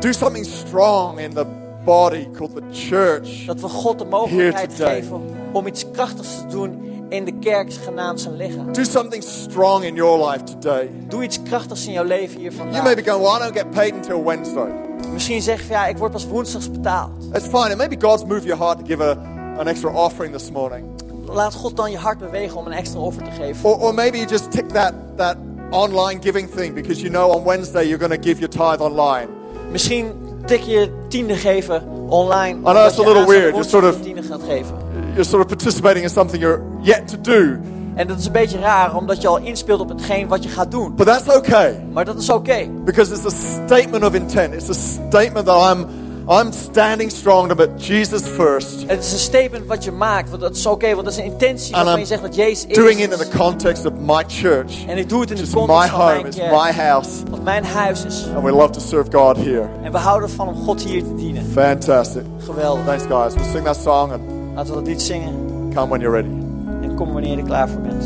do 0.00 0.12
something 0.12 0.44
strong 0.44 1.18
in 1.18 1.34
the 1.34 1.46
body 1.84 2.28
called 2.36 2.54
the 2.54 2.62
church. 2.72 3.46
Dat 3.46 3.60
we 3.60 3.68
God 3.68 3.98
de 3.98 4.04
mogelijkheid 4.04 4.72
geven 4.74 5.22
om 5.52 5.66
iets 5.66 5.90
krachtigs 5.92 6.36
te 6.36 6.46
doen 6.46 6.88
in 7.08 7.24
de 7.24 7.32
kerk 7.38 7.72
genaamd 7.72 8.20
zijn 8.20 8.36
lichaam. 8.36 8.72
Do 8.72 8.84
something 8.84 9.22
strong 9.22 9.84
in 9.84 9.94
your 9.94 10.30
life 10.30 10.44
today. 10.44 10.90
Doe 11.08 11.22
iets 11.22 11.42
krachtigs 11.42 11.86
in 11.86 11.92
jouw 11.92 12.04
leven 12.04 12.40
hier 12.40 12.52
You 12.52 12.62
vandaag. 12.62 12.82
may 12.82 12.94
be 12.94 13.02
going, 13.02 13.22
well, 13.22 13.36
I 13.36 13.38
don't 13.38 13.56
get 13.56 13.70
paid 13.70 13.94
until 13.94 14.22
Wednesday. 14.22 14.72
Misschien 15.12 15.42
zeg 15.42 15.62
je 15.62 15.68
ja, 15.72 15.86
ik 15.86 15.98
word 15.98 16.12
pas 16.12 16.26
woensdags 16.26 16.70
betaald. 16.70 17.32
That's 17.32 17.46
fine. 17.46 17.68
And 17.68 17.76
maybe 17.76 17.96
God's 18.06 18.24
moved 18.24 18.44
your 18.44 18.58
heart 18.58 18.78
to 18.78 18.84
give 18.86 19.04
a, 19.04 19.16
an 19.58 19.66
extra 19.66 19.90
offering 19.90 20.32
this 20.32 20.50
morning. 20.50 20.84
Laat 21.26 21.54
God 21.54 21.76
dan 21.76 21.90
je 21.90 21.96
hart 21.96 22.18
bewegen 22.18 22.56
om 22.56 22.66
een 22.66 22.72
extra 22.72 23.00
offer 23.00 23.22
te 23.22 23.30
geven. 23.30 23.70
Or, 23.70 23.78
or 23.80 23.94
maybe 23.94 24.16
you 24.16 24.28
just 24.28 24.50
tick 24.50 24.68
that, 24.68 24.94
that 25.16 25.36
online 25.70 26.18
giving 26.22 26.50
thing 26.54 26.74
because 26.74 27.00
you 27.00 27.12
know 27.12 27.30
on 27.30 27.44
Wednesday 27.44 27.86
you're 27.86 28.06
going 28.08 28.22
to 28.22 28.28
give 28.28 28.38
your 28.38 28.50
tithe 28.50 28.80
online. 28.80 29.39
Misschien 29.70 30.12
tik 30.46 30.60
je 30.62 30.90
tiende 31.08 31.34
geven 31.34 31.82
online. 32.08 32.58
know 32.62 32.66
omdat 32.66 32.90
it's 32.90 32.98
a 33.00 33.02
little 33.02 33.26
weird, 33.26 33.52
woensdag 33.52 33.80
sort 33.82 33.94
of- 33.94 34.02
tiende 34.02 34.22
gaat 34.22 34.40
geven. 34.48 34.74
You're 35.08 35.24
sort 35.24 35.42
of 35.42 35.48
participating 35.48 36.02
in 36.04 36.10
something 36.10 36.42
you're 36.42 36.60
yet 36.80 37.08
to 37.08 37.16
do. 37.20 37.58
En 37.94 38.06
dat 38.06 38.18
is 38.18 38.26
een 38.26 38.32
beetje 38.32 38.58
raar, 38.58 38.96
omdat 38.96 39.20
je 39.22 39.28
al 39.28 39.38
inspeelt 39.38 39.80
op 39.80 39.88
hetgeen 39.88 40.28
wat 40.28 40.42
je 40.42 40.48
gaat 40.48 40.70
doen. 40.70 40.94
But 40.94 41.06
that's 41.06 41.36
okay 41.36 41.82
Maar 41.92 42.04
dat 42.04 42.18
is 42.18 42.30
oké. 42.30 42.66
because 42.84 43.12
it's 43.14 43.24
a 43.26 43.64
statement 43.66 44.04
of 44.04 44.14
intent. 44.14 44.54
It's 44.54 44.68
a 44.70 44.72
statement 45.08 45.46
that 45.46 45.72
I'm, 45.76 45.86
I'm 46.28 46.52
standing 46.52 47.10
strong 47.10 47.48
put 47.54 47.86
Jesus 47.86 48.22
first. 48.22 48.84
Het 48.86 49.04
is 49.04 49.12
een 49.12 49.18
statement 49.18 49.66
wat 49.66 49.84
je 49.84 49.92
maakt, 49.92 50.30
want 50.30 50.42
dat 50.42 50.56
is 50.56 50.66
oké, 50.66 50.90
want 50.94 51.04
dat 51.04 51.12
is 51.12 51.18
een 51.18 51.24
intentie 51.24 51.74
waarvan 51.74 51.98
je 51.98 52.04
zegt 52.06 52.22
dat 52.22 52.34
Jezus 52.34 52.66
Doing 52.74 52.98
eerst 52.98 53.12
it 53.12 53.18
in 53.20 53.24
is. 53.26 53.28
the 53.30 53.36
context 53.38 53.86
of 53.86 53.89
my 54.16 54.24
church. 54.26 54.86
En 54.86 54.98
ik 54.98 55.08
doe 55.08 55.20
het 55.20 55.30
in 55.30 55.36
de 55.36 55.42
It's 55.42 55.54
my 55.54 55.60
context 55.60 55.90
van 55.90 56.00
home. 56.00 56.12
mijn 56.14 56.26
It's 56.26 56.36
kerk. 56.36 56.50
my 56.50 56.72
house. 56.72 57.10
Mijn 57.42 57.64
huis 57.64 58.04
is. 58.04 58.26
And 58.34 58.44
we 58.44 58.50
love 58.52 58.70
to 58.70 58.80
serve 58.80 59.10
God 59.12 59.36
here. 59.36 59.68
En 59.82 59.92
we 59.92 59.98
houden 59.98 60.28
ervan 60.28 60.48
om 60.48 60.54
God 60.54 60.82
hier 60.82 61.02
te 61.04 61.14
dienen. 61.14 61.44
Fantastic. 61.52 62.22
Geweldig. 62.44 62.84
Thanks, 62.84 63.04
guys. 63.08 63.34
We'll 63.34 63.50
sing 63.52 63.64
that 63.64 63.76
song 63.76 64.12
and 64.12 64.20
Laten 64.54 64.72
we 64.74 64.78
dat 64.78 64.86
lied 64.88 65.02
zingen. 65.02 65.34
come 65.74 65.88
when 65.88 66.00
you're 66.00 66.16
ready. 66.22 66.34
En 66.82 66.94
kom 66.94 67.12
wanneer 67.12 67.30
je 67.30 67.36
er 67.36 67.42
klaar 67.44 67.68
voor 67.68 67.80
bent. 67.80 68.04